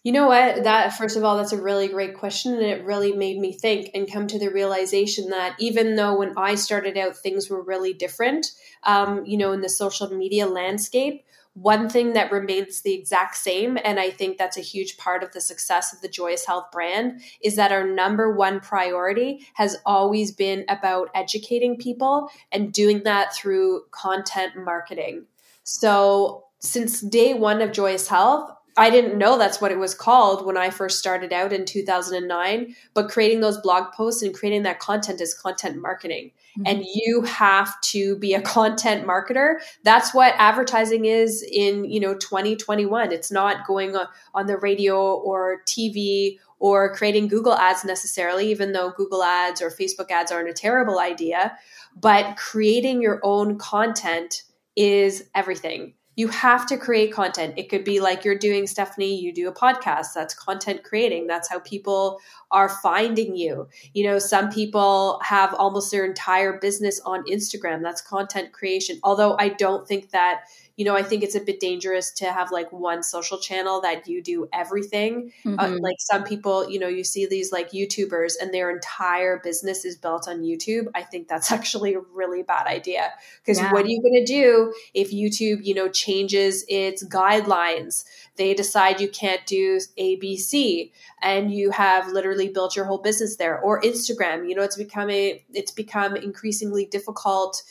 You 0.04 0.14
know 0.14 0.28
what? 0.28 0.64
That 0.64 0.94
first 0.94 1.18
of 1.18 1.24
all 1.24 1.38
that's 1.38 1.52
a 1.52 1.62
really 1.62 1.88
great 1.88 2.16
question 2.16 2.54
and 2.54 2.64
it 2.64 2.86
really 2.86 3.12
made 3.12 3.38
me 3.38 3.52
think 3.52 3.90
and 3.94 4.12
come 4.12 4.28
to 4.28 4.40
the 4.40 4.50
realization 4.50 5.30
that 5.32 5.56
even 5.60 5.96
though 5.96 6.18
when 6.18 6.34
i 6.38 6.56
started 6.56 6.98
out 6.98 7.18
things 7.18 7.50
were 7.50 7.62
really 7.62 7.94
different 7.94 8.48
um, 8.84 9.26
you 9.26 9.38
know 9.38 9.52
in 9.52 9.62
the 9.62 9.70
social 9.70 10.10
media 10.10 10.46
landscape 10.48 11.26
one 11.54 11.90
thing 11.90 12.14
that 12.14 12.32
remains 12.32 12.82
the 12.82 12.94
exact 12.94 13.36
same, 13.36 13.78
and 13.84 14.00
I 14.00 14.12
think 14.12 14.38
that's 14.38 14.58
a 14.58 14.62
huge 14.62 14.98
part 14.98 15.24
of 15.24 15.32
the 15.34 15.42
success 15.42 15.94
of 15.94 16.02
the 16.02 16.08
Joyous 16.08 16.46
Health 16.46 16.72
brand, 16.72 17.22
is 17.42 17.56
that 17.56 17.72
our 17.72 17.86
number 17.86 18.34
one 18.34 18.60
priority 18.60 19.46
has 19.56 19.78
always 19.86 20.32
been 20.32 20.64
about 20.70 21.10
educating 21.16 21.78
people 21.78 22.30
and 22.52 22.72
doing 22.72 23.04
that 23.04 23.34
through 23.34 23.84
content 23.92 24.54
marketing. 24.58 25.26
So, 25.64 26.46
since 26.60 27.02
day 27.02 27.34
one 27.34 27.62
of 27.62 27.72
Joyous 27.72 28.08
Health, 28.08 28.52
I 28.80 28.90
didn't 28.90 29.18
know 29.18 29.38
that's 29.38 29.60
what 29.60 29.74
it 29.74 29.78
was 29.78 29.94
called 29.94 30.46
when 30.46 30.56
I 30.56 30.70
first 30.70 31.00
started 31.00 31.34
out 31.34 31.52
in 31.52 31.66
2009. 31.66 32.76
But 32.94 33.10
creating 33.10 33.42
those 33.42 33.58
blog 33.58 33.92
posts 33.92 34.22
and 34.22 34.34
creating 34.34 34.64
that 34.64 34.80
content 34.80 35.20
is 35.20 35.34
content 35.34 35.82
marketing. 35.82 36.32
Mm-hmm. 36.58 36.64
And 36.66 36.86
you 36.86 37.24
have 37.24 37.80
to 37.82 38.16
be 38.18 38.34
a 38.34 38.42
content 38.58 39.06
marketer. 39.06 39.56
That's 39.84 40.14
what 40.14 40.34
advertising 40.38 41.06
is 41.06 41.44
in, 41.44 41.84
you 41.84 42.00
know, 42.00 42.16
2021. 42.16 43.12
It's 43.12 43.32
not 43.32 43.68
going 43.68 43.98
on 44.34 44.48
the 44.48 44.58
radio 44.58 45.14
or 45.14 45.62
TV 45.66 46.38
or 46.60 46.94
creating 46.94 47.28
Google 47.28 47.56
ads 47.56 47.84
necessarily, 47.84 48.50
even 48.50 48.72
though 48.72 48.92
Google 48.92 49.24
ads 49.24 49.62
or 49.62 49.70
Facebook 49.70 50.10
ads 50.10 50.32
aren't 50.32 50.50
a 50.50 50.54
terrible 50.54 51.00
idea. 51.00 51.58
But 52.00 52.38
creating 52.38 53.02
your 53.02 53.20
own 53.24 53.58
content 53.58 54.44
is 54.76 55.26
everything 55.36 55.96
you 56.20 56.28
have 56.28 56.66
to 56.66 56.76
create 56.76 57.14
content. 57.14 57.54
It 57.56 57.70
could 57.70 57.86
be 57.86 58.02
like 58.02 58.26
you're 58.26 58.38
doing, 58.38 58.68
Stephanie, 58.68 59.18
you 59.18 59.32
do 59.32 59.48
a 59.48 59.54
podcast. 59.54 60.08
That's 60.14 60.34
content 60.34 60.84
creating. 60.84 61.28
That's 61.28 61.48
how 61.48 61.60
people 61.60 62.20
are 62.52 62.68
finding 62.68 63.38
you. 63.38 63.70
You 63.94 64.04
know, 64.04 64.20
some 64.20 64.50
people 64.50 65.22
have 65.24 65.54
almost 65.54 65.92
their 65.92 66.04
entire 66.04 66.60
business 66.60 67.00
on 67.06 67.24
Instagram. 67.24 67.82
That's 67.82 68.02
content 68.02 68.52
creation. 68.52 69.00
Although 69.02 69.38
I 69.40 69.48
don't 69.48 69.88
think 69.88 70.10
that 70.10 70.42
you 70.80 70.86
know, 70.86 70.96
I 70.96 71.04
think 71.04 71.24
it's 71.24 71.36
a 71.36 71.42
bit 71.42 71.60
dangerous 71.60 72.10
to 72.12 72.32
have 72.32 72.54
like 72.54 72.72
one 72.72 73.04
social 73.04 73.38
channel 73.38 73.82
that 73.82 74.08
you 74.08 74.24
do 74.24 74.48
everything. 74.54 75.34
Uh, 75.46 75.50
mm-hmm. 75.50 75.60
Uh, 75.60 75.78
like 75.82 75.98
some 76.00 76.24
people, 76.24 76.70
you 76.70 76.80
know, 76.80 76.88
you 76.88 77.04
see 77.04 77.26
these 77.26 77.52
like 77.52 77.72
YouTubers 77.72 78.36
and 78.42 78.54
their 78.54 78.72
entire 78.72 79.42
business 79.44 79.84
is 79.84 79.98
built 79.98 80.30
on 80.30 80.40
YouTube. 80.40 80.88
I 80.96 81.02
think 81.02 81.28
that's 81.28 81.52
actually 81.58 81.96
a 81.96 82.00
really 82.14 82.44
bad 82.44 82.66
idea 82.66 83.12
because 83.42 83.60
yeah. 83.60 83.74
what 83.74 83.84
are 83.84 83.90
you 83.90 84.02
going 84.02 84.26
to 84.26 84.26
do 84.26 84.74
if 84.94 85.12
YouTube, 85.12 85.66
you 85.66 85.74
know, 85.74 85.90
changes 85.90 86.64
its 86.70 87.04
guidelines? 87.04 88.06
They 88.38 88.54
decide 88.54 89.02
you 89.02 89.10
can't 89.10 89.46
do 89.46 89.82
ABC 90.00 90.92
and 91.22 91.54
you 91.54 91.72
have 91.72 92.08
literally 92.14 92.48
built 92.48 92.78
your 92.78 92.86
whole 92.86 93.00
business 93.00 93.36
there 93.36 93.60
or 93.60 93.82
Instagram, 93.82 94.48
you 94.48 94.56
know, 94.56 94.64
it's 94.64 94.78
becoming, 94.78 95.42
it's 95.54 95.72
become 95.72 96.16
increasingly 96.16 96.86
difficult 96.86 97.64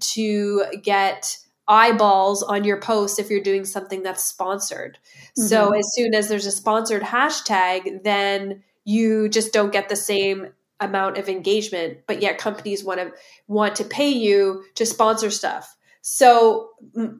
to 0.00 0.64
get 0.82 1.38
eyeballs 1.68 2.42
on 2.42 2.64
your 2.64 2.80
post 2.80 3.18
if 3.18 3.30
you're 3.30 3.42
doing 3.42 3.64
something 3.64 4.02
that's 4.02 4.24
sponsored. 4.24 4.98
Mm-hmm. 5.38 5.42
So 5.42 5.72
as 5.72 5.92
soon 5.94 6.14
as 6.14 6.28
there's 6.28 6.46
a 6.46 6.52
sponsored 6.52 7.02
hashtag, 7.02 8.04
then 8.04 8.62
you 8.84 9.28
just 9.28 9.52
don't 9.52 9.72
get 9.72 9.88
the 9.88 9.96
same 9.96 10.48
amount 10.80 11.16
of 11.16 11.28
engagement, 11.28 11.98
but 12.06 12.22
yet 12.22 12.38
companies 12.38 12.84
want 12.84 13.00
to 13.00 13.12
want 13.48 13.74
to 13.76 13.84
pay 13.84 14.10
you 14.10 14.64
to 14.74 14.86
sponsor 14.86 15.30
stuff. 15.30 15.76
So 16.02 16.70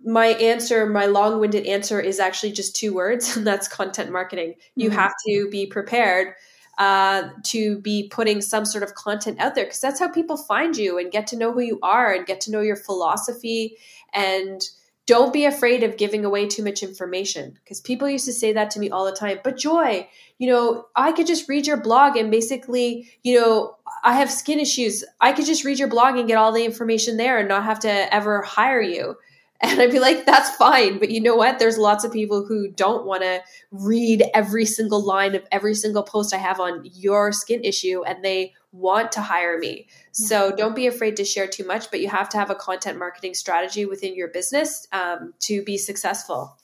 my 0.05 0.27
answer, 0.27 0.87
my 0.87 1.07
long-winded 1.07 1.67
answer 1.67 1.99
is 1.99 2.21
actually 2.21 2.53
just 2.53 2.77
two 2.77 2.95
words, 2.95 3.37
and 3.37 3.47
that's 3.47 3.67
content 3.67 4.13
marketing. 4.13 4.55
You 4.77 4.91
mm-hmm. 4.91 4.99
have 4.99 5.13
to 5.27 5.49
be 5.51 5.67
prepared 5.67 6.35
uh, 6.79 7.31
to 7.43 7.79
be 7.81 8.09
putting 8.11 8.41
some 8.41 8.65
sort 8.65 8.85
of 8.85 8.95
content 8.95 9.41
out 9.41 9.55
there 9.55 9.65
because 9.65 9.81
that's 9.81 9.99
how 9.99 10.09
people 10.09 10.37
find 10.37 10.77
you 10.77 10.99
and 10.99 11.11
get 11.11 11.27
to 11.29 11.37
know 11.37 11.51
who 11.51 11.61
you 11.61 11.79
are 11.83 12.13
and 12.13 12.27
get 12.27 12.41
to 12.43 12.51
know 12.51 12.61
your 12.61 12.77
philosophy 12.77 13.77
and 14.17 14.69
don't 15.07 15.33
be 15.33 15.45
afraid 15.45 15.85
of 15.85 15.97
giving 15.97 16.25
away 16.25 16.49
too 16.49 16.65
much 16.65 16.83
information 16.83 17.57
because 17.63 17.81
people 17.81 18.09
used 18.09 18.25
to 18.25 18.33
say 18.33 18.53
that 18.53 18.73
to 18.73 18.81
me 18.81 18.91
all 18.91 19.05
the 19.05 19.13
time 19.13 19.39
but 19.45 19.57
joy 19.57 20.09
you 20.39 20.49
know 20.49 20.87
i 20.97 21.13
could 21.13 21.27
just 21.27 21.49
read 21.49 21.67
your 21.67 21.77
blog 21.77 22.17
and 22.17 22.31
basically 22.31 23.09
you 23.23 23.39
know 23.39 23.77
i 24.03 24.15
have 24.15 24.31
skin 24.31 24.59
issues 24.59 25.05
i 25.21 25.31
could 25.33 25.47
just 25.47 25.65
read 25.65 25.79
your 25.79 25.89
blog 25.89 26.17
and 26.17 26.27
get 26.27 26.37
all 26.39 26.51
the 26.51 26.65
information 26.65 27.17
there 27.17 27.39
and 27.39 27.49
not 27.49 27.63
have 27.63 27.79
to 27.79 28.15
ever 28.15 28.43
hire 28.43 28.81
you 28.81 29.17
and 29.63 29.81
I'd 29.81 29.91
be 29.91 30.01
like, 30.01 30.27
that's 30.27 30.55
fine. 30.57 30.99
But 30.99 31.11
you 31.11 31.19
know 31.19 31.35
what? 31.35 31.59
There's 31.59 31.79
lots 31.79 32.05
of 32.05 32.13
people 32.13 32.45
who 32.45 32.69
don't 32.69 33.07
want 33.07 33.23
to 33.23 33.41
read 33.71 34.23
every 34.35 34.67
single 34.67 35.03
line 35.03 35.35
of 35.35 35.47
every 35.51 35.75
single 35.75 36.03
post 36.03 36.35
I 36.35 36.37
have 36.37 36.61
on 36.61 36.83
your 36.93 37.33
skin 37.33 37.65
issue 37.65 38.05
and 38.05 38.23
they 38.23 38.53
want 38.77 39.13
to 39.13 39.21
hire 39.21 39.59
me. 39.59 39.89
Yeah. 40.19 40.27
So 40.27 40.53
don't 40.57 40.77
be 40.77 40.87
afraid 40.87 41.17
to 41.17 41.25
share 41.25 41.47
too 41.47 41.67
much, 41.67 41.91
but 41.91 42.01
you 42.01 42.09
have 42.09 42.29
to 42.31 42.39
have 42.39 42.51
a 42.51 42.55
content 42.55 42.99
marketing 42.99 43.35
strategy 43.35 43.87
within 43.87 44.15
your 44.15 44.29
business 44.29 44.87
um, 44.93 45.35
to 45.41 45.63
be 45.63 45.79
successful. 45.79 46.57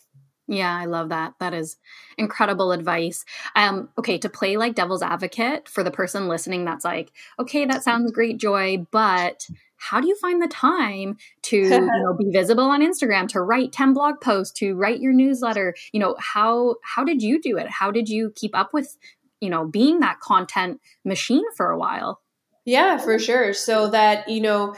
Yeah, 0.49 0.77
I 0.77 0.87
love 0.87 1.11
that. 1.11 1.35
That 1.41 1.55
is 1.55 1.77
incredible 2.19 2.73
advice. 2.73 3.25
Um, 3.57 3.89
okay, 3.99 4.19
to 4.19 4.29
play 4.29 4.57
like 4.57 4.75
devil's 4.75 5.03
advocate 5.03 5.69
for 5.69 5.83
the 5.83 5.91
person 5.91 6.29
listening 6.29 6.65
that's 6.65 6.85
like, 6.85 7.13
okay, 7.39 7.65
that 7.65 7.85
sounds 7.85 8.13
great, 8.13 8.39
Joy, 8.39 8.87
but 8.91 9.47
how 9.83 10.01
do 10.01 10.07
you 10.07 10.17
find 10.17 10.41
the 10.41 10.49
time 10.49 11.17
to 11.43 11.57
you 11.57 11.69
know 11.81 12.15
be 12.17 12.31
visible 12.31 12.65
on 12.65 12.83
instagram 12.83 13.27
to 13.27 13.41
write 13.41 13.73
10 13.73 13.95
blog 13.95 14.21
posts 14.21 14.57
to 14.61 14.77
write 14.77 15.01
your 15.01 15.13
newsletter 15.13 15.75
you 15.93 15.99
know 15.99 16.15
how 16.21 16.77
how 16.85 17.03
did 17.03 17.21
you 17.21 17.41
do 17.41 17.59
it 17.59 17.69
how 17.69 17.91
did 17.91 18.09
you 18.09 18.33
keep 18.37 18.57
up 18.57 18.73
with 18.73 18.97
you 19.43 19.51
know 19.51 19.67
being 19.67 20.01
that 20.01 20.21
content 20.21 20.81
machine 21.05 21.45
for 21.57 21.71
a 21.71 21.79
while 21.79 22.21
yeah 22.65 22.97
for 22.97 23.19
sure 23.19 23.53
so 23.53 23.89
that 23.89 24.29
you 24.29 24.41
know 24.41 24.75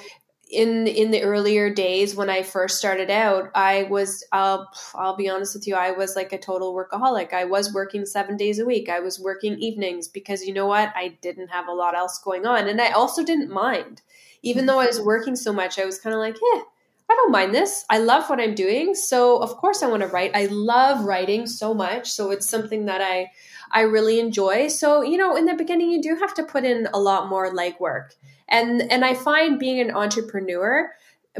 in 0.51 0.87
in 0.87 1.11
the 1.11 1.23
earlier 1.23 1.73
days 1.73 2.15
when 2.15 2.31
I 2.31 2.43
first 2.43 2.79
started 2.79 3.11
out, 3.11 3.51
I 3.55 3.85
was 3.85 4.25
uh, 4.31 4.65
I'll 4.95 5.17
be 5.17 5.29
honest 5.29 5.55
with 5.55 5.67
you, 5.67 5.75
I 5.75 5.91
was 5.91 6.15
like 6.15 6.33
a 6.33 6.39
total 6.39 6.75
workaholic. 6.75 7.33
I 7.33 7.45
was 7.45 7.73
working 7.73 8.07
seven 8.07 8.37
days 8.37 8.61
a 8.61 8.65
week. 8.65 8.89
I 8.89 9.01
was 9.01 9.19
working 9.19 9.59
evenings 9.59 10.07
because 10.07 10.45
you 10.45 10.53
know 10.53 10.67
what, 10.67 10.93
I 10.95 11.19
didn't 11.23 11.49
have 11.49 11.67
a 11.67 11.73
lot 11.73 11.97
else 11.97 12.19
going 12.19 12.47
on, 12.47 12.69
and 12.69 12.81
I 12.81 12.91
also 12.91 13.25
didn't 13.25 13.51
mind 13.51 14.03
even 14.45 14.67
though 14.67 14.79
I 14.79 14.87
was 14.87 15.01
working 15.01 15.35
so 15.35 15.53
much, 15.53 15.79
I 15.79 15.87
was 15.87 15.99
kind 15.99 16.15
of 16.15 16.21
like, 16.21 16.37
yeah, 16.37 16.61
I 17.09 17.15
I 17.15 17.17
don't 17.17 17.31
mind 17.31 17.55
this. 17.55 17.85
I 17.89 17.99
love 17.99 18.29
what 18.29 18.41
I'm 18.41 18.57
doing. 18.57 18.97
So 18.97 19.39
of 19.39 19.57
course 19.57 19.85
I 19.85 19.87
want 19.87 20.03
to 20.03 20.09
write. 20.09 20.33
I 20.35 20.47
love 20.47 21.05
writing 21.05 21.47
so 21.47 21.73
much. 21.73 22.11
So 22.11 22.33
it's 22.33 22.49
something 22.49 22.87
that 22.87 23.01
I 23.01 23.31
I 23.75 23.81
really 23.81 24.21
enjoy. 24.21 24.69
So, 24.69 25.03
you 25.03 25.19
know, 25.19 25.37
in 25.37 25.47
the 25.47 25.55
beginning 25.55 25.91
you 25.91 26.01
do 26.01 26.17
have 26.17 26.33
to 26.35 26.45
put 26.45 26.65
in 26.65 26.89
a 26.95 27.01
lot 27.01 27.29
more 27.29 27.53
legwork. 27.53 28.15
And 28.49 28.81
and 28.91 29.05
I 29.05 29.15
find 29.15 29.59
being 29.59 29.81
an 29.81 29.91
entrepreneur, 29.91 30.91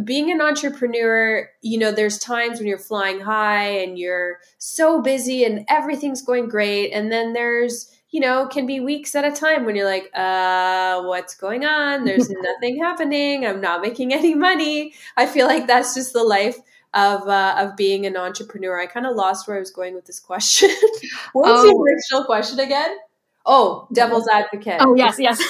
being 0.03 0.33
an 0.33 0.41
entrepreneur, 0.41 1.49
you 1.63 1.79
know, 1.79 1.93
there's 1.93 2.19
times 2.19 2.59
when 2.59 2.67
you're 2.67 2.79
flying 2.79 3.21
high 3.21 3.69
and 3.69 3.97
you're 3.97 4.41
so 4.59 5.01
busy 5.01 5.45
and 5.45 5.65
everything's 5.69 6.23
going 6.23 6.49
great. 6.49 6.91
And 6.91 7.11
then 7.13 7.33
there's 7.33 7.91
you 8.11 8.21
know, 8.21 8.47
can 8.47 8.65
be 8.65 8.79
weeks 8.79 9.17
at 9.17 9.25
a 9.25 9.33
time 9.33 9.65
when 9.65 9.75
you're 9.75 9.89
like, 9.89 10.09
uh, 10.15 11.03
what's 11.03 11.35
going 11.35 11.65
on? 11.65 12.05
There's 12.05 12.31
nothing 12.43 12.79
happening. 12.79 13.45
I'm 13.45 13.61
not 13.61 13.83
making 13.83 14.15
any 14.15 14.37
money. 14.37 14.95
I 15.17 15.27
feel 15.27 15.49
like 15.49 15.67
that's 15.67 15.97
just 15.97 16.13
the 16.13 16.23
life 16.23 16.57
of 16.95 17.29
uh, 17.29 17.57
of 17.59 17.77
being 17.77 18.07
an 18.07 18.17
entrepreneur. 18.17 18.81
I 18.81 18.87
kind 18.87 19.07
of 19.07 19.17
lost 19.17 19.47
where 19.47 19.57
I 19.57 19.61
was 19.61 19.71
going 19.71 19.95
with 19.95 20.07
this 20.07 20.21
question. 20.21 20.71
what 21.33 21.45
was 21.45 21.65
oh. 21.65 21.69
the 21.69 21.93
original 21.93 22.25
question 22.25 22.61
again? 22.61 22.97
Oh, 23.45 23.87
devil's 23.93 24.29
advocate. 24.29 24.81
Oh 24.81 24.95
yes, 24.95 25.19
yes. 25.19 25.43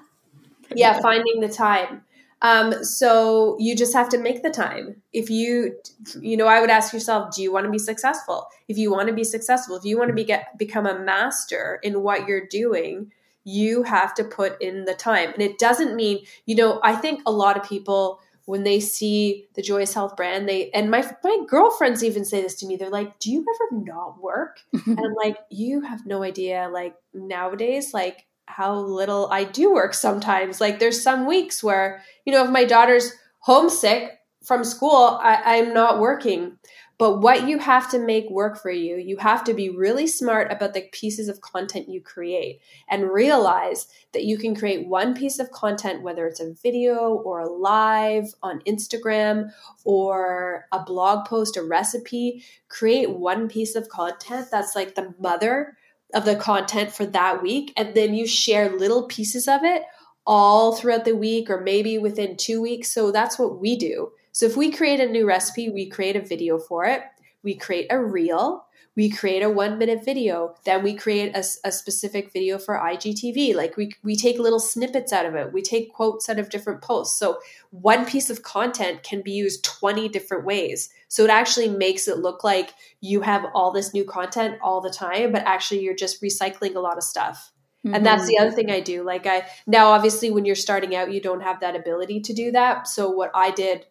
yeah, 0.74 1.00
finding 1.00 1.40
the 1.40 1.48
time. 1.48 2.02
Um, 2.42 2.84
so 2.84 3.56
you 3.58 3.74
just 3.74 3.94
have 3.94 4.10
to 4.10 4.18
make 4.18 4.42
the 4.42 4.50
time. 4.50 4.96
If 5.14 5.30
you, 5.30 5.76
you 6.20 6.36
know, 6.36 6.46
I 6.46 6.60
would 6.60 6.68
ask 6.68 6.92
yourself, 6.92 7.34
do 7.34 7.42
you 7.42 7.50
want 7.50 7.64
to 7.64 7.70
be 7.70 7.78
successful? 7.78 8.48
If 8.68 8.76
you 8.76 8.90
want 8.90 9.08
to 9.08 9.14
be 9.14 9.24
successful, 9.24 9.76
if 9.76 9.84
you 9.86 9.96
want 9.96 10.08
to 10.08 10.14
be 10.14 10.24
get, 10.24 10.58
become 10.58 10.84
a 10.84 10.98
master 10.98 11.78
in 11.82 12.02
what 12.02 12.28
you're 12.28 12.46
doing, 12.46 13.10
you 13.44 13.82
have 13.84 14.14
to 14.16 14.24
put 14.24 14.60
in 14.60 14.84
the 14.84 14.92
time. 14.92 15.32
And 15.32 15.42
it 15.42 15.58
doesn't 15.58 15.96
mean, 15.96 16.26
you 16.44 16.54
know, 16.54 16.80
I 16.82 16.96
think 16.96 17.22
a 17.24 17.32
lot 17.32 17.56
of 17.56 17.66
people 17.66 18.20
when 18.46 18.64
they 18.64 18.80
see 18.80 19.46
the 19.54 19.62
Joyous 19.62 19.94
Health 19.94 20.16
brand, 20.16 20.48
they 20.48 20.70
and 20.70 20.90
my 20.90 21.08
my 21.22 21.38
girlfriends 21.46 22.04
even 22.04 22.24
say 22.24 22.42
this 22.42 22.54
to 22.56 22.66
me. 22.66 22.76
They're 22.76 22.90
like, 22.90 23.18
"Do 23.18 23.30
you 23.30 23.40
ever 23.40 23.80
not 23.84 24.22
work?" 24.22 24.60
and 24.86 24.98
I'm 24.98 25.14
like, 25.14 25.38
"You 25.50 25.80
have 25.82 26.06
no 26.06 26.22
idea. 26.22 26.68
Like 26.72 26.94
nowadays, 27.12 27.94
like 27.94 28.26
how 28.46 28.74
little 28.74 29.28
I 29.30 29.44
do 29.44 29.72
work 29.72 29.94
sometimes. 29.94 30.60
Like 30.60 30.78
there's 30.78 31.02
some 31.02 31.26
weeks 31.26 31.62
where, 31.62 32.02
you 32.24 32.32
know, 32.32 32.44
if 32.44 32.50
my 32.50 32.64
daughter's 32.64 33.12
homesick 33.40 34.18
from 34.44 34.64
school, 34.64 35.18
I, 35.22 35.58
I'm 35.58 35.72
not 35.72 36.00
working. 36.00 36.58
But 36.96 37.20
what 37.20 37.48
you 37.48 37.58
have 37.58 37.90
to 37.90 37.98
make 37.98 38.30
work 38.30 38.60
for 38.60 38.70
you, 38.70 38.96
you 38.96 39.16
have 39.16 39.42
to 39.44 39.54
be 39.54 39.68
really 39.68 40.06
smart 40.06 40.52
about 40.52 40.74
the 40.74 40.88
pieces 40.92 41.28
of 41.28 41.40
content 41.40 41.88
you 41.88 42.00
create 42.00 42.60
and 42.88 43.10
realize 43.10 43.88
that 44.12 44.24
you 44.24 44.38
can 44.38 44.54
create 44.54 44.86
one 44.86 45.14
piece 45.14 45.40
of 45.40 45.50
content, 45.50 46.02
whether 46.02 46.26
it's 46.26 46.40
a 46.40 46.54
video 46.62 47.14
or 47.14 47.40
a 47.40 47.50
live 47.50 48.32
on 48.42 48.60
Instagram 48.60 49.50
or 49.84 50.66
a 50.70 50.84
blog 50.84 51.26
post, 51.26 51.56
a 51.56 51.62
recipe. 51.62 52.44
Create 52.68 53.10
one 53.10 53.48
piece 53.48 53.74
of 53.74 53.88
content 53.88 54.48
that's 54.50 54.76
like 54.76 54.94
the 54.94 55.14
mother 55.18 55.76
of 56.14 56.24
the 56.24 56.36
content 56.36 56.92
for 56.92 57.04
that 57.06 57.42
week 57.42 57.72
and 57.76 57.94
then 57.94 58.14
you 58.14 58.26
share 58.26 58.78
little 58.78 59.02
pieces 59.08 59.48
of 59.48 59.64
it 59.64 59.82
all 60.26 60.74
throughout 60.74 61.04
the 61.04 61.16
week 61.16 61.50
or 61.50 61.60
maybe 61.60 61.98
within 61.98 62.36
2 62.36 62.62
weeks 62.62 62.92
so 62.92 63.10
that's 63.10 63.38
what 63.38 63.60
we 63.60 63.76
do 63.76 64.12
so 64.34 64.46
if 64.46 64.56
we 64.56 64.70
create 64.70 65.00
a 65.00 65.06
new 65.06 65.26
recipe 65.26 65.70
we 65.70 65.86
create 65.86 66.16
a 66.16 66.20
video 66.20 66.58
for 66.58 66.84
it. 66.84 67.02
We 67.44 67.54
create 67.54 67.86
a 67.90 68.02
reel. 68.02 68.66
We 68.96 69.10
create 69.10 69.42
a 69.42 69.50
one 69.50 69.76
minute 69.76 70.04
video. 70.04 70.54
Then 70.64 70.82
we 70.82 70.94
create 70.94 71.36
a, 71.36 71.44
a, 71.64 71.70
specific 71.72 72.32
video 72.32 72.58
for 72.58 72.76
igtv 72.76 73.54
like 73.54 73.76
we, 73.76 73.92
we 74.02 74.16
take 74.16 74.38
little 74.38 74.60
snippets 74.60 75.12
out 75.12 75.26
of 75.26 75.34
it. 75.34 75.52
We 75.52 75.62
take 75.62 75.92
quotes 75.92 76.28
out 76.28 76.38
of 76.38 76.48
different 76.48 76.80
posts. 76.80 77.18
So 77.18 77.38
one 77.70 78.06
piece 78.06 78.30
of 78.30 78.42
content 78.42 79.02
can 79.02 79.20
be 79.20 79.32
used 79.32 79.64
20 79.64 80.08
different 80.08 80.44
ways. 80.44 80.90
So 81.08 81.24
it 81.24 81.30
actually 81.30 81.68
makes 81.68 82.08
it 82.08 82.18
look 82.18 82.42
like 82.44 82.74
you 83.00 83.20
have 83.20 83.44
all 83.54 83.72
this 83.72 83.92
new 83.92 84.04
content 84.04 84.58
all 84.62 84.80
the 84.80 84.90
time 84.90 85.32
but 85.32 85.42
actually 85.42 85.80
you're 85.82 85.94
just 85.94 86.22
recycling 86.22 86.76
a 86.76 86.80
lot 86.80 86.96
of 86.96 87.04
stuff. 87.04 87.50
Mm-hmm. 87.84 87.96
and 87.96 88.06
that's 88.06 88.26
the 88.26 88.38
other 88.38 88.50
thing 88.50 88.70
i 88.70 88.80
do. 88.80 89.02
Like 89.02 89.26
i 89.26 89.46
now 89.66 89.88
obviously 89.88 90.30
when 90.30 90.46
you're 90.46 90.54
starting 90.54 90.96
out 90.96 91.12
you 91.12 91.20
don't 91.20 91.42
have 91.42 91.60
that 91.60 91.76
ability 91.76 92.20
to 92.20 92.32
do 92.32 92.52
that. 92.52 92.88
So 92.88 93.10
what 93.10 93.30
i 93.34 93.50
did 93.50 93.86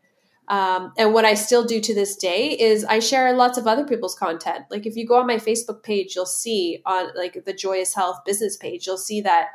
um, 0.48 0.92
and 0.98 1.14
what 1.14 1.26
I 1.26 1.36
still 1.36 1.64
do 1.64 1.80
to 1.80 1.94
this 1.94 2.16
day 2.16 2.50
is 2.50 2.84
I 2.86 3.00
share 3.00 3.34
lots 3.34 3.58
of 3.58 3.66
other 3.66 3.86
people's 3.86 4.16
content. 4.16 4.66
Like 4.70 4.86
if 4.86 4.96
you 4.96 5.08
go 5.08 5.16
on 5.20 5.28
my 5.28 5.38
Facebook 5.38 5.84
page, 5.84 6.16
you'll 6.16 6.26
see 6.26 6.82
on 6.86 7.10
like 7.16 7.46
the 7.46 7.54
Joyous 7.54 7.94
Health 7.94 8.20
business 8.26 8.58
page, 8.58 8.86
you'll 8.86 8.98
see 8.98 9.22
that. 9.22 9.50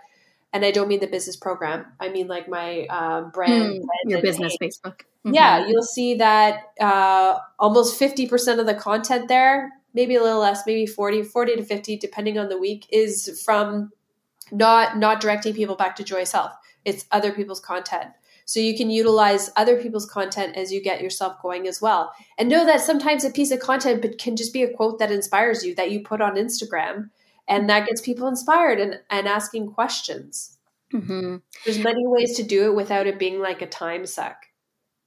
And 0.50 0.64
I 0.64 0.70
don't 0.70 0.88
mean 0.88 1.00
the 1.00 1.06
business 1.06 1.36
program. 1.36 1.84
I 2.00 2.08
mean 2.08 2.26
like 2.26 2.48
my 2.48 2.86
uh, 2.88 3.22
brand, 3.22 3.80
mm, 3.80 3.84
your 4.06 4.22
business 4.22 4.56
page. 4.56 4.72
Facebook. 4.72 5.00
Mm-hmm. 5.26 5.34
Yeah, 5.34 5.66
you'll 5.66 5.82
see 5.82 6.14
that 6.14 6.72
uh, 6.80 7.38
almost 7.58 7.98
fifty 7.98 8.26
percent 8.26 8.58
of 8.58 8.66
the 8.66 8.74
content 8.74 9.28
there, 9.28 9.72
maybe 9.92 10.14
a 10.14 10.22
little 10.22 10.40
less, 10.40 10.62
maybe 10.66 10.86
40, 10.86 11.24
40 11.24 11.56
to 11.56 11.64
fifty, 11.64 11.98
depending 11.98 12.38
on 12.38 12.48
the 12.48 12.56
week, 12.56 12.86
is 12.90 13.42
from 13.44 13.90
not 14.50 14.96
not 14.96 15.20
directing 15.20 15.52
people 15.52 15.76
back 15.76 15.96
to 15.96 16.04
Joyous 16.04 16.32
Health. 16.32 16.54
It's 16.86 17.04
other 17.10 17.32
people's 17.32 17.60
content. 17.60 18.08
So 18.48 18.60
you 18.60 18.74
can 18.74 18.88
utilize 18.88 19.50
other 19.56 19.78
people's 19.78 20.06
content 20.06 20.56
as 20.56 20.72
you 20.72 20.82
get 20.82 21.02
yourself 21.02 21.42
going 21.42 21.68
as 21.68 21.82
well. 21.82 22.14
And 22.38 22.48
know 22.48 22.64
that 22.64 22.80
sometimes 22.80 23.22
a 23.22 23.30
piece 23.30 23.50
of 23.50 23.60
content 23.60 24.18
can 24.18 24.36
just 24.36 24.54
be 24.54 24.62
a 24.62 24.72
quote 24.72 24.98
that 25.00 25.12
inspires 25.12 25.62
you 25.66 25.74
that 25.74 25.90
you 25.90 26.00
put 26.00 26.22
on 26.22 26.36
Instagram 26.36 27.10
and 27.46 27.68
that 27.68 27.86
gets 27.86 28.00
people 28.00 28.26
inspired 28.26 28.80
and, 28.80 29.00
and 29.10 29.28
asking 29.28 29.72
questions. 29.72 30.56
Mm-hmm. 30.94 31.36
There's 31.66 31.78
many 31.78 32.06
ways 32.06 32.38
to 32.38 32.42
do 32.42 32.70
it 32.70 32.74
without 32.74 33.06
it 33.06 33.18
being 33.18 33.38
like 33.38 33.60
a 33.60 33.66
time 33.66 34.06
suck. 34.06 34.46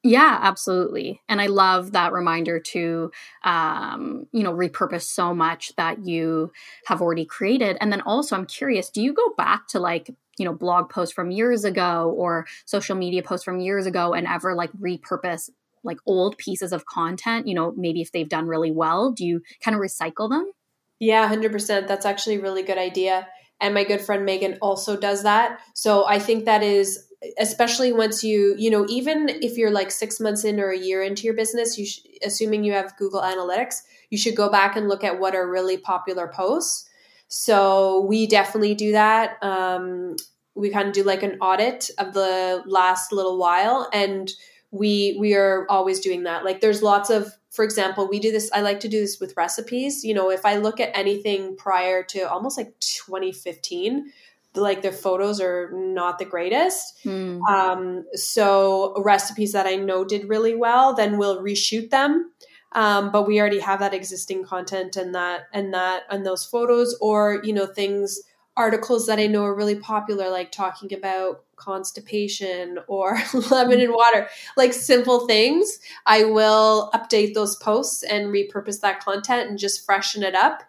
Yeah, 0.04 0.40
absolutely. 0.42 1.22
And 1.30 1.40
I 1.40 1.46
love 1.46 1.92
that 1.92 2.12
reminder 2.12 2.60
to, 2.60 3.12
um, 3.44 4.26
you 4.32 4.42
know, 4.42 4.52
repurpose 4.52 5.04
so 5.04 5.34
much 5.36 5.76
that 5.76 6.06
you 6.06 6.52
have 6.86 7.02
already 7.02 7.24
created. 7.24 7.78
And 7.80 7.92
then 7.92 8.02
also, 8.02 8.36
I'm 8.36 8.48
curious, 8.48 8.90
do 8.90 9.02
you 9.02 9.14
go 9.14 9.34
back 9.38 9.68
to 9.70 9.80
like, 9.80 10.10
you 10.40 10.46
know, 10.46 10.54
blog 10.54 10.90
posts 10.90 11.14
from 11.14 11.30
years 11.30 11.64
ago 11.64 12.16
or 12.18 12.48
social 12.66 12.96
media 12.96 13.22
posts 13.22 13.44
from 13.44 13.60
years 13.60 13.86
ago 13.86 14.14
and 14.14 14.26
ever 14.26 14.56
like 14.56 14.72
repurpose 14.74 15.52
like 15.84 15.98
old 16.08 16.36
pieces 16.40 16.74
of 16.74 16.88
content? 16.88 17.48
You 17.48 17.54
know, 17.54 17.72
maybe 17.78 18.02
if 18.02 18.12
they've 18.12 18.28
done 18.28 18.48
really 18.48 18.72
well, 18.72 19.12
do 19.12 19.24
you 19.24 19.42
kind 19.64 19.76
of 19.76 19.82
recycle 19.82 20.28
them? 20.28 20.52
Yeah, 21.00 21.28
100%. 21.28 21.88
That's 21.88 22.06
actually 22.08 22.38
a 22.38 22.42
really 22.42 22.64
good 22.64 22.80
idea. 22.80 23.28
And 23.60 23.76
my 23.76 23.84
good 23.84 24.02
friend 24.02 24.28
Meghan 24.28 24.58
also 24.62 24.98
does 24.98 25.22
that. 25.24 25.60
So 25.76 26.08
I 26.08 26.18
think 26.18 26.46
that 26.46 26.64
is 26.64 27.06
especially 27.38 27.91
once 27.94 28.24
you 28.24 28.56
you 28.58 28.70
know 28.70 28.86
even 28.89 29.30
if 29.30 29.58
you're 29.58 29.72
like 29.72 29.91
six 29.91 30.20
months 30.20 30.44
in 30.44 30.60
or 30.60 30.70
a 30.70 30.78
year 30.78 31.02
into 31.02 31.24
your 31.24 31.34
business 31.34 31.78
you 31.78 31.86
sh- 31.86 32.00
assuming 32.26 32.63
you 32.63 32.74
have 32.74 32.96
google 32.98 33.22
analytics 33.22 33.82
you 34.12 34.17
should 34.17 34.36
go 34.36 34.50
back 34.52 34.76
and 34.76 34.88
look 34.88 35.04
at 35.04 35.20
what 35.20 35.34
are 35.34 35.50
really 35.50 35.78
popular 35.78 36.28
posts. 36.28 36.88
So 37.30 38.02
we 38.02 38.28
definitely 38.28 38.76
do 38.76 38.91
that. 38.91 39.41
Um, 39.41 40.17
we 40.54 40.70
kind 40.70 40.89
of 40.89 40.94
do 40.94 41.04
like 41.04 41.24
an 41.24 41.39
audit 41.39 41.89
of 41.98 42.13
the 42.13 42.62
last 42.67 43.12
little 43.12 43.39
while 43.39 43.89
and 43.94 44.30
we 44.70 45.17
we 45.20 45.34
are 45.34 45.65
always 45.70 46.00
doing 46.02 46.24
that. 46.24 46.46
Like 46.46 46.62
there's 46.62 46.84
lots 46.84 47.10
of 47.10 47.34
for 47.50 47.65
example 47.65 48.08
we 48.08 48.20
do 48.20 48.32
this 48.32 48.50
i 48.54 48.62
like 48.62 48.80
to 48.82 48.88
do 48.88 49.02
this 49.02 49.20
with 49.20 49.36
recipes. 49.36 50.04
You 50.04 50.13
know 50.13 50.30
if 50.30 50.46
i 50.46 50.58
look 50.58 50.80
at 50.80 50.96
anything 50.98 51.56
prior 51.58 52.04
to 52.04 52.30
almost 52.30 52.58
like 52.58 52.78
2015 52.80 54.12
like 54.56 54.82
their 54.82 54.92
photos 54.92 55.40
are 55.40 55.72
not 55.74 56.20
the 56.20 56.26
greatest. 56.26 57.00
Mm. 57.06 57.42
Um, 57.48 58.06
so 58.14 58.94
recipes 59.04 59.54
that 59.54 59.66
I 59.66 59.76
know 59.76 60.04
did 60.04 60.28
really 60.28 60.56
well, 60.56 60.94
then 60.94 61.18
we'll 61.18 61.42
reshoot 61.42 61.90
them. 61.90 62.32
Um, 62.74 63.12
but 63.12 63.28
we 63.28 63.40
already 63.40 63.60
have 63.60 63.80
that 63.80 63.94
existing 63.94 64.46
content 64.46 64.96
and 64.96 65.14
that 65.14 65.48
and 65.54 65.74
that 65.74 66.04
and 66.10 66.26
those 66.26 66.46
photos, 66.46 66.98
or 67.02 67.42
you 67.44 67.52
know 67.52 67.66
things 67.66 68.22
articles 68.56 69.08
that 69.08 69.20
I 69.20 69.28
know 69.28 69.44
are 69.44 69.56
really 69.56 69.76
popular, 69.76 70.30
like 70.30 70.52
talking 70.52 70.94
about 70.94 71.44
constipation 71.58 72.80
or 72.88 73.18
lemon 73.52 73.82
and 73.82 73.94
water, 73.94 74.30
like 74.56 74.72
simple 74.72 75.28
things. 75.28 75.80
I 76.06 76.24
will 76.24 76.90
update 76.94 77.34
those 77.34 77.58
posts 77.58 78.04
and 78.04 78.28
repurpose 78.28 78.80
that 78.82 79.04
content 79.04 79.50
and 79.50 79.60
just 79.60 79.86
freshen 79.86 80.24
it 80.24 80.36
up, 80.36 80.64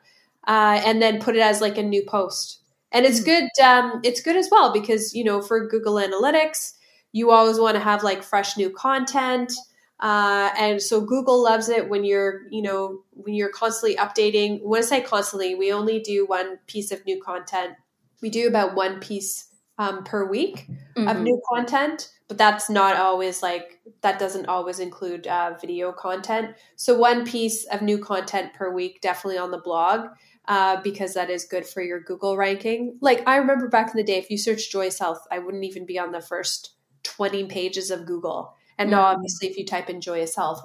uh, 0.49 0.81
and 0.85 1.01
then 1.01 1.21
put 1.21 1.37
it 1.37 1.43
as 1.43 1.61
like 1.61 1.79
a 1.79 1.85
new 1.85 2.03
post 2.03 2.62
and 2.93 3.07
it's 3.07 3.19
hmm. 3.19 3.25
good 3.25 3.49
um, 3.63 4.01
it's 4.05 4.21
good 4.21 4.37
as 4.37 4.49
well 4.51 4.73
because 4.73 5.15
you 5.15 5.25
know 5.25 5.43
for 5.43 5.67
google 5.69 5.95
analytics 5.95 6.75
you 7.13 7.31
always 7.31 7.59
want 7.59 7.75
to 7.75 7.81
have 7.81 8.03
like 8.03 8.23
fresh 8.23 8.57
new 8.57 8.71
content 8.71 9.53
uh, 10.01 10.51
and 10.59 10.81
so 10.81 11.01
google 11.01 11.43
loves 11.43 11.69
it 11.69 11.89
when 11.89 12.05
you're 12.05 12.43
you 12.51 12.63
know 12.63 13.03
when 13.13 13.35
you're 13.35 13.51
constantly 13.51 13.97
updating 13.97 14.63
when 14.63 14.79
i 14.79 14.85
say 14.85 15.01
constantly 15.01 15.55
we 15.55 15.73
only 15.73 16.01
do 16.01 16.27
one 16.27 16.59
piece 16.67 16.91
of 16.91 17.05
new 17.05 17.21
content 17.23 17.75
we 18.21 18.31
do 18.31 18.47
about 18.47 18.75
one 18.75 19.01
piece 19.01 19.49
um, 19.79 20.05
per 20.05 20.29
week 20.29 20.67
mm-hmm. 20.97 21.09
of 21.09 21.21
new 21.21 21.41
content 21.53 22.11
but 22.29 22.39
that's 22.39 22.71
not 22.71 22.97
always 22.97 23.43
like 23.43 23.81
that 24.03 24.19
doesn't 24.19 24.47
always 24.47 24.79
include 24.79 25.27
uh, 25.27 25.55
video 25.61 25.93
content 25.93 26.55
so 26.77 26.97
one 26.97 27.25
piece 27.25 27.65
of 27.67 27.83
new 27.83 27.99
content 27.99 28.53
per 28.55 28.71
week 28.71 29.01
definitely 29.01 29.39
on 29.39 29.51
the 29.51 29.59
blog 29.59 30.09
uh, 30.49 30.81
because 30.83 31.15
that 31.15 31.31
is 31.31 31.45
good 31.45 31.67
for 31.67 31.83
your 31.83 32.01
Google 32.01 32.37
ranking. 32.37 32.99
Like 33.01 33.27
I 33.27 33.37
remember 33.37 33.69
back 33.69 33.91
in 33.91 33.97
the 33.97 34.05
day, 34.05 34.19
if 34.19 34.31
you 34.31 34.39
search 34.39 34.71
Joyous 34.71 34.99
Health, 34.99 35.27
I 35.31 35.39
wouldn't 35.39 35.65
even 35.65 35.87
be 35.87 35.99
on 35.99 36.13
the 36.13 36.21
first 36.21 36.75
20 37.05 37.45
pages 37.47 37.91
of 37.91 38.07
Google. 38.07 38.55
And 38.79 38.91
mm-hmm. 38.91 38.99
now, 38.99 39.07
obviously, 39.07 39.49
if 39.49 39.57
you 39.57 39.65
type 39.65 39.91
in 39.91 40.01
Joyous 40.01 40.35
Health, 40.35 40.65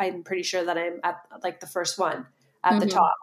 I'm 0.00 0.22
pretty 0.22 0.42
sure 0.42 0.64
that 0.64 0.78
I'm 0.78 1.00
at 1.02 1.16
like 1.42 1.60
the 1.60 1.66
first 1.66 1.98
one 1.98 2.26
at 2.64 2.72
mm-hmm. 2.72 2.80
the 2.80 2.86
top. 2.86 3.14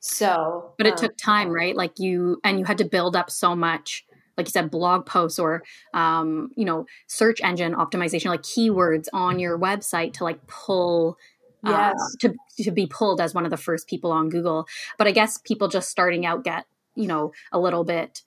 So, 0.00 0.74
but 0.78 0.86
it 0.86 0.92
um, 0.92 0.98
took 0.98 1.16
time, 1.16 1.50
right? 1.50 1.74
Like 1.74 1.98
you, 1.98 2.40
and 2.44 2.58
you 2.58 2.64
had 2.64 2.78
to 2.78 2.84
build 2.84 3.16
up 3.16 3.30
so 3.30 3.56
much, 3.56 4.04
like 4.36 4.46
you 4.46 4.50
said, 4.50 4.70
blog 4.70 5.06
posts 5.06 5.38
or, 5.38 5.62
um, 5.94 6.50
you 6.56 6.64
know, 6.64 6.86
search 7.06 7.40
engine 7.42 7.74
optimization, 7.74 8.26
like 8.26 8.42
keywords 8.42 9.06
on 9.12 9.38
your 9.38 9.58
website 9.58 10.12
to 10.14 10.24
like 10.24 10.46
pull 10.46 11.16
yes. 11.70 11.94
Uh, 11.98 12.28
to 12.28 12.64
to 12.64 12.70
be 12.70 12.86
pulled 12.86 13.20
as 13.20 13.34
one 13.34 13.44
of 13.44 13.50
the 13.50 13.56
first 13.56 13.88
people 13.88 14.12
on 14.12 14.28
Google. 14.28 14.66
But 14.98 15.06
I 15.06 15.12
guess 15.12 15.38
people 15.38 15.68
just 15.68 15.90
starting 15.90 16.26
out 16.26 16.44
get 16.44 16.66
you 16.94 17.06
know 17.06 17.32
a 17.52 17.58
little 17.58 17.84
bit 17.84 18.22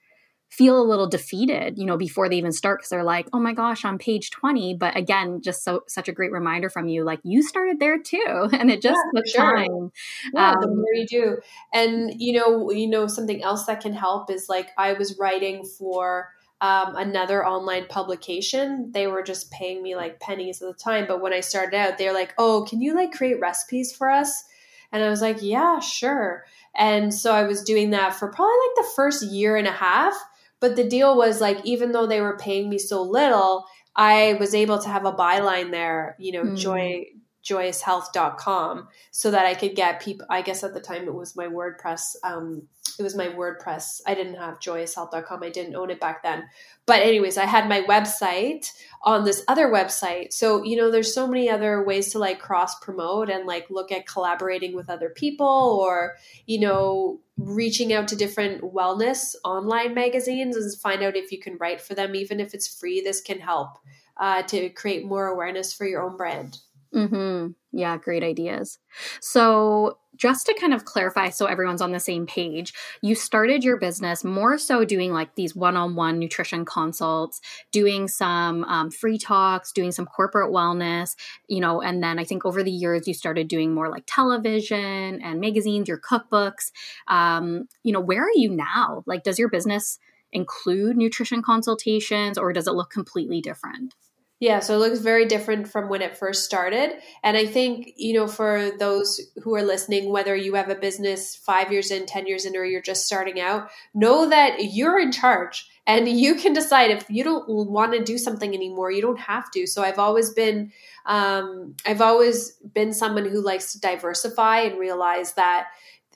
feel 0.49 0.82
a 0.82 0.84
little 0.84 1.08
defeated, 1.08 1.78
you 1.78 1.86
know, 1.86 1.95
before 1.95 2.28
they 2.28 2.36
even 2.36 2.52
start 2.52 2.80
because 2.80 2.89
they're 2.89 3.04
like, 3.04 3.28
"Oh 3.32 3.39
my 3.39 3.54
gosh, 3.54 3.86
on 3.86 3.97
page 3.97 4.32
20." 4.32 4.75
But 4.75 4.97
again, 4.97 5.41
just 5.41 5.63
so 5.63 5.84
such 5.88 6.08
a 6.08 6.12
great 6.12 6.32
reminder 6.32 6.69
from 6.69 6.88
you, 6.88 7.04
like 7.04 7.19
you 7.23 7.43
started 7.43 7.80
there 7.80 7.99
too, 7.99 8.49
and 8.54 8.71
it 8.71 8.82
just 8.82 8.99
yeah, 9.13 9.21
took 9.21 9.28
sure. 9.28 9.56
time. 9.56 9.91
Yeah, 10.34 10.52
um, 10.52 10.62
the 10.62 10.67
more 10.67 10.93
you 10.93 11.06
do, 11.06 11.38
and 11.73 12.19
you 12.19 12.34
know, 12.34 12.71
you 12.71 12.88
know, 12.88 13.08
something 13.08 13.43
else 13.43 13.65
that 13.65 13.82
can 13.82 13.93
help 13.93 14.32
is 14.32 14.49
like 14.49 14.69
I 14.78 14.93
was 14.93 15.17
writing 15.17 15.65
for. 15.65 16.30
Um, 16.62 16.95
another 16.98 17.45
online 17.45 17.86
publication. 17.88 18.91
They 18.91 19.08
were 19.08 19.24
just 19.24 19.50
paying 19.50 19.82
me 19.82 19.95
like 19.95 20.19
pennies 20.19 20.62
at 20.62 20.67
the 20.67 20.74
time. 20.74 21.06
But 21.08 21.22
when 21.22 21.32
I 21.32 21.39
started 21.39 21.76
out, 21.76 21.98
they're 21.98 22.13
like, 22.13 22.34
"Oh, 22.38 22.65
can 22.69 22.82
you 22.82 22.93
like 22.93 23.13
create 23.13 23.39
recipes 23.39 23.95
for 23.95 24.10
us?" 24.10 24.43
And 24.91 25.02
I 25.02 25.10
was 25.10 25.22
like, 25.22 25.38
"Yeah, 25.41 25.80
sure." 25.80 26.45
And 26.76 27.13
so 27.13 27.34
I 27.34 27.43
was 27.43 27.63
doing 27.63 27.91
that 27.91 28.13
for 28.13 28.28
probably 28.28 28.56
like 28.67 28.86
the 28.86 28.91
first 28.95 29.24
year 29.24 29.56
and 29.56 29.67
a 29.67 29.72
half. 29.72 30.13
But 30.60 30.76
the 30.76 30.88
deal 30.88 31.15
was 31.15 31.39
like, 31.39 31.60
even 31.63 31.91
though 31.93 32.06
they 32.06 32.22
were 32.22 32.38
paying 32.38 32.69
me 32.69 32.78
so 32.78 33.02
little, 33.02 33.65
I 33.95 34.38
was 34.39 34.54
able 34.54 34.80
to 34.80 34.89
have 34.89 35.06
a 35.06 35.13
byline 35.13 35.72
there, 35.72 36.15
you 36.19 36.32
know, 36.32 36.43
mm. 36.43 36.58
joy 36.58 37.06
joyoushealth.com 37.50 38.88
so 39.12 39.32
that 39.32 39.46
I 39.46 39.56
could 39.56 39.76
get 39.76 40.02
people 40.02 40.26
I 40.30 40.42
guess 40.42 40.64
at 40.64 40.74
the 40.74 40.80
time 40.80 41.04
it 41.04 41.14
was 41.14 41.36
my 41.36 41.48
WordPress 41.48 42.16
um 42.24 42.68
it 43.00 43.04
was 43.04 43.16
my 43.16 43.28
WordPress. 43.28 44.02
I 44.06 44.14
didn't 44.14 44.36
have 44.36 44.60
joyoushealth.com. 44.60 45.42
I 45.42 45.50
didn't 45.50 45.76
own 45.76 45.90
it 45.90 46.02
back 46.02 46.22
then. 46.22 46.44
But 46.86 47.02
anyways, 47.02 47.38
I 47.38 47.46
had 47.46 47.70
my 47.70 47.82
website 47.84 48.72
on 49.04 49.24
this 49.24 49.44
other 49.48 49.68
website. 49.68 50.34
So, 50.34 50.64
you 50.64 50.76
know, 50.76 50.92
there's 50.92 51.14
so 51.14 51.26
many 51.26 51.50
other 51.50 51.84
ways 51.84 52.12
to 52.12 52.20
like 52.20 52.40
cross 52.40 52.78
promote 52.80 53.30
and 53.30 53.46
like 53.46 53.70
look 53.70 53.92
at 53.92 54.08
collaborating 54.08 54.76
with 54.76 54.90
other 54.90 55.10
people 55.10 55.80
or, 55.82 56.18
you 56.46 56.60
know, 56.60 57.22
reaching 57.38 57.94
out 57.94 58.10
to 58.10 58.18
different 58.18 58.62
wellness 58.62 59.36
online 59.46 59.94
magazines 59.94 60.58
and 60.58 60.82
find 60.82 61.02
out 61.02 61.16
if 61.16 61.32
you 61.32 61.40
can 61.40 61.58
write 61.58 61.80
for 61.80 61.94
them 61.96 62.16
even 62.16 62.40
if 62.40 62.54
it's 62.54 62.68
free. 62.68 63.02
This 63.02 63.22
can 63.22 63.40
help 63.40 63.80
uh, 64.18 64.44
to 64.44 64.70
create 64.70 65.06
more 65.06 65.28
awareness 65.28 65.74
for 65.74 65.86
your 65.86 66.04
own 66.04 66.18
brand. 66.18 66.60
Mm-hmm. 66.93 67.52
Yeah, 67.71 67.97
great 67.97 68.23
ideas. 68.23 68.80
So, 69.21 69.99
just 70.15 70.47
to 70.47 70.56
kind 70.60 70.73
of 70.73 70.86
clarify 70.86 71.30
so 71.30 71.45
everyone's 71.45 71.84
on 71.84 71.91
the 71.91 71.99
same 71.99 72.25
page, 72.25 72.73
you 73.02 73.13
started 73.13 73.63
your 73.63 73.78
business 73.78 74.23
more 74.23 74.58
so 74.58 74.84
doing 74.84 75.13
like 75.13 75.36
these 75.36 75.56
one 75.56 75.78
on 75.78 75.95
one 75.95 76.17
nutrition 76.17 76.65
consults, 76.65 77.39
doing 77.71 78.08
some 78.08 78.63
um, 78.65 78.89
free 78.89 79.19
talks, 79.19 79.71
doing 79.71 79.91
some 79.91 80.08
corporate 80.08 80.52
wellness, 80.52 81.15
you 81.47 81.62
know, 81.62 81.80
and 81.80 82.02
then 82.04 82.17
I 82.17 82.23
think 82.25 82.43
over 82.43 82.63
the 82.63 82.71
years 82.71 83.08
you 83.08 83.13
started 83.13 83.47
doing 83.47 83.73
more 83.73 83.89
like 83.89 84.04
television 84.08 85.21
and 85.21 85.39
magazines, 85.39 85.88
your 85.88 85.99
cookbooks. 85.99 86.71
Um, 87.08 87.67
you 87.84 87.93
know, 87.93 88.02
where 88.02 88.23
are 88.23 88.36
you 88.36 88.49
now? 88.49 89.04
Like, 89.06 89.23
does 89.23 89.38
your 89.38 89.49
business 89.49 89.99
include 90.32 90.97
nutrition 90.97 91.43
consultations 91.43 92.38
or 92.38 92.52
does 92.52 92.67
it 92.67 92.73
look 92.73 92.89
completely 92.89 93.41
different? 93.41 93.93
Yeah, 94.39 94.62
so 94.62 94.75
it 94.75 94.78
looks 94.78 94.99
very 94.99 95.25
different 95.25 95.67
from 95.67 95.89
when 95.89 96.02
it 96.02 96.15
first 96.15 96.45
started. 96.45 96.93
And 97.23 97.36
I 97.36 97.45
think, 97.45 97.91
you 97.97 98.13
know, 98.13 98.25
for 98.25 98.71
those 98.80 99.19
who 99.43 99.54
are 99.56 99.63
listening, 99.63 100.12
whether 100.12 100.34
you 100.34 100.54
have 100.54 100.69
a 100.69 100.75
business 100.75 101.36
five 101.36 101.73
years 101.73 101.91
in, 101.91 102.06
10 102.06 102.25
years 102.25 102.45
in, 102.45 102.56
or 102.56 102.63
you're 102.63 102.82
just 102.82 103.06
starting 103.06 103.41
out, 103.41 103.69
know 103.93 104.30
that 104.30 104.63
you're 104.73 104.97
in 104.97 105.12
charge 105.12 105.67
and 105.86 106.08
you 106.19 106.36
can 106.36 106.54
decide 106.54 106.89
if 106.89 107.06
you 107.10 107.25
don't 107.25 107.49
want 107.49 107.91
to 107.91 108.02
do 108.02 108.17
something 108.17 108.54
anymore, 108.54 108.91
you 108.91 109.02
don't 109.02 109.19
have 109.19 109.52
to. 109.52 109.67
So 109.67 109.84
I've 109.84 109.99
always 109.99 110.30
been, 110.30 110.71
um, 111.06 111.75
I've 111.86 112.02
always 112.02 112.52
been 112.73 112.93
someone 112.93 113.25
who 113.25 113.41
likes 113.41 113.73
to 113.73 113.80
diversify 113.82 114.62
and 114.62 114.80
realize 114.80 115.34
that, 115.34 115.67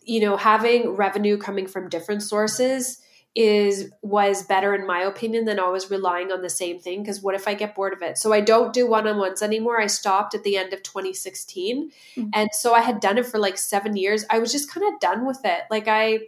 you 0.06 0.22
know, 0.22 0.38
having 0.38 0.92
revenue 0.92 1.38
coming 1.38 1.68
from 1.68 1.90
different 1.90 2.24
sources 2.24 3.03
is 3.36 3.92
was 4.04 4.44
better 4.44 4.76
in 4.76 4.86
my 4.86 5.00
opinion 5.00 5.46
than 5.46 5.58
always 5.58 5.90
relying 5.90 6.32
on 6.32 6.44
the 6.44 6.50
same 6.50 6.80
thing 6.80 7.02
because 7.02 7.22
what 7.22 7.34
if 7.34 7.48
i 7.48 7.54
get 7.54 7.74
bored 7.74 7.94
of 7.94 8.02
it? 8.04 8.18
So 8.18 8.32
i 8.32 8.42
don't 8.42 8.74
do 8.74 8.88
one-on-ones 8.88 9.42
anymore. 9.42 9.82
I 9.82 9.88
stopped 9.88 10.36
at 10.36 10.44
the 10.44 10.58
end 10.58 10.72
of 10.72 10.84
2016 10.84 11.90
mm-hmm. 11.90 12.30
and 12.34 12.50
so 12.54 12.74
i 12.74 12.82
had 12.82 13.00
done 13.00 13.18
it 13.18 13.26
for 13.26 13.40
like 13.40 13.58
seven 13.58 13.98
years. 13.98 14.24
I 14.30 14.40
was 14.40 14.52
just 14.52 14.72
kind 14.72 14.86
of 14.94 15.00
done 15.00 15.26
with 15.26 15.40
it. 15.46 15.64
Like 15.72 15.88
i 15.88 16.20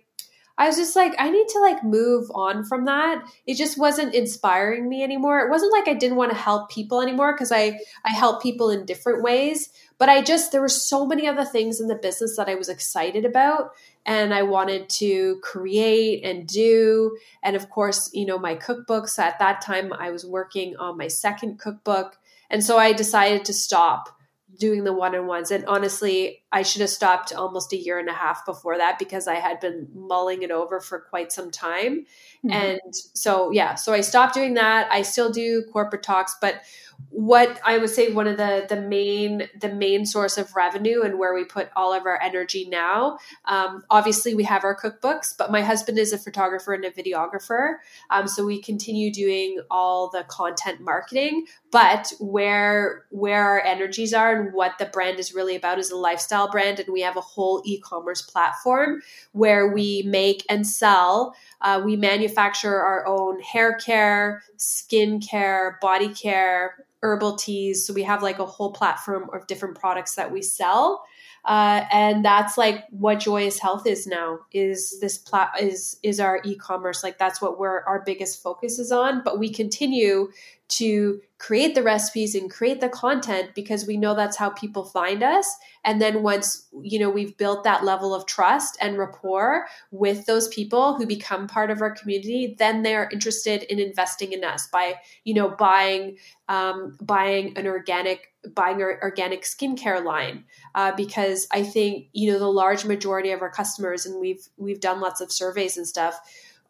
i 0.58 0.68
was 0.68 0.78
just 0.78 0.96
like 0.96 1.14
i 1.20 1.30
need 1.30 1.48
to 1.50 1.60
like 1.60 1.84
move 1.84 2.28
on 2.34 2.66
from 2.66 2.86
that. 2.86 3.24
It 3.46 3.56
just 3.56 3.78
wasn't 3.78 4.16
inspiring 4.16 4.90
me 4.90 5.04
anymore. 5.04 5.42
It 5.42 5.52
wasn't 5.52 5.74
like 5.74 5.88
i 5.88 5.94
didn't 5.94 6.18
want 6.18 6.32
to 6.32 6.38
help 6.38 6.72
people 6.72 7.04
anymore 7.04 7.34
because 7.34 7.52
i 7.52 7.80
i 8.04 8.12
help 8.12 8.42
people 8.42 8.72
in 8.72 8.84
different 8.84 9.22
ways 9.22 9.70
but 9.98 10.10
i 10.10 10.22
just 10.22 10.52
there 10.52 10.62
were 10.62 10.70
so 10.70 11.06
many 11.06 11.28
other 11.28 11.46
things 11.46 11.80
in 11.80 11.88
the 11.88 11.96
business 11.96 12.36
that 12.38 12.50
i 12.50 12.56
was 12.56 12.70
excited 12.70 13.26
about 13.26 13.72
and 14.06 14.34
I 14.34 14.44
wanted 14.44 14.88
to 14.90 15.40
create 15.42 16.24
and 16.24 16.48
do. 16.48 17.18
And 17.42 17.56
of 17.56 17.70
course, 17.70 18.10
you 18.14 18.26
know, 18.26 18.38
my 18.38 18.56
cookbooks 18.56 19.18
at 19.18 19.40
that 19.40 19.62
time, 19.62 19.92
I 19.94 20.12
was 20.12 20.26
working 20.26 20.76
on 20.78 20.98
my 20.98 21.08
second 21.08 21.58
cookbook. 21.60 22.18
And 22.50 22.64
so 22.64 22.78
I 22.78 22.94
decided 22.94 23.46
to 23.46 23.54
stop 23.54 24.10
doing 24.58 24.84
the 24.84 24.94
one 24.94 25.16
on 25.16 25.28
ones. 25.28 25.52
And 25.52 25.66
honestly, 25.66 26.44
I 26.52 26.62
should 26.62 26.82
have 26.82 26.90
stopped 26.90 27.34
almost 27.34 27.74
a 27.74 27.78
year 27.78 28.00
and 28.00 28.08
a 28.08 28.14
half 28.14 28.46
before 28.46 28.78
that 28.78 29.00
because 29.00 29.28
I 29.28 29.36
had 29.36 29.60
been 29.60 29.88
mulling 29.94 30.44
it 30.44 30.52
over 30.52 30.80
for 30.80 31.00
quite 31.00 31.32
some 31.32 31.52
time. 31.52 32.06
Mm-hmm. 32.46 32.52
And 32.52 32.80
so, 32.94 33.52
yeah, 33.52 33.76
so 33.76 33.92
I 33.92 34.02
stopped 34.02 34.36
doing 34.36 34.54
that. 34.54 34.88
I 34.92 35.02
still 35.02 35.32
do 35.32 35.64
corporate 35.74 36.04
talks, 36.04 36.38
but 36.40 36.62
what 37.10 37.60
I 37.64 37.78
would 37.78 37.90
say 37.90 38.12
one 38.12 38.28
of 38.28 38.38
the 38.38 38.66
the 38.68 38.82
main 38.82 39.50
the 39.60 39.74
main 39.74 40.06
source 40.06 40.38
of 40.38 40.56
revenue 40.56 41.02
and 41.02 41.18
where 41.18 41.34
we 41.34 41.46
put 41.46 41.70
all 41.76 41.94
of 41.94 42.06
our 42.06 42.22
energy 42.22 42.68
now. 42.70 43.18
Um, 43.46 43.84
obviously, 43.90 44.36
we 44.36 44.44
have 44.44 44.64
our 44.64 44.76
cookbooks, 44.76 45.34
but 45.38 45.52
my 45.52 45.62
husband 45.62 45.98
is 45.98 46.14
a 46.14 46.18
photographer 46.18 46.74
and 46.74 46.84
a 46.86 46.92
videographer, 46.92 47.76
um, 48.10 48.28
so 48.28 48.46
we 48.46 48.62
continue 48.62 49.12
doing 49.12 49.60
all 49.72 50.10
the 50.10 50.24
content 50.28 50.82
marketing. 50.82 51.46
But 51.72 52.12
where 52.20 53.06
where 53.12 53.44
our 53.44 53.62
energies 53.62 54.14
are 54.14 54.42
and 54.42 54.54
what 54.54 54.78
the 54.78 54.86
brand 54.86 55.20
is 55.20 55.34
really 55.34 55.56
about 55.56 55.80
is 55.80 55.92
a 55.92 55.98
lifestyle 55.98 56.50
brand, 56.50 56.80
and 56.80 56.92
we 56.92 57.02
have 57.02 57.18
a 57.18 57.22
whole 57.22 57.62
e-commerce 57.66 58.22
platform 58.22 59.02
where 59.32 59.68
we 59.68 60.04
make 60.04 60.46
and 60.50 60.68
sell. 60.68 61.36
Uh, 61.62 61.82
we 61.84 61.96
manufacture 61.96 62.76
our 62.76 63.08
own 63.08 63.40
hair 63.42 63.74
care, 63.78 64.44
skin 64.58 65.20
care, 65.20 65.78
body 65.82 66.10
care, 66.10 66.86
herbal 67.06 67.36
teas. 67.36 67.86
So 67.86 67.94
we 67.94 68.02
have 68.02 68.24
like 68.24 68.40
a 68.40 68.46
whole 68.46 68.72
platform 68.74 69.30
of 69.32 69.46
different 69.46 69.80
products 69.80 70.16
that 70.16 70.32
we 70.32 70.42
sell. 70.42 71.06
Uh, 71.46 71.86
and 71.92 72.26
that's 72.26 72.58
like 72.58 72.86
what 72.90 73.20
joyous 73.20 73.60
health 73.60 73.86
is 73.86 74.08
now 74.08 74.40
is 74.52 75.00
this 75.00 75.18
plat 75.18 75.52
is 75.62 75.98
is 76.02 76.20
our 76.20 76.42
e-commerce. 76.44 77.04
Like 77.04 77.20
that's 77.20 77.40
what 77.40 77.60
we're 77.60 77.82
our 77.82 78.02
biggest 78.04 78.42
focus 78.42 78.80
is 78.80 78.92
on. 78.92 79.22
But 79.24 79.38
we 79.38 79.54
continue 79.54 80.32
to 80.68 81.22
create 81.38 81.76
the 81.76 81.84
recipes 81.84 82.34
and 82.34 82.50
create 82.50 82.82
the 82.82 82.90
content 82.90 83.52
because 83.54 83.86
we 83.86 83.98
know 83.98 84.16
that's 84.16 84.38
how 84.38 84.50
people 84.50 84.84
find 84.84 85.22
us. 85.22 85.48
And 85.84 86.02
then 86.02 86.24
once 86.24 86.68
you 86.82 86.98
know 86.98 87.12
we've 87.12 87.38
built 87.38 87.64
that 87.64 87.84
level 87.84 88.16
of 88.16 88.26
trust 88.26 88.76
and 88.82 88.98
rapport 88.98 89.68
with 89.92 90.26
those 90.26 90.48
people 90.48 90.96
who 90.96 91.06
become 91.06 91.48
part 91.48 91.70
of 91.70 91.82
our 91.82 91.92
community 91.92 92.56
then 92.58 92.84
they're 92.84 93.10
interested 93.12 93.64
in 93.64 93.80
investing 93.80 94.34
in 94.34 94.44
us 94.44 94.68
by 94.68 94.96
you 95.24 95.34
know 95.34 95.50
buying 95.50 96.18
um, 96.48 96.98
buying 97.02 97.58
an 97.58 97.68
organic 97.68 98.34
buying 98.54 98.82
our 98.82 99.00
organic 99.02 99.44
skincare 99.44 100.04
line 100.04 100.44
uh, 100.76 100.92
because 100.96 101.48
i 101.52 101.64
think 101.64 102.08
you 102.14 102.32
know 102.32 102.40
the 102.40 102.48
large 102.48 102.86
majority 102.86 103.32
of 103.32 103.42
our 103.42 103.50
customers 103.50 104.06
and 104.06 104.20
we've 104.20 104.48
we've 104.58 104.80
done 104.80 105.00
lots 105.00 105.22
of 105.22 105.32
surveys 105.32 105.78
and 105.78 105.88
stuff 105.88 106.20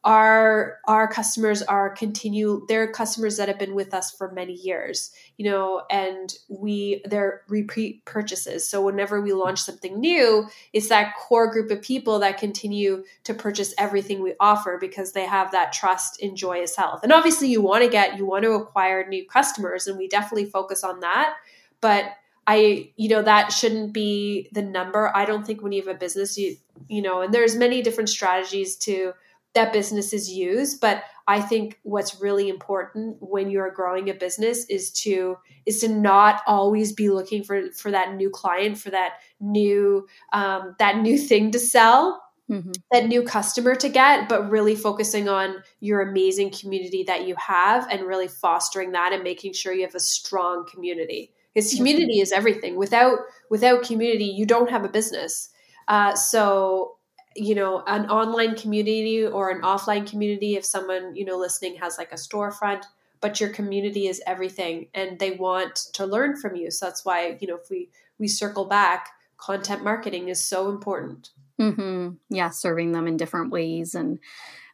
our 0.06 0.78
our 0.86 1.08
customers 1.08 1.64
are 1.64 1.90
continue 1.90 2.64
they're 2.68 2.92
customers 2.92 3.38
that 3.38 3.48
have 3.48 3.58
been 3.58 3.74
with 3.74 3.92
us 3.92 4.12
for 4.12 4.32
many 4.32 4.54
years 4.54 5.10
you 5.38 5.50
know 5.50 5.82
and 5.90 6.36
we 6.48 7.02
they're 7.06 7.42
repeat 7.48 8.06
purchases. 8.06 8.70
So 8.70 8.86
whenever 8.86 9.20
we 9.20 9.34
launch 9.34 9.60
something 9.60 10.00
new 10.00 10.48
it's 10.74 10.90
that 10.90 11.16
core 11.16 11.52
group 11.52 11.72
of 11.72 11.82
people 11.82 12.20
that 12.20 12.38
continue 12.38 13.04
to 13.24 13.34
purchase 13.34 13.74
everything 13.80 14.22
we 14.22 14.36
offer 14.40 14.78
because 14.80 15.14
they 15.14 15.26
have 15.26 15.52
that 15.52 15.74
trust 15.74 16.22
in 16.22 16.36
joyous 16.36 16.76
health. 16.76 17.00
And 17.02 17.12
obviously 17.12 17.48
you 17.48 17.62
want 17.62 17.84
to 17.84 17.90
get 17.90 18.18
you 18.20 18.28
want 18.28 18.44
to 18.44 18.52
acquire 18.52 19.08
new 19.08 19.26
customers 19.26 19.88
and 19.88 19.98
we 19.98 20.08
definitely 20.08 20.46
focus 20.46 20.84
on 20.84 21.00
that 21.00 21.36
but 21.82 22.06
I, 22.48 22.92
you 22.96 23.10
know, 23.10 23.24
that 23.24 23.52
shouldn't 23.52 23.94
be 23.94 24.50
the 24.52 24.62
number. 24.62 25.12
I 25.16 25.26
don't 25.26 25.46
think 25.46 25.64
when 25.64 25.72
you 25.72 25.82
have 25.82 25.96
a 25.96 25.98
business, 25.98 26.38
you, 26.38 26.58
you 26.88 27.02
know, 27.02 27.22
and 27.22 27.34
there's 27.34 27.56
many 27.56 27.82
different 27.82 28.10
strategies 28.10 28.76
to 28.78 29.14
that 29.56 29.74
businesses 29.74 30.32
use. 30.32 30.76
But 30.76 31.04
I 31.28 31.42
think 31.42 31.80
what's 31.84 32.22
really 32.22 32.50
important 32.50 33.18
when 33.20 33.50
you're 33.50 33.72
growing 33.72 34.10
a 34.10 34.14
business 34.14 34.66
is 34.66 34.92
to 34.92 35.38
is 35.66 35.80
to 35.82 35.88
not 35.88 36.42
always 36.46 36.94
be 36.94 37.10
looking 37.10 37.44
for 37.44 37.72
for 37.72 37.90
that 37.90 38.14
new 38.14 38.30
client, 38.30 38.78
for 38.78 38.92
that 38.92 39.14
new 39.40 40.08
um, 40.34 40.76
that 40.78 40.98
new 40.98 41.18
thing 41.18 41.52
to 41.52 41.60
sell. 41.60 42.22
Mm-hmm. 42.48 42.74
that 42.92 43.08
new 43.08 43.24
customer 43.24 43.74
to 43.74 43.90
get, 43.90 44.30
but 44.30 44.52
really 44.52 44.76
focusing 44.76 45.28
on 45.28 45.64
your 45.80 46.02
amazing 46.02 46.52
community 46.52 47.04
that 47.06 47.26
you 47.28 47.36
have 47.38 47.88
and 47.90 48.04
really 48.04 48.28
fostering 48.28 48.92
that 48.92 49.14
and 49.14 49.24
making 49.24 49.54
sure 49.54 49.74
you 49.74 49.82
have 49.82 49.96
a 49.96 50.00
strong 50.00 50.64
community. 50.72 51.32
Because 51.56 51.74
community 51.74 52.20
is 52.20 52.32
everything. 52.32 52.76
Without 52.76 53.20
without 53.50 53.84
community, 53.84 54.26
you 54.26 54.46
don't 54.46 54.70
have 54.70 54.84
a 54.84 54.90
business. 54.90 55.50
Uh, 55.88 56.14
so 56.16 56.98
you 57.36 57.54
know 57.54 57.84
an 57.86 58.10
online 58.10 58.56
community 58.56 59.26
or 59.26 59.50
an 59.50 59.62
offline 59.62 60.10
community 60.10 60.56
if 60.56 60.66
someone 60.66 61.16
you 61.16 61.26
know 61.26 61.38
listening 61.38 61.76
has 61.76 61.98
like 61.98 62.12
a 62.12 62.16
storefront 62.16 62.84
but 63.22 63.40
your 63.40 63.50
community 63.50 64.08
is 64.08 64.22
everything 64.26 64.88
and 64.94 65.20
they 65.20 65.32
want 65.32 65.76
to 65.76 66.06
learn 66.06 66.38
from 66.38 66.56
you 66.56 66.72
so 66.72 66.86
that's 66.86 67.04
why 67.04 67.38
you 67.42 67.48
know 67.48 67.56
if 67.56 67.70
we 67.70 67.90
we 68.20 68.28
circle 68.28 68.66
back 68.66 69.10
content 69.38 69.84
marketing 69.84 70.30
is 70.30 70.42
so 70.42 70.70
important 70.70 71.32
mm-hmm. 71.60 72.12
yeah 72.30 72.50
serving 72.50 72.94
them 72.94 73.06
in 73.06 73.18
different 73.18 73.52
ways 73.52 73.94
and 73.94 74.18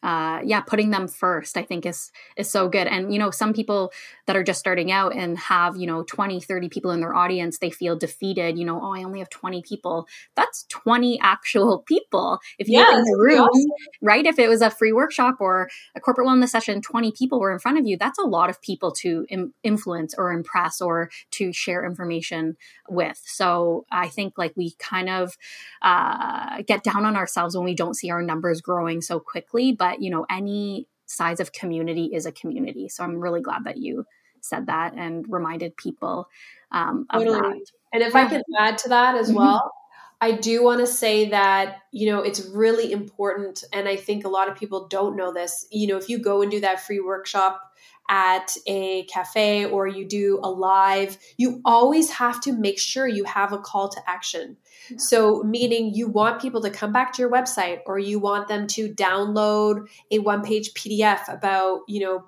uh, 0.04 0.42
yeah, 0.44 0.62
putting 0.62 0.90
them 0.90 1.08
first, 1.08 1.58
I 1.58 1.64
think 1.64 1.86
is 1.86 2.12
is 2.38 2.50
so 2.50 2.68
good. 2.68 2.88
And 2.88 3.14
you 3.14 3.20
know, 3.20 3.32
some 3.32 3.54
people 3.54 3.92
that 4.26 4.36
are 4.36 4.44
just 4.44 4.60
starting 4.60 4.92
out 4.92 5.16
and 5.16 5.38
have 5.38 5.78
you 5.78 5.88
know 5.88 6.04
20, 6.04 6.40
30 6.42 6.70
people 6.70 6.92
in 6.92 7.00
their 7.02 7.14
audience, 7.14 7.60
they 7.60 7.70
feel 7.70 7.96
defeated. 7.96 8.58
You 8.58 8.66
know, 8.66 8.80
oh, 8.82 8.96
I 8.96 9.04
only 9.04 9.20
have 9.20 9.30
twenty 9.30 9.62
people. 9.62 10.08
That's 10.36 10.66
twenty 10.70 11.20
actual 11.24 11.80
people. 11.80 12.40
If 12.58 12.68
you're 12.68 12.84
yeah, 12.84 12.98
in 12.98 13.04
the 13.04 13.18
room, 13.18 13.42
awesome. 13.42 13.72
right? 14.02 14.26
If 14.26 14.40
it 14.40 14.50
was 14.50 14.62
a 14.62 14.70
free 14.70 14.94
workshop 14.94 15.36
or 15.40 15.70
a 15.96 16.00
corporate 16.00 16.28
wellness 16.28 16.50
session, 16.50 16.82
twenty 16.82 17.12
people 17.12 17.40
were 17.40 17.52
in 17.52 17.60
front 17.60 17.78
of 17.78 17.86
you. 17.86 17.98
That's 17.98 18.20
a 18.20 18.26
lot 18.26 18.50
of 18.50 18.62
people 18.62 18.92
to 19.02 19.26
Im- 19.30 19.54
influence 19.64 20.16
or 20.18 20.32
impress 20.32 20.82
or 20.82 21.10
to 21.32 21.54
share 21.54 21.86
information 21.86 22.58
with. 22.90 23.22
So 23.24 23.86
I 23.92 24.08
think 24.08 24.38
like 24.38 24.54
we 24.56 24.72
kind 24.80 25.10
of 25.10 25.38
uh, 25.82 26.62
get 26.64 26.84
down 26.84 27.06
on 27.06 27.16
ourselves 27.16 27.56
when 27.56 27.66
we 27.66 27.76
don't 27.76 27.96
see 27.96 28.10
our 28.10 28.22
numbers 28.22 28.62
growing 28.62 29.02
so 29.02 29.20
quickly, 29.20 29.72
but 29.72 29.91
you 30.00 30.10
know, 30.10 30.26
any 30.30 30.88
size 31.06 31.40
of 31.40 31.52
community 31.52 32.12
is 32.14 32.26
a 32.26 32.32
community. 32.32 32.88
So 32.88 33.04
I'm 33.04 33.20
really 33.20 33.42
glad 33.42 33.66
that 33.66 33.78
you 33.78 34.06
said 34.42 34.68
that 34.68 34.94
and 34.96 35.26
reminded 35.30 35.76
people 35.76 36.28
um, 36.72 37.06
of 37.10 37.24
totally. 37.24 37.40
that. 37.40 37.66
And 37.94 38.04
if 38.04 38.16
I 38.16 38.28
can 38.28 38.42
add 38.58 38.78
to 38.80 38.90
that 38.90 39.16
as 39.16 39.28
mm-hmm. 39.28 39.38
well, 39.38 39.74
I 40.22 40.34
do 40.34 40.64
want 40.64 40.80
to 40.82 40.88
say 40.88 41.30
that, 41.30 41.80
you 41.92 42.12
know, 42.12 42.22
it's 42.22 42.46
really 42.48 42.92
important. 42.92 43.64
And 43.74 43.88
I 43.88 43.96
think 43.96 44.24
a 44.24 44.30
lot 44.30 44.50
of 44.50 44.56
people 44.56 44.88
don't 44.88 45.16
know 45.16 45.34
this. 45.34 45.66
You 45.72 45.88
know, 45.88 45.98
if 45.98 46.10
you 46.10 46.20
go 46.20 46.42
and 46.42 46.52
do 46.52 46.62
that 46.62 46.80
free 46.80 47.00
workshop 47.00 47.60
at 48.12 48.58
a 48.68 49.06
cafe 49.06 49.66
or 49.66 49.88
you 49.88 50.06
do 50.06 50.40
a 50.44 50.52
live, 50.52 51.18
you 51.38 51.62
always 51.64 52.12
have 52.12 52.42
to 52.42 52.52
make 52.52 52.78
sure 52.78 53.08
you 53.08 53.24
have 53.24 53.54
a 53.54 53.58
call 53.58 53.88
to 53.88 54.02
action. 54.06 54.58
Yeah. 54.90 54.98
So, 54.98 55.44
meaning 55.44 55.94
you 55.94 56.10
want 56.10 56.42
people 56.42 56.62
to 56.62 56.70
come 56.70 56.92
back 56.92 57.14
to 57.14 57.22
your 57.22 57.32
website 57.32 57.80
or 57.86 57.98
you 57.98 58.20
want 58.20 58.50
them 58.50 58.68
to 58.68 58.94
download 58.94 59.88
a 60.12 60.20
one 60.20 60.44
page 60.44 60.74
PDF 60.74 61.34
about, 61.34 61.82
you 61.88 62.02
know, 62.02 62.26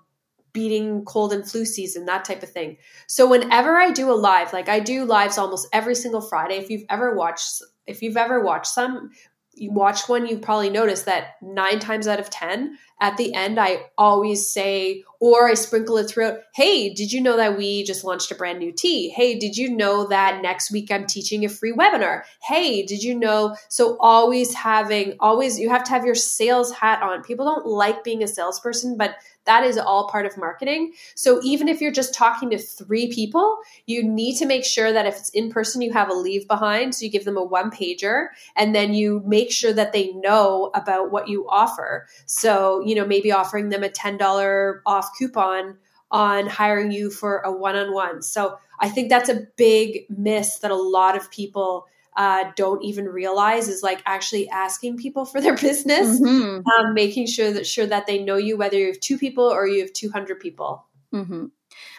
beating 0.53 1.03
cold 1.03 1.33
and 1.33 1.49
flu 1.49 1.65
season, 1.65 2.05
that 2.05 2.23
type 2.23 2.43
of 2.43 2.49
thing. 2.49 2.77
So, 3.07 3.27
whenever 3.29 3.75
I 3.75 3.91
do 3.91 4.09
a 4.09 4.15
live, 4.15 4.53
like 4.53 4.69
I 4.69 4.79
do 4.79 5.03
lives 5.03 5.37
almost 5.37 5.67
every 5.73 5.95
single 5.95 6.21
Friday, 6.21 6.55
if 6.55 6.69
you've 6.69 6.85
ever 6.89 7.13
watched, 7.13 7.61
if 7.85 8.01
you've 8.01 8.17
ever 8.17 8.41
watched 8.41 8.67
some, 8.67 9.09
you 9.55 9.71
watch 9.71 10.09
one, 10.09 10.25
you've 10.25 10.41
probably 10.41 10.69
noticed 10.69 11.05
that 11.05 11.35
nine 11.41 11.79
times 11.79 12.07
out 12.07 12.19
of 12.19 12.29
10, 12.29 12.77
at 12.99 13.17
the 13.17 13.33
end, 13.33 13.59
I 13.59 13.83
always 13.97 14.47
say, 14.47 15.03
or 15.23 15.47
I 15.47 15.53
sprinkle 15.53 15.95
it 15.99 16.09
throughout, 16.09 16.39
hey, 16.53 16.93
did 16.93 17.13
you 17.13 17.21
know 17.21 17.37
that 17.37 17.57
we 17.57 17.85
just 17.85 18.03
launched 18.03 18.29
a 18.31 18.35
brand 18.35 18.59
new 18.59 18.73
tea? 18.73 19.07
Hey, 19.07 19.39
did 19.39 19.55
you 19.55 19.73
know 19.73 20.05
that 20.07 20.41
next 20.41 20.69
week 20.69 20.91
I'm 20.91 21.07
teaching 21.07 21.45
a 21.45 21.49
free 21.49 21.71
webinar? 21.71 22.23
Hey, 22.41 22.85
did 22.85 23.01
you 23.01 23.15
know? 23.17 23.55
So, 23.69 23.95
always 24.01 24.53
having, 24.53 25.15
always, 25.21 25.57
you 25.57 25.69
have 25.69 25.85
to 25.85 25.91
have 25.91 26.03
your 26.03 26.13
sales 26.13 26.73
hat 26.73 27.01
on. 27.01 27.23
People 27.23 27.45
don't 27.45 27.65
like 27.65 28.03
being 28.03 28.21
a 28.21 28.27
salesperson, 28.27 28.97
but 28.97 29.15
that 29.45 29.63
is 29.63 29.77
all 29.77 30.09
part 30.09 30.25
of 30.25 30.37
marketing. 30.37 30.93
So 31.15 31.41
even 31.43 31.67
if 31.67 31.81
you're 31.81 31.91
just 31.91 32.13
talking 32.13 32.49
to 32.51 32.57
three 32.57 33.11
people, 33.11 33.57
you 33.85 34.03
need 34.03 34.37
to 34.37 34.45
make 34.45 34.63
sure 34.63 34.93
that 34.93 35.05
if 35.05 35.17
it's 35.17 35.29
in 35.29 35.51
person, 35.51 35.81
you 35.81 35.91
have 35.91 36.09
a 36.09 36.13
leave 36.13 36.47
behind. 36.47 36.95
So 36.95 37.05
you 37.05 37.11
give 37.11 37.25
them 37.25 37.37
a 37.37 37.43
one 37.43 37.69
pager 37.69 38.27
and 38.55 38.73
then 38.73 38.93
you 38.93 39.21
make 39.25 39.51
sure 39.51 39.73
that 39.73 39.91
they 39.91 40.13
know 40.13 40.71
about 40.73 41.11
what 41.11 41.27
you 41.27 41.45
offer. 41.49 42.07
So, 42.25 42.81
you 42.85 42.95
know, 42.95 43.05
maybe 43.05 43.31
offering 43.31 43.69
them 43.69 43.83
a 43.83 43.89
$10 43.89 44.79
off 44.85 45.12
coupon 45.17 45.77
on 46.11 46.47
hiring 46.47 46.91
you 46.91 47.09
for 47.09 47.39
a 47.39 47.51
one 47.51 47.75
on 47.75 47.93
one. 47.93 48.21
So 48.21 48.57
I 48.79 48.89
think 48.89 49.09
that's 49.09 49.29
a 49.29 49.47
big 49.57 50.05
miss 50.09 50.59
that 50.59 50.71
a 50.71 50.75
lot 50.75 51.15
of 51.17 51.31
people 51.31 51.87
uh, 52.15 52.51
don't 52.55 52.83
even 52.83 53.05
realize 53.05 53.67
is 53.67 53.81
like 53.81 54.01
actually 54.05 54.47
asking 54.49 54.97
people 54.97 55.25
for 55.25 55.41
their 55.41 55.55
business, 55.55 56.21
mm-hmm. 56.21 56.61
um, 56.67 56.93
making 56.93 57.25
sure 57.25 57.51
that 57.51 57.65
sure 57.65 57.87
that 57.87 58.05
they 58.05 58.23
know 58.23 58.35
you, 58.35 58.57
whether 58.57 58.77
you 58.77 58.87
have 58.87 58.99
two 58.99 59.17
people 59.17 59.45
or 59.45 59.65
you 59.65 59.81
have 59.81 59.93
two 59.93 60.11
hundred 60.11 60.39
people. 60.39 60.85
Mm-hmm. 61.11 61.45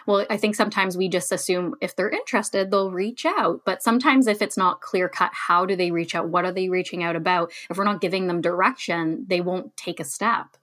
Well, 0.07 0.25
I 0.29 0.37
think 0.37 0.55
sometimes 0.55 0.95
we 0.95 1.09
just 1.09 1.33
assume 1.33 1.75
if 1.81 1.95
they're 1.95 2.09
interested, 2.09 2.71
they'll 2.71 2.91
reach 2.91 3.25
out. 3.25 3.61
But 3.65 3.83
sometimes 3.83 4.27
if 4.27 4.41
it's 4.41 4.55
not 4.55 4.79
clear 4.79 5.09
cut, 5.09 5.31
how 5.33 5.65
do 5.65 5.75
they 5.75 5.91
reach 5.91 6.15
out? 6.15 6.29
What 6.29 6.45
are 6.45 6.51
they 6.51 6.69
reaching 6.69 7.03
out 7.03 7.17
about? 7.17 7.51
If 7.69 7.77
we're 7.77 7.83
not 7.83 7.99
giving 7.99 8.27
them 8.27 8.39
direction, 8.39 9.25
they 9.27 9.41
won't 9.41 9.75
take 9.75 9.99
a 9.99 10.05
step. 10.05 10.55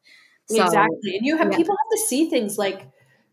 So, 0.57 0.65
exactly. 0.65 1.17
And 1.17 1.27
you 1.27 1.37
have 1.37 1.51
yeah. 1.51 1.57
people 1.57 1.77
have 1.77 1.99
to 1.99 2.07
see 2.07 2.29
things 2.29 2.59
like 2.59 2.87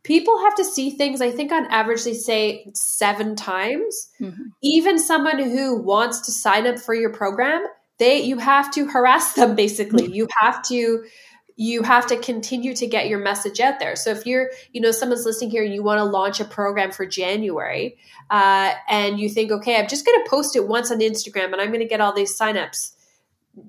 people 0.03 0.39
have 0.39 0.55
to 0.55 0.63
see 0.63 0.91
things 0.91 1.21
i 1.21 1.31
think 1.31 1.51
on 1.51 1.65
average 1.67 2.03
they 2.03 2.13
say 2.13 2.69
seven 2.73 3.35
times 3.35 4.09
mm-hmm. 4.19 4.43
even 4.61 4.97
someone 4.97 5.39
who 5.39 5.81
wants 5.81 6.21
to 6.21 6.31
sign 6.31 6.65
up 6.65 6.79
for 6.79 6.93
your 6.93 7.11
program 7.11 7.65
they 7.97 8.21
you 8.21 8.37
have 8.37 8.71
to 8.71 8.87
harass 8.87 9.33
them 9.33 9.55
basically 9.63 10.11
you 10.11 10.27
have 10.39 10.61
to 10.63 11.03
you 11.55 11.83
have 11.83 12.07
to 12.07 12.15
continue 12.15 12.73
to 12.73 12.87
get 12.87 13.09
your 13.09 13.19
message 13.19 13.59
out 13.59 13.79
there 13.79 13.95
so 13.95 14.11
if 14.11 14.25
you're 14.25 14.49
you 14.71 14.79
know 14.79 14.91
someone's 14.91 15.25
listening 15.25 15.51
here 15.51 15.63
and 15.63 15.73
you 15.73 15.83
want 15.83 15.99
to 15.99 16.05
launch 16.05 16.39
a 16.39 16.45
program 16.45 16.91
for 16.91 17.05
january 17.05 17.97
uh, 18.29 18.71
and 18.87 19.19
you 19.19 19.27
think 19.27 19.51
okay 19.51 19.77
i'm 19.77 19.87
just 19.87 20.05
going 20.05 20.23
to 20.23 20.29
post 20.29 20.55
it 20.55 20.67
once 20.67 20.91
on 20.91 20.99
instagram 20.99 21.51
and 21.51 21.59
i'm 21.59 21.67
going 21.67 21.81
to 21.81 21.85
get 21.85 21.99
all 21.99 22.13
these 22.13 22.37
signups 22.37 22.93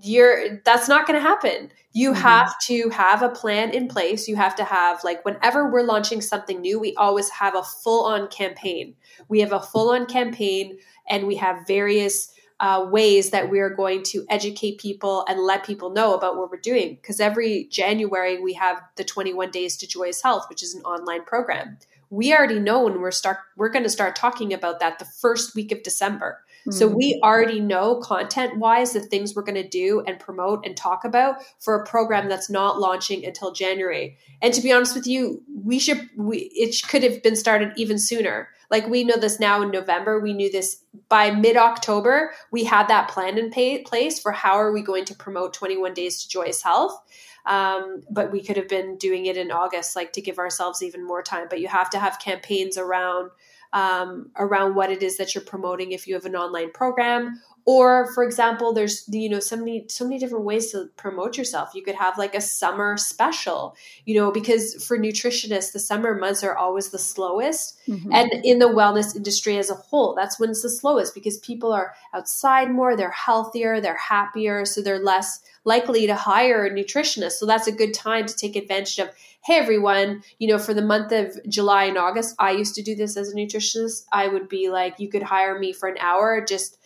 you're 0.02 0.60
that's 0.64 0.88
not 0.88 1.06
going 1.06 1.18
to 1.18 1.26
happen. 1.26 1.70
You 1.92 2.12
mm-hmm. 2.12 2.20
have 2.20 2.58
to 2.66 2.88
have 2.90 3.22
a 3.22 3.28
plan 3.28 3.70
in 3.70 3.88
place. 3.88 4.28
You 4.28 4.36
have 4.36 4.54
to 4.56 4.64
have 4.64 5.02
like 5.04 5.24
whenever 5.24 5.70
we're 5.70 5.82
launching 5.82 6.20
something 6.20 6.60
new 6.60 6.78
we 6.78 6.94
always 6.96 7.28
have 7.30 7.54
a 7.54 7.62
full 7.62 8.04
on 8.04 8.28
campaign. 8.28 8.94
We 9.28 9.40
have 9.40 9.52
a 9.52 9.60
full 9.60 9.90
on 9.90 10.06
campaign 10.06 10.78
and 11.08 11.26
we 11.26 11.36
have 11.36 11.66
various 11.66 12.32
uh, 12.60 12.86
ways 12.90 13.30
that 13.30 13.50
we 13.50 13.58
are 13.58 13.70
going 13.70 14.02
to 14.02 14.24
educate 14.28 14.78
people 14.78 15.24
and 15.26 15.40
let 15.40 15.64
people 15.64 15.90
know 15.90 16.14
about 16.14 16.36
what 16.36 16.50
we're 16.50 16.58
doing. 16.58 16.96
Because 16.96 17.20
every 17.20 17.64
january 17.70 18.40
we 18.40 18.54
have 18.54 18.80
the 18.96 19.04
21 19.04 19.50
days 19.50 19.76
to 19.78 19.86
joyous 19.86 20.22
health 20.22 20.46
which 20.48 20.62
is 20.62 20.74
an 20.74 20.82
online 20.82 21.24
program. 21.24 21.78
We 22.10 22.34
already 22.34 22.58
know 22.58 22.84
when 22.84 23.00
we're 23.00 23.12
start 23.12 23.38
we're 23.56 23.70
going 23.70 23.84
to 23.84 23.90
start 23.90 24.16
talking 24.16 24.52
about 24.52 24.80
that 24.80 24.98
the 24.98 25.04
first 25.04 25.54
week 25.54 25.72
of 25.72 25.82
december 25.82 26.42
so 26.70 26.88
hmm. 26.88 26.94
we 26.94 27.20
already 27.22 27.60
know 27.60 27.96
content 28.00 28.58
wise 28.58 28.92
the 28.92 29.00
things 29.00 29.34
we're 29.34 29.42
going 29.42 29.54
to 29.54 29.68
do 29.68 30.02
and 30.06 30.18
promote 30.18 30.64
and 30.66 30.76
talk 30.76 31.04
about 31.04 31.36
for 31.58 31.74
a 31.74 31.86
program 31.86 32.28
that's 32.28 32.50
not 32.50 32.78
launching 32.78 33.24
until 33.24 33.52
January. 33.52 34.18
And 34.42 34.52
to 34.52 34.60
be 34.60 34.72
honest 34.72 34.94
with 34.94 35.06
you, 35.06 35.42
we 35.62 35.78
should 35.78 36.08
we 36.16 36.50
it 36.54 36.76
could 36.88 37.02
have 37.02 37.22
been 37.22 37.36
started 37.36 37.72
even 37.76 37.98
sooner. 37.98 38.48
Like 38.70 38.86
we 38.88 39.02
know 39.02 39.16
this 39.16 39.40
now 39.40 39.62
in 39.62 39.70
November, 39.70 40.20
we 40.20 40.32
knew 40.32 40.50
this 40.50 40.84
by 41.08 41.30
mid 41.30 41.56
October. 41.56 42.32
We 42.52 42.64
had 42.64 42.88
that 42.88 43.08
plan 43.08 43.38
in 43.38 43.50
pay, 43.50 43.82
place 43.82 44.20
for 44.20 44.32
how 44.32 44.52
are 44.52 44.72
we 44.72 44.82
going 44.82 45.04
to 45.06 45.14
promote 45.14 45.54
21 45.54 45.94
days 45.94 46.22
to 46.22 46.28
joyous 46.28 46.62
health. 46.62 47.00
Um, 47.46 48.02
but 48.10 48.30
we 48.30 48.42
could 48.42 48.56
have 48.56 48.68
been 48.68 48.96
doing 48.96 49.26
it 49.26 49.36
in 49.36 49.50
August, 49.50 49.96
like 49.96 50.12
to 50.12 50.20
give 50.20 50.38
ourselves 50.38 50.82
even 50.82 51.04
more 51.04 51.22
time. 51.22 51.46
But 51.48 51.60
you 51.60 51.68
have 51.68 51.90
to 51.90 51.98
have 51.98 52.18
campaigns 52.18 52.78
around 52.78 53.30
um, 53.72 54.30
around 54.36 54.74
what 54.74 54.90
it 54.90 55.02
is 55.02 55.16
that 55.16 55.34
you're 55.34 55.44
promoting 55.44 55.92
if 55.92 56.06
you 56.06 56.14
have 56.14 56.24
an 56.24 56.36
online 56.36 56.72
program. 56.72 57.40
Or 57.66 58.10
for 58.14 58.24
example 58.24 58.72
there's 58.72 59.04
you 59.08 59.28
know 59.28 59.38
so 59.38 59.54
many 59.54 59.84
so 59.88 60.04
many 60.04 60.18
different 60.18 60.46
ways 60.46 60.72
to 60.72 60.86
promote 60.96 61.36
yourself. 61.36 61.70
You 61.74 61.82
could 61.82 61.94
have 61.94 62.16
like 62.16 62.34
a 62.34 62.40
summer 62.40 62.96
special 62.96 63.76
you 64.06 64.14
know 64.14 64.32
because 64.32 64.82
for 64.84 64.98
nutritionists 64.98 65.72
the 65.72 65.78
summer 65.78 66.14
months 66.14 66.42
are 66.42 66.56
always 66.56 66.88
the 66.88 66.98
slowest. 66.98 67.78
Mm-hmm. 67.86 68.12
and 68.12 68.32
in 68.44 68.60
the 68.60 68.66
wellness 68.66 69.14
industry 69.14 69.58
as 69.58 69.68
a 69.70 69.74
whole 69.74 70.14
that's 70.14 70.38
when 70.38 70.50
it's 70.50 70.62
the 70.62 70.70
slowest 70.70 71.14
because 71.14 71.38
people 71.38 71.72
are 71.72 71.94
outside 72.14 72.70
more 72.70 72.96
they're 72.96 73.10
healthier 73.10 73.80
they're 73.80 73.96
happier 73.96 74.64
so 74.64 74.80
they're 74.80 75.02
less 75.02 75.40
likely 75.64 76.06
to 76.06 76.14
hire 76.14 76.64
a 76.64 76.70
nutritionist. 76.70 77.32
So 77.32 77.46
that's 77.46 77.66
a 77.66 77.72
good 77.72 77.92
time 77.92 78.26
to 78.26 78.34
take 78.34 78.56
advantage 78.56 78.98
of 78.98 79.10
hey 79.44 79.56
everyone 79.56 80.22
you 80.38 80.48
know 80.48 80.58
for 80.58 80.74
the 80.74 80.82
month 80.82 81.12
of 81.12 81.36
july 81.48 81.84
and 81.84 81.98
august 81.98 82.34
i 82.38 82.50
used 82.50 82.74
to 82.74 82.82
do 82.82 82.94
this 82.94 83.16
as 83.16 83.32
a 83.32 83.36
nutritionist 83.36 84.04
i 84.12 84.28
would 84.28 84.48
be 84.48 84.70
like 84.70 84.94
you 84.98 85.08
could 85.08 85.22
hire 85.22 85.58
me 85.58 85.72
for 85.72 85.88
an 85.88 85.98
hour 85.98 86.44
just 86.44 86.78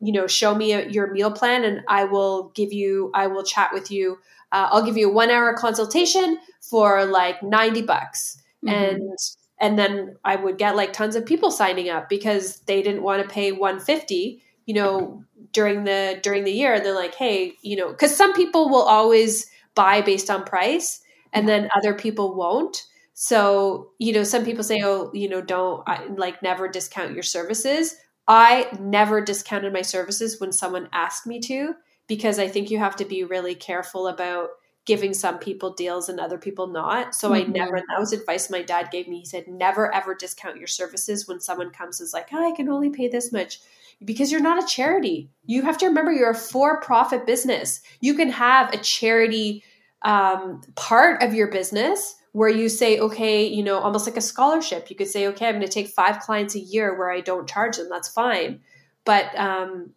you 0.00 0.12
know 0.12 0.26
show 0.26 0.54
me 0.54 0.72
a, 0.72 0.88
your 0.88 1.12
meal 1.12 1.30
plan 1.30 1.64
and 1.64 1.80
i 1.88 2.04
will 2.04 2.50
give 2.54 2.72
you 2.72 3.10
i 3.14 3.26
will 3.26 3.42
chat 3.42 3.70
with 3.72 3.90
you 3.90 4.18
uh, 4.52 4.68
i'll 4.70 4.84
give 4.84 4.96
you 4.96 5.10
a 5.10 5.12
one 5.12 5.30
hour 5.30 5.54
consultation 5.54 6.38
for 6.68 7.04
like 7.04 7.42
90 7.42 7.82
bucks. 7.82 8.40
Mm-hmm. 8.64 8.74
And 8.74 9.18
and 9.60 9.78
then 9.78 10.16
I 10.24 10.36
would 10.36 10.56
get 10.56 10.76
like 10.76 10.92
tons 10.92 11.16
of 11.16 11.26
people 11.26 11.50
signing 11.50 11.88
up 11.88 12.08
because 12.08 12.60
they 12.60 12.80
didn't 12.80 13.02
want 13.02 13.22
to 13.22 13.28
pay 13.28 13.50
150, 13.50 14.40
you 14.66 14.74
know, 14.74 15.24
during 15.52 15.84
the 15.84 16.20
during 16.22 16.44
the 16.44 16.52
year. 16.52 16.78
They're 16.80 16.94
like, 16.94 17.14
"Hey, 17.14 17.54
you 17.62 17.76
know, 17.76 17.92
cuz 17.94 18.14
some 18.14 18.34
people 18.34 18.68
will 18.68 18.82
always 18.82 19.50
buy 19.74 20.00
based 20.00 20.30
on 20.30 20.44
price 20.44 21.00
and 21.32 21.48
then 21.48 21.68
other 21.76 21.94
people 21.94 22.34
won't." 22.34 22.86
So, 23.14 23.90
you 23.98 24.12
know, 24.12 24.22
some 24.22 24.44
people 24.44 24.64
say, 24.64 24.80
"Oh, 24.84 25.10
you 25.12 25.28
know, 25.28 25.40
don't 25.40 25.82
I, 25.88 26.06
like 26.06 26.42
never 26.42 26.68
discount 26.68 27.14
your 27.14 27.22
services." 27.22 27.96
I 28.28 28.68
never 28.78 29.22
discounted 29.22 29.72
my 29.72 29.80
services 29.80 30.38
when 30.38 30.52
someone 30.52 30.90
asked 30.92 31.26
me 31.26 31.40
to 31.40 31.74
because 32.08 32.38
I 32.38 32.46
think 32.46 32.70
you 32.70 32.78
have 32.78 32.94
to 32.96 33.06
be 33.06 33.24
really 33.24 33.54
careful 33.54 34.06
about 34.06 34.50
giving 34.84 35.12
some 35.12 35.38
people 35.38 35.74
deals 35.74 36.08
and 36.08 36.18
other 36.18 36.38
people 36.38 36.66
not. 36.66 37.14
So 37.14 37.30
mm-hmm. 37.30 37.50
I 37.50 37.52
never, 37.52 37.76
that 37.76 37.98
was 37.98 38.12
advice 38.12 38.50
my 38.50 38.62
dad 38.62 38.90
gave 38.90 39.08
me. 39.08 39.20
He 39.20 39.26
said, 39.26 39.46
never 39.46 39.94
ever 39.94 40.14
discount 40.14 40.56
your 40.56 40.66
services 40.66 41.28
when 41.28 41.40
someone 41.40 41.70
comes 41.70 42.00
and 42.00 42.06
is 42.06 42.14
like, 42.14 42.28
oh, 42.32 42.52
I 42.52 42.56
can 42.56 42.68
only 42.68 42.90
pay 42.90 43.08
this 43.08 43.32
much 43.32 43.60
because 44.04 44.32
you're 44.32 44.40
not 44.40 44.62
a 44.62 44.66
charity. 44.66 45.30
You 45.44 45.62
have 45.62 45.76
to 45.78 45.86
remember 45.86 46.12
you're 46.12 46.30
a 46.30 46.34
for 46.34 46.80
profit 46.80 47.26
business. 47.26 47.82
You 48.00 48.14
can 48.14 48.30
have 48.30 48.72
a 48.72 48.78
charity 48.78 49.62
um, 50.02 50.62
part 50.76 51.22
of 51.22 51.34
your 51.34 51.48
business 51.48 52.14
where 52.32 52.48
you 52.48 52.68
say, 52.68 52.98
okay, 52.98 53.46
you 53.46 53.62
know, 53.62 53.78
almost 53.78 54.06
like 54.06 54.16
a 54.16 54.20
scholarship. 54.20 54.90
You 54.90 54.96
could 54.96 55.08
say, 55.08 55.26
okay, 55.28 55.48
I'm 55.48 55.54
going 55.54 55.66
to 55.66 55.72
take 55.72 55.88
five 55.88 56.20
clients 56.20 56.54
a 56.54 56.60
year 56.60 56.96
where 56.96 57.10
I 57.10 57.20
don't 57.20 57.48
charge 57.48 57.76
them. 57.76 57.88
That's 57.90 58.08
fine. 58.08 58.60
But 59.04 59.36
um, 59.38 59.92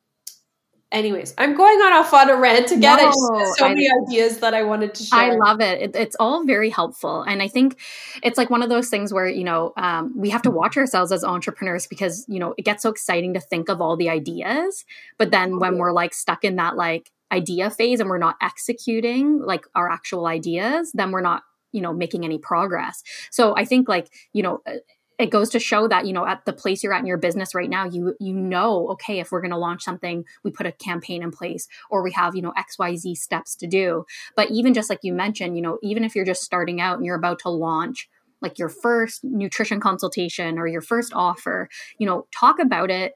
anyways, 0.91 1.33
I'm 1.37 1.55
going 1.55 1.77
on 1.81 1.93
off 1.93 2.13
on 2.13 2.29
a 2.29 2.35
rant 2.35 2.67
to 2.69 2.79
get 2.79 2.97
no, 2.97 3.11
so 3.57 3.69
many 3.69 3.89
ideas 4.07 4.39
that 4.39 4.53
I 4.53 4.63
wanted 4.63 4.93
to 4.95 5.03
share. 5.03 5.19
I 5.19 5.35
love 5.35 5.61
it. 5.61 5.81
it. 5.81 5.95
It's 5.95 6.15
all 6.19 6.45
very 6.45 6.69
helpful. 6.69 7.21
And 7.23 7.41
I 7.41 7.47
think 7.47 7.77
it's 8.23 8.37
like 8.37 8.49
one 8.49 8.63
of 8.63 8.69
those 8.69 8.89
things 8.89 9.13
where, 9.13 9.27
you 9.27 9.43
know, 9.43 9.73
um, 9.77 10.13
we 10.15 10.29
have 10.29 10.41
to 10.43 10.51
watch 10.51 10.77
ourselves 10.77 11.11
as 11.11 11.23
entrepreneurs 11.23 11.87
because, 11.87 12.25
you 12.27 12.39
know, 12.39 12.53
it 12.57 12.63
gets 12.63 12.83
so 12.83 12.89
exciting 12.89 13.33
to 13.33 13.39
think 13.39 13.69
of 13.69 13.81
all 13.81 13.97
the 13.97 14.09
ideas. 14.09 14.85
But 15.17 15.31
then 15.31 15.59
when 15.59 15.77
we're 15.77 15.91
like 15.93 16.13
stuck 16.13 16.43
in 16.43 16.55
that 16.55 16.75
like 16.75 17.11
idea 17.31 17.69
phase 17.69 17.99
and 17.99 18.09
we're 18.09 18.17
not 18.17 18.35
executing 18.41 19.39
like 19.39 19.65
our 19.75 19.89
actual 19.89 20.27
ideas, 20.27 20.91
then 20.93 21.11
we're 21.11 21.21
not, 21.21 21.43
you 21.71 21.81
know, 21.81 21.93
making 21.93 22.25
any 22.25 22.37
progress. 22.37 23.03
So 23.31 23.55
I 23.55 23.65
think 23.65 23.87
like, 23.87 24.09
you 24.33 24.43
know, 24.43 24.61
uh, 24.67 24.75
it 25.21 25.29
goes 25.29 25.49
to 25.51 25.59
show 25.59 25.87
that 25.87 26.07
you 26.07 26.13
know 26.13 26.25
at 26.25 26.43
the 26.45 26.53
place 26.53 26.83
you're 26.83 26.93
at 26.93 26.99
in 26.99 27.05
your 27.05 27.17
business 27.17 27.53
right 27.53 27.69
now 27.69 27.85
you 27.85 28.15
you 28.19 28.33
know 28.33 28.89
okay 28.89 29.19
if 29.19 29.31
we're 29.31 29.41
going 29.41 29.51
to 29.51 29.57
launch 29.57 29.83
something 29.83 30.25
we 30.43 30.49
put 30.49 30.65
a 30.65 30.71
campaign 30.71 31.21
in 31.21 31.31
place 31.31 31.67
or 31.91 32.01
we 32.01 32.11
have 32.11 32.35
you 32.35 32.41
know 32.41 32.53
xyz 32.57 33.17
steps 33.17 33.55
to 33.55 33.67
do 33.67 34.03
but 34.35 34.49
even 34.49 34.73
just 34.73 34.89
like 34.89 34.99
you 35.03 35.13
mentioned 35.13 35.55
you 35.55 35.61
know 35.61 35.77
even 35.83 36.03
if 36.03 36.15
you're 36.15 36.25
just 36.25 36.41
starting 36.41 36.81
out 36.81 36.97
and 36.97 37.05
you're 37.05 37.15
about 37.15 37.37
to 37.37 37.49
launch 37.49 38.09
like 38.41 38.57
your 38.57 38.69
first 38.69 39.23
nutrition 39.23 39.79
consultation 39.79 40.57
or 40.57 40.67
your 40.67 40.81
first 40.81 41.13
offer 41.13 41.69
you 41.99 42.07
know 42.07 42.25
talk 42.33 42.57
about 42.59 42.89
it 42.89 43.13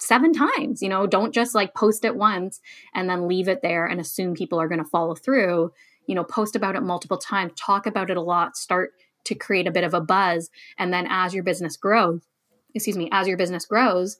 seven 0.00 0.32
times 0.32 0.82
you 0.82 0.88
know 0.88 1.06
don't 1.06 1.34
just 1.34 1.54
like 1.54 1.74
post 1.74 2.04
it 2.04 2.16
once 2.16 2.60
and 2.94 3.08
then 3.08 3.28
leave 3.28 3.48
it 3.48 3.60
there 3.62 3.86
and 3.86 4.00
assume 4.00 4.34
people 4.34 4.60
are 4.60 4.68
going 4.68 4.82
to 4.82 4.90
follow 4.90 5.14
through. 5.14 5.72
You 6.06 6.14
know 6.14 6.24
post 6.24 6.56
about 6.56 6.74
it 6.74 6.82
multiple 6.82 7.18
times 7.18 7.52
talk 7.56 7.86
about 7.86 8.10
it 8.10 8.16
a 8.16 8.22
lot 8.22 8.56
start 8.56 8.92
to 9.24 9.34
create 9.34 9.66
a 9.66 9.70
bit 9.70 9.84
of 9.84 9.94
a 9.94 10.00
buzz 10.00 10.50
and 10.78 10.92
then 10.92 11.06
as 11.08 11.34
your 11.34 11.44
business 11.44 11.76
grows 11.76 12.22
excuse 12.74 12.96
me 12.96 13.08
as 13.12 13.28
your 13.28 13.36
business 13.36 13.64
grows 13.66 14.16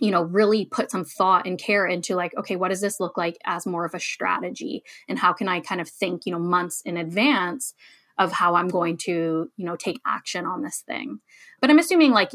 you 0.00 0.10
know 0.10 0.22
really 0.22 0.64
put 0.64 0.90
some 0.90 1.04
thought 1.04 1.46
and 1.46 1.58
care 1.58 1.86
into 1.86 2.16
like 2.16 2.36
okay 2.36 2.56
what 2.56 2.68
does 2.68 2.80
this 2.80 2.98
look 2.98 3.16
like 3.16 3.38
as 3.44 3.66
more 3.66 3.84
of 3.84 3.94
a 3.94 4.00
strategy? 4.00 4.82
And 5.08 5.18
how 5.18 5.32
can 5.32 5.48
i 5.48 5.60
kind 5.60 5.80
of 5.80 5.88
think 5.88 6.26
you 6.26 6.32
know 6.32 6.38
months 6.38 6.80
in 6.82 6.96
advance 6.96 7.74
of 8.18 8.32
how 8.32 8.54
i'm 8.54 8.68
going 8.68 8.96
to 8.98 9.50
you 9.56 9.64
know 9.64 9.76
take 9.76 10.00
action 10.06 10.46
on 10.46 10.62
this 10.62 10.82
thing? 10.86 11.20
But 11.60 11.70
i'm 11.70 11.78
assuming 11.78 12.12
like 12.12 12.32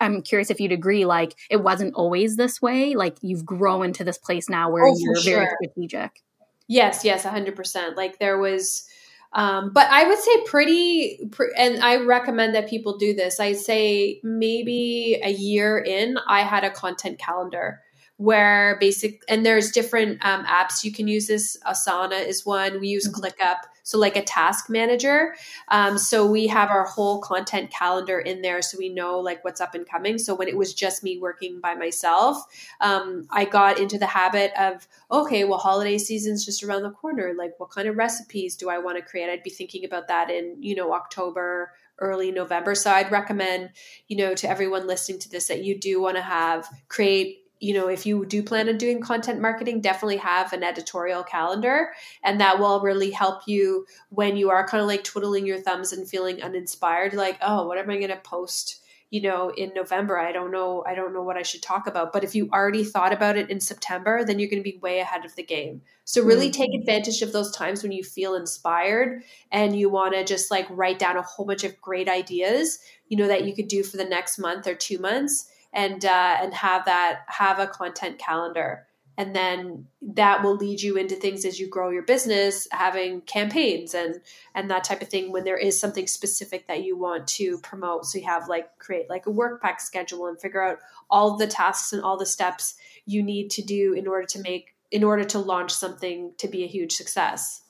i'm 0.00 0.22
curious 0.22 0.50
if 0.50 0.60
you'd 0.60 0.72
agree 0.72 1.04
like 1.04 1.34
it 1.48 1.62
wasn't 1.62 1.94
always 1.94 2.36
this 2.36 2.60
way 2.60 2.94
like 2.94 3.16
you've 3.22 3.44
grown 3.44 3.92
to 3.92 4.04
this 4.04 4.18
place 4.18 4.48
now 4.48 4.70
where 4.70 4.86
oh, 4.86 4.96
you're 4.98 5.16
sure. 5.16 5.36
very 5.36 5.48
strategic 5.62 6.22
yes 6.68 7.04
yes 7.04 7.24
100% 7.24 7.96
like 7.96 8.18
there 8.18 8.38
was 8.38 8.86
um, 9.32 9.70
but 9.72 9.86
I 9.88 10.08
would 10.08 10.18
say 10.18 10.44
pretty, 10.44 11.28
pre- 11.30 11.54
and 11.56 11.82
I 11.84 11.98
recommend 11.98 12.54
that 12.56 12.68
people 12.68 12.98
do 12.98 13.14
this. 13.14 13.38
I 13.38 13.52
say 13.52 14.20
maybe 14.24 15.20
a 15.22 15.30
year 15.30 15.78
in, 15.78 16.18
I 16.26 16.40
had 16.40 16.64
a 16.64 16.70
content 16.70 17.18
calendar 17.18 17.80
where 18.20 18.76
basic, 18.80 19.22
and 19.28 19.46
there's 19.46 19.70
different 19.70 20.22
um, 20.24 20.44
apps 20.44 20.84
you 20.84 20.92
can 20.92 21.08
use. 21.08 21.26
This 21.26 21.56
Asana 21.66 22.26
is 22.26 22.44
one. 22.44 22.78
We 22.78 22.88
use 22.88 23.08
mm-hmm. 23.08 23.24
ClickUp 23.24 23.56
so 23.82 23.98
like 23.98 24.16
a 24.16 24.22
task 24.22 24.70
manager 24.70 25.34
um, 25.68 25.98
so 25.98 26.24
we 26.24 26.46
have 26.46 26.70
our 26.70 26.84
whole 26.84 27.20
content 27.20 27.70
calendar 27.70 28.20
in 28.20 28.40
there 28.40 28.62
so 28.62 28.78
we 28.78 28.88
know 28.88 29.18
like 29.18 29.44
what's 29.44 29.60
up 29.60 29.74
and 29.74 29.88
coming 29.88 30.16
so 30.16 30.34
when 30.34 30.48
it 30.48 30.56
was 30.56 30.72
just 30.72 31.02
me 31.02 31.18
working 31.18 31.60
by 31.60 31.74
myself 31.74 32.44
um, 32.80 33.26
i 33.30 33.44
got 33.44 33.78
into 33.80 33.98
the 33.98 34.06
habit 34.06 34.52
of 34.58 34.86
okay 35.10 35.44
well 35.44 35.58
holiday 35.58 35.98
season's 35.98 36.44
just 36.44 36.62
around 36.62 36.82
the 36.82 36.90
corner 36.90 37.32
like 37.36 37.58
what 37.58 37.70
kind 37.70 37.88
of 37.88 37.96
recipes 37.96 38.54
do 38.56 38.68
i 38.68 38.78
want 38.78 38.96
to 38.96 39.02
create 39.02 39.28
i'd 39.28 39.42
be 39.42 39.50
thinking 39.50 39.84
about 39.84 40.06
that 40.06 40.30
in 40.30 40.56
you 40.60 40.74
know 40.74 40.92
october 40.92 41.72
early 42.00 42.32
November. 42.32 42.74
So 42.74 42.90
I'd 42.90 43.12
recommend, 43.12 43.70
you 44.08 44.16
know, 44.16 44.34
to 44.34 44.48
everyone 44.48 44.86
listening 44.86 45.18
to 45.18 45.28
this 45.28 45.48
that 45.48 45.64
you 45.64 45.78
do 45.78 46.00
want 46.00 46.16
to 46.16 46.22
have 46.22 46.66
create 46.88 47.39
you 47.60 47.74
know, 47.74 47.88
if 47.88 48.06
you 48.06 48.24
do 48.24 48.42
plan 48.42 48.68
on 48.68 48.78
doing 48.78 49.00
content 49.00 49.40
marketing, 49.40 49.82
definitely 49.82 50.16
have 50.16 50.52
an 50.52 50.64
editorial 50.64 51.22
calendar. 51.22 51.92
And 52.24 52.40
that 52.40 52.58
will 52.58 52.80
really 52.80 53.10
help 53.10 53.42
you 53.46 53.86
when 54.08 54.36
you 54.36 54.50
are 54.50 54.66
kind 54.66 54.80
of 54.80 54.88
like 54.88 55.04
twiddling 55.04 55.46
your 55.46 55.60
thumbs 55.60 55.92
and 55.92 56.08
feeling 56.08 56.42
uninspired, 56.42 57.12
like, 57.12 57.38
oh, 57.42 57.66
what 57.66 57.78
am 57.78 57.90
I 57.90 57.98
going 57.98 58.08
to 58.08 58.16
post? 58.16 58.80
you 59.10 59.20
know 59.20 59.50
in 59.50 59.72
november 59.74 60.18
i 60.18 60.32
don't 60.32 60.52
know 60.52 60.84
i 60.86 60.94
don't 60.94 61.12
know 61.12 61.22
what 61.22 61.36
i 61.36 61.42
should 61.42 61.62
talk 61.62 61.86
about 61.86 62.12
but 62.12 62.22
if 62.24 62.34
you 62.34 62.48
already 62.52 62.84
thought 62.84 63.12
about 63.12 63.36
it 63.36 63.50
in 63.50 63.60
september 63.60 64.24
then 64.24 64.38
you're 64.38 64.48
going 64.48 64.62
to 64.62 64.70
be 64.70 64.78
way 64.78 65.00
ahead 65.00 65.24
of 65.24 65.34
the 65.34 65.42
game 65.42 65.82
so 66.04 66.22
really 66.22 66.48
mm-hmm. 66.48 66.62
take 66.62 66.80
advantage 66.80 67.20
of 67.20 67.32
those 67.32 67.50
times 67.50 67.82
when 67.82 67.92
you 67.92 68.04
feel 68.04 68.34
inspired 68.34 69.22
and 69.50 69.76
you 69.76 69.90
want 69.90 70.14
to 70.14 70.24
just 70.24 70.50
like 70.50 70.66
write 70.70 70.98
down 70.98 71.16
a 71.16 71.22
whole 71.22 71.44
bunch 71.44 71.64
of 71.64 71.80
great 71.80 72.08
ideas 72.08 72.78
you 73.08 73.16
know 73.16 73.26
that 73.26 73.44
you 73.44 73.54
could 73.54 73.68
do 73.68 73.82
for 73.82 73.96
the 73.96 74.04
next 74.04 74.38
month 74.38 74.66
or 74.66 74.74
two 74.74 74.98
months 74.98 75.49
and 75.72 76.04
uh, 76.04 76.36
and 76.40 76.54
have 76.54 76.84
that 76.86 77.20
have 77.28 77.58
a 77.58 77.66
content 77.66 78.18
calendar. 78.18 78.86
And 79.18 79.36
then 79.36 79.86
that 80.00 80.42
will 80.42 80.56
lead 80.56 80.80
you 80.80 80.96
into 80.96 81.14
things 81.14 81.44
as 81.44 81.60
you 81.60 81.68
grow 81.68 81.90
your 81.90 82.04
business 82.04 82.66
having 82.72 83.20
campaigns 83.22 83.92
and 83.92 84.20
and 84.54 84.70
that 84.70 84.84
type 84.84 85.02
of 85.02 85.08
thing 85.08 85.30
when 85.30 85.44
there 85.44 85.58
is 85.58 85.78
something 85.78 86.06
specific 86.06 86.66
that 86.68 86.84
you 86.84 86.96
want 86.96 87.26
to 87.28 87.58
promote. 87.58 88.06
So 88.06 88.18
you 88.18 88.24
have 88.24 88.48
like 88.48 88.78
create 88.78 89.10
like 89.10 89.26
a 89.26 89.30
work 89.30 89.60
pack 89.60 89.80
schedule 89.80 90.26
and 90.26 90.40
figure 90.40 90.62
out 90.62 90.78
all 91.10 91.36
the 91.36 91.46
tasks 91.46 91.92
and 91.92 92.02
all 92.02 92.16
the 92.16 92.24
steps 92.24 92.76
you 93.04 93.22
need 93.22 93.50
to 93.50 93.62
do 93.62 93.92
in 93.92 94.06
order 94.06 94.26
to 94.28 94.40
make 94.40 94.74
in 94.90 95.04
order 95.04 95.24
to 95.24 95.38
launch 95.38 95.70
something 95.70 96.32
to 96.38 96.48
be 96.48 96.64
a 96.64 96.68
huge 96.68 96.92
success. 96.92 97.62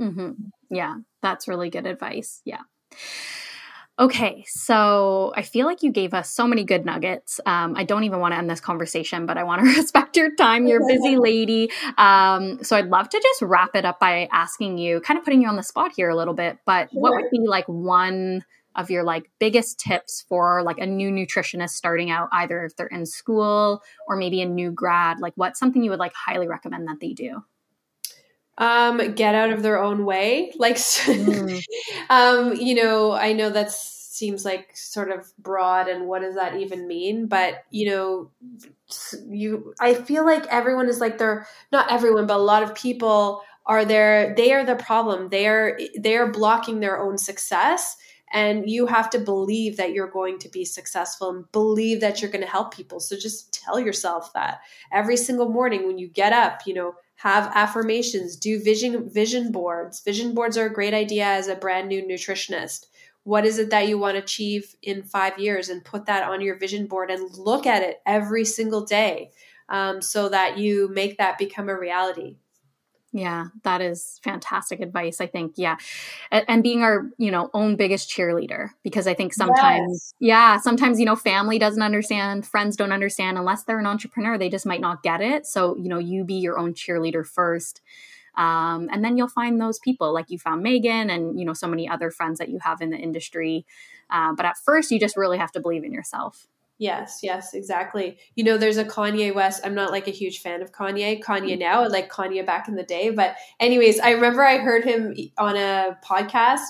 Mm-hmm. 0.00 0.32
yeah 0.70 0.96
that's 1.20 1.48
really 1.48 1.68
good 1.68 1.86
advice. 1.86 2.40
Yeah 2.44 2.62
Okay, 3.98 4.42
so 4.48 5.34
I 5.36 5.42
feel 5.42 5.66
like 5.66 5.82
you 5.82 5.92
gave 5.92 6.14
us 6.14 6.30
so 6.30 6.46
many 6.46 6.64
good 6.64 6.86
nuggets. 6.86 7.40
Um, 7.44 7.74
I 7.76 7.84
don't 7.84 8.04
even 8.04 8.20
want 8.20 8.32
to 8.32 8.38
end 8.38 8.48
this 8.48 8.60
conversation, 8.60 9.26
but 9.26 9.36
I 9.36 9.44
want 9.44 9.62
to 9.62 9.66
respect 9.76 10.16
your 10.16 10.34
time. 10.34 10.66
You're 10.66 10.82
a 10.82 10.86
busy 10.86 11.16
lady. 11.16 11.70
Um, 11.98 12.64
so 12.64 12.74
I'd 12.74 12.86
love 12.88 13.10
to 13.10 13.20
just 13.22 13.42
wrap 13.42 13.76
it 13.76 13.84
up 13.84 14.00
by 14.00 14.28
asking 14.32 14.78
you, 14.78 15.00
kind 15.02 15.18
of 15.18 15.24
putting 15.24 15.42
you 15.42 15.48
on 15.48 15.56
the 15.56 15.62
spot 15.62 15.92
here 15.94 16.08
a 16.08 16.16
little 16.16 16.32
bit, 16.32 16.58
but 16.64 16.90
sure. 16.90 17.02
what 17.02 17.12
would 17.12 17.30
be 17.30 17.40
like 17.46 17.66
one 17.66 18.42
of 18.74 18.90
your 18.90 19.04
like 19.04 19.30
biggest 19.38 19.78
tips 19.78 20.24
for 20.26 20.62
like 20.62 20.78
a 20.78 20.86
new 20.86 21.10
nutritionist 21.10 21.70
starting 21.70 22.10
out, 22.10 22.30
either 22.32 22.64
if 22.64 22.74
they're 22.76 22.86
in 22.86 23.04
school 23.04 23.82
or 24.08 24.16
maybe 24.16 24.40
a 24.40 24.46
new 24.46 24.70
grad? 24.70 25.20
Like, 25.20 25.34
what's 25.36 25.60
something 25.60 25.82
you 25.82 25.90
would 25.90 25.98
like 25.98 26.14
highly 26.14 26.48
recommend 26.48 26.88
that 26.88 26.98
they 27.00 27.12
do? 27.12 27.42
Um, 28.58 29.14
get 29.14 29.34
out 29.34 29.50
of 29.50 29.62
their 29.62 29.82
own 29.82 30.04
way. 30.04 30.52
Like, 30.56 30.76
mm. 30.76 31.62
um, 32.10 32.54
you 32.54 32.74
know, 32.74 33.12
I 33.12 33.32
know 33.32 33.50
that 33.50 33.72
seems 33.72 34.44
like 34.44 34.76
sort 34.76 35.10
of 35.10 35.32
broad, 35.38 35.88
and 35.88 36.06
what 36.06 36.22
does 36.22 36.34
that 36.34 36.56
even 36.56 36.86
mean? 36.86 37.26
But 37.26 37.64
you 37.70 37.90
know, 37.90 38.30
you, 39.28 39.74
I 39.80 39.94
feel 39.94 40.24
like 40.24 40.46
everyone 40.46 40.88
is 40.88 41.00
like 41.00 41.18
they're 41.18 41.46
not 41.70 41.90
everyone, 41.90 42.26
but 42.26 42.36
a 42.36 42.42
lot 42.42 42.62
of 42.62 42.74
people 42.74 43.42
are 43.66 43.84
there. 43.84 44.34
They 44.36 44.52
are 44.52 44.64
the 44.64 44.76
problem. 44.76 45.28
They 45.28 45.46
are 45.46 45.78
they 45.98 46.16
are 46.16 46.30
blocking 46.30 46.80
their 46.80 47.00
own 47.00 47.18
success. 47.18 47.96
And 48.34 48.70
you 48.70 48.86
have 48.86 49.10
to 49.10 49.18
believe 49.18 49.76
that 49.76 49.92
you're 49.92 50.08
going 50.08 50.38
to 50.38 50.48
be 50.48 50.64
successful 50.64 51.28
and 51.28 51.52
believe 51.52 52.00
that 52.00 52.22
you're 52.22 52.30
going 52.30 52.44
to 52.44 52.50
help 52.50 52.74
people. 52.74 52.98
So 52.98 53.14
just 53.14 53.52
tell 53.52 53.78
yourself 53.78 54.32
that 54.32 54.60
every 54.90 55.18
single 55.18 55.50
morning 55.50 55.86
when 55.86 55.98
you 55.98 56.08
get 56.08 56.32
up, 56.32 56.62
you 56.66 56.72
know, 56.72 56.94
have 57.22 57.52
affirmations, 57.54 58.34
do 58.34 58.60
vision 58.60 59.08
vision 59.08 59.52
boards. 59.52 60.00
Vision 60.00 60.34
boards 60.34 60.56
are 60.58 60.66
a 60.66 60.72
great 60.72 60.92
idea 60.92 61.24
as 61.24 61.46
a 61.46 61.54
brand 61.54 61.88
new 61.88 62.02
nutritionist. 62.02 62.86
What 63.22 63.46
is 63.46 63.60
it 63.60 63.70
that 63.70 63.86
you 63.86 63.96
want 63.96 64.16
to 64.16 64.22
achieve 64.24 64.74
in 64.82 65.04
five 65.04 65.38
years 65.38 65.68
and 65.68 65.84
put 65.84 66.06
that 66.06 66.24
on 66.24 66.40
your 66.40 66.58
vision 66.58 66.88
board 66.88 67.12
and 67.12 67.32
look 67.38 67.64
at 67.64 67.84
it 67.84 68.00
every 68.04 68.44
single 68.44 68.84
day 68.84 69.30
um, 69.68 70.02
so 70.02 70.28
that 70.30 70.58
you 70.58 70.88
make 70.88 71.18
that 71.18 71.38
become 71.38 71.68
a 71.68 71.78
reality. 71.78 72.38
Yeah, 73.14 73.48
that 73.64 73.82
is 73.82 74.18
fantastic 74.24 74.80
advice. 74.80 75.20
I 75.20 75.26
think, 75.26 75.54
yeah. 75.56 75.76
And, 76.30 76.44
and, 76.48 76.62
being 76.62 76.82
our, 76.82 77.10
you 77.18 77.30
know, 77.30 77.50
own 77.52 77.76
biggest 77.76 78.08
cheerleader 78.08 78.70
because 78.82 79.06
I 79.06 79.12
think 79.12 79.34
sometimes, 79.34 80.14
yes. 80.18 80.28
yeah, 80.28 80.58
sometimes, 80.58 80.98
you 80.98 81.04
know, 81.04 81.14
family 81.14 81.58
doesn't 81.58 81.82
understand, 81.82 82.46
friends 82.46 82.74
don't 82.74 82.90
understand 82.90 83.36
unless 83.36 83.64
they're 83.64 83.78
an 83.78 83.86
entrepreneur, 83.86 84.38
they 84.38 84.48
just 84.48 84.64
might 84.64 84.80
not 84.80 85.02
get 85.02 85.20
it. 85.20 85.46
So, 85.46 85.76
you 85.76 85.90
know, 85.90 85.98
you 85.98 86.24
be 86.24 86.34
your 86.34 86.58
own 86.58 86.72
cheerleader 86.72 87.26
first. 87.26 87.82
Um, 88.34 88.88
and 88.90 89.04
then 89.04 89.18
you'll 89.18 89.28
find 89.28 89.60
those 89.60 89.78
people 89.78 90.14
like 90.14 90.30
you 90.30 90.38
found 90.38 90.64
Meghan 90.64 91.14
and, 91.14 91.38
you 91.38 91.44
know, 91.44 91.52
so 91.52 91.68
many 91.68 91.86
other 91.86 92.10
friends 92.10 92.38
that 92.38 92.48
you 92.48 92.60
have 92.60 92.80
in 92.80 92.88
the 92.88 92.96
industry. 92.96 93.66
Uh, 94.08 94.32
but 94.34 94.46
at 94.46 94.56
first, 94.56 94.90
you 94.90 94.98
just 94.98 95.18
really 95.18 95.36
have 95.36 95.52
to 95.52 95.60
believe 95.60 95.84
in 95.84 95.92
yourself. 95.92 96.48
Yes, 96.82 97.20
yes, 97.22 97.54
exactly. 97.54 98.18
You 98.34 98.42
know, 98.42 98.58
there's 98.58 98.76
a 98.76 98.84
Kanye 98.84 99.32
West. 99.32 99.60
I'm 99.64 99.72
not 99.72 99.92
like 99.92 100.08
a 100.08 100.10
huge 100.10 100.40
fan 100.40 100.62
of 100.62 100.72
Kanye. 100.72 101.22
Kanye 101.22 101.56
now, 101.56 101.84
mm-hmm. 101.84 101.92
like 101.92 102.10
Kanye 102.10 102.44
back 102.44 102.66
in 102.66 102.74
the 102.74 102.82
day. 102.82 103.10
But, 103.10 103.36
anyways, 103.60 104.00
I 104.00 104.10
remember 104.10 104.42
I 104.42 104.58
heard 104.58 104.82
him 104.82 105.14
on 105.38 105.56
a 105.56 105.96
podcast 106.04 106.66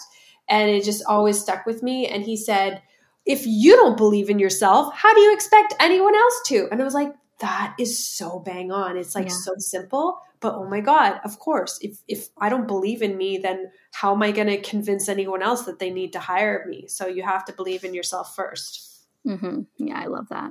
and 0.50 0.68
it 0.68 0.84
just 0.84 1.02
always 1.08 1.40
stuck 1.40 1.64
with 1.64 1.82
me. 1.82 2.08
And 2.08 2.22
he 2.22 2.36
said, 2.36 2.82
If 3.24 3.46
you 3.46 3.74
don't 3.74 3.96
believe 3.96 4.28
in 4.28 4.38
yourself, 4.38 4.92
how 4.94 5.14
do 5.14 5.20
you 5.20 5.32
expect 5.32 5.72
anyone 5.80 6.14
else 6.14 6.40
to? 6.48 6.68
And 6.70 6.82
I 6.82 6.84
was 6.84 6.92
like, 6.92 7.14
That 7.40 7.74
is 7.78 7.98
so 7.98 8.38
bang 8.38 8.70
on. 8.70 8.98
It's 8.98 9.14
like 9.14 9.28
yeah. 9.28 9.34
so 9.34 9.54
simple. 9.56 10.20
But 10.40 10.56
oh 10.56 10.68
my 10.68 10.80
God, 10.80 11.20
of 11.24 11.38
course, 11.38 11.78
if, 11.80 12.02
if 12.06 12.28
I 12.36 12.50
don't 12.50 12.68
believe 12.68 13.00
in 13.00 13.16
me, 13.16 13.38
then 13.38 13.70
how 13.92 14.12
am 14.12 14.22
I 14.22 14.30
going 14.30 14.48
to 14.48 14.60
convince 14.60 15.08
anyone 15.08 15.40
else 15.40 15.62
that 15.62 15.78
they 15.78 15.90
need 15.90 16.12
to 16.12 16.20
hire 16.20 16.66
me? 16.68 16.86
So 16.88 17.06
you 17.06 17.22
have 17.22 17.46
to 17.46 17.54
believe 17.54 17.82
in 17.82 17.94
yourself 17.94 18.36
first. 18.36 18.91
Mm-hmm. 19.26 19.62
Yeah, 19.78 19.98
I 20.00 20.06
love 20.06 20.28
that. 20.30 20.50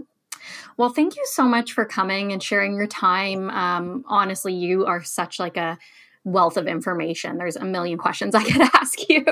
Well, 0.77 0.89
thank 0.89 1.15
you 1.15 1.23
so 1.25 1.43
much 1.43 1.73
for 1.73 1.85
coming 1.85 2.31
and 2.31 2.41
sharing 2.41 2.75
your 2.75 2.87
time. 2.87 3.49
Um, 3.49 4.03
honestly, 4.07 4.53
you 4.53 4.85
are 4.85 5.03
such 5.03 5.39
like 5.39 5.57
a 5.57 5.77
wealth 6.23 6.55
of 6.55 6.67
information. 6.67 7.37
There's 7.37 7.55
a 7.55 7.65
million 7.65 7.97
questions 7.97 8.35
I 8.35 8.43
could 8.51 8.61
ask 8.73 9.09
you. 9.09 9.25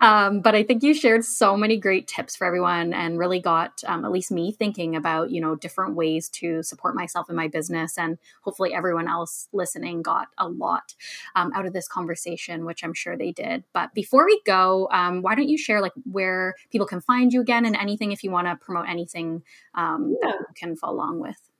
Um, 0.00 0.40
but 0.40 0.54
I 0.54 0.62
think 0.62 0.82
you 0.82 0.94
shared 0.94 1.24
so 1.24 1.56
many 1.56 1.76
great 1.76 2.06
tips 2.06 2.36
for 2.36 2.46
everyone 2.46 2.92
and 2.92 3.18
really 3.18 3.40
got 3.40 3.82
um, 3.86 4.04
at 4.04 4.12
least 4.12 4.30
me 4.30 4.52
thinking 4.52 4.94
about, 4.94 5.30
you 5.30 5.40
know, 5.40 5.56
different 5.56 5.96
ways 5.96 6.28
to 6.30 6.62
support 6.62 6.94
myself 6.94 7.28
in 7.28 7.36
my 7.36 7.48
business. 7.48 7.98
And 7.98 8.18
hopefully 8.42 8.72
everyone 8.72 9.08
else 9.08 9.48
listening 9.52 10.02
got 10.02 10.28
a 10.38 10.48
lot 10.48 10.94
um, 11.34 11.52
out 11.54 11.66
of 11.66 11.72
this 11.72 11.88
conversation, 11.88 12.64
which 12.64 12.84
I'm 12.84 12.94
sure 12.94 13.16
they 13.16 13.32
did. 13.32 13.64
But 13.72 13.92
before 13.94 14.24
we 14.24 14.40
go, 14.46 14.88
um, 14.92 15.22
why 15.22 15.34
don't 15.34 15.48
you 15.48 15.58
share 15.58 15.80
like 15.80 15.92
where 16.10 16.54
people 16.70 16.86
can 16.86 17.00
find 17.00 17.32
you 17.32 17.40
again 17.40 17.66
and 17.66 17.76
anything 17.76 18.12
if 18.12 18.22
you 18.22 18.30
want 18.30 18.46
to 18.46 18.56
promote 18.56 18.88
anything 18.88 19.42
um, 19.74 20.16
yeah. 20.22 20.30
that 20.30 20.38
you 20.40 20.54
can 20.54 20.76
follow 20.76 20.92
along 20.92 21.18
with? 21.18 21.51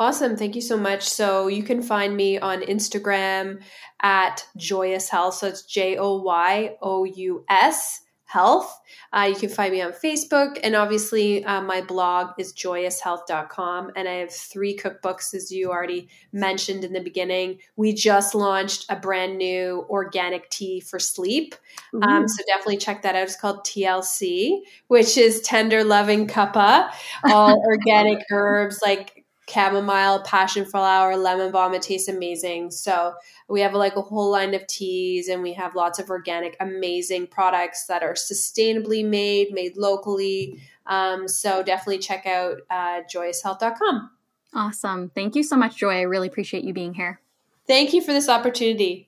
Awesome. 0.00 0.36
Thank 0.36 0.54
you 0.54 0.62
so 0.62 0.76
much. 0.76 1.08
So 1.08 1.48
you 1.48 1.64
can 1.64 1.82
find 1.82 2.16
me 2.16 2.38
on 2.38 2.62
Instagram 2.62 3.62
at 4.00 4.46
Joyous 4.56 5.08
Health. 5.08 5.34
So 5.34 5.48
it's 5.48 5.62
J 5.64 5.96
O 5.96 6.22
Y 6.22 6.76
O 6.80 7.04
U 7.04 7.44
S 7.48 8.02
Health. 8.24 8.80
Uh, 9.10 9.26
you 9.30 9.34
can 9.34 9.48
find 9.48 9.72
me 9.72 9.80
on 9.80 9.90
Facebook. 9.92 10.60
And 10.62 10.76
obviously, 10.76 11.42
uh, 11.44 11.62
my 11.62 11.80
blog 11.80 12.32
is 12.38 12.52
joyoushealth.com. 12.52 13.92
And 13.96 14.06
I 14.06 14.14
have 14.16 14.30
three 14.30 14.76
cookbooks, 14.76 15.32
as 15.34 15.50
you 15.50 15.70
already 15.70 16.08
mentioned 16.30 16.84
in 16.84 16.92
the 16.92 17.00
beginning. 17.00 17.58
We 17.76 17.94
just 17.94 18.34
launched 18.34 18.84
a 18.90 18.96
brand 18.96 19.38
new 19.38 19.86
organic 19.88 20.50
tea 20.50 20.80
for 20.80 20.98
sleep. 20.98 21.54
Um, 22.02 22.28
so 22.28 22.44
definitely 22.46 22.76
check 22.76 23.00
that 23.02 23.14
out. 23.14 23.22
It's 23.22 23.36
called 23.36 23.64
TLC, 23.64 24.60
which 24.88 25.16
is 25.16 25.40
Tender 25.40 25.82
Loving 25.82 26.28
Cuppa, 26.28 26.90
all 27.24 27.58
organic 27.66 28.22
herbs 28.30 28.80
like 28.82 29.17
chamomile, 29.48 30.20
passion 30.22 30.64
flower, 30.64 31.16
lemon 31.16 31.50
balm. 31.50 31.74
It 31.74 31.82
tastes 31.82 32.08
amazing. 32.08 32.70
So 32.70 33.14
we 33.48 33.60
have 33.60 33.74
like 33.74 33.96
a 33.96 34.02
whole 34.02 34.30
line 34.30 34.54
of 34.54 34.66
teas 34.66 35.28
and 35.28 35.42
we 35.42 35.52
have 35.54 35.74
lots 35.74 35.98
of 35.98 36.10
organic, 36.10 36.56
amazing 36.60 37.28
products 37.28 37.86
that 37.86 38.02
are 38.02 38.14
sustainably 38.14 39.04
made, 39.04 39.52
made 39.52 39.76
locally. 39.76 40.60
Um, 40.86 41.28
so 41.28 41.62
definitely 41.62 41.98
check 41.98 42.26
out 42.26 42.58
uh, 42.70 43.02
joyoushealth.com. 43.12 44.10
Awesome. 44.54 45.10
Thank 45.10 45.34
you 45.36 45.42
so 45.42 45.56
much, 45.56 45.76
Joy. 45.76 45.98
I 45.98 46.02
really 46.02 46.28
appreciate 46.28 46.64
you 46.64 46.72
being 46.72 46.94
here. 46.94 47.20
Thank 47.66 47.92
you 47.92 48.00
for 48.00 48.12
this 48.12 48.28
opportunity. 48.28 49.07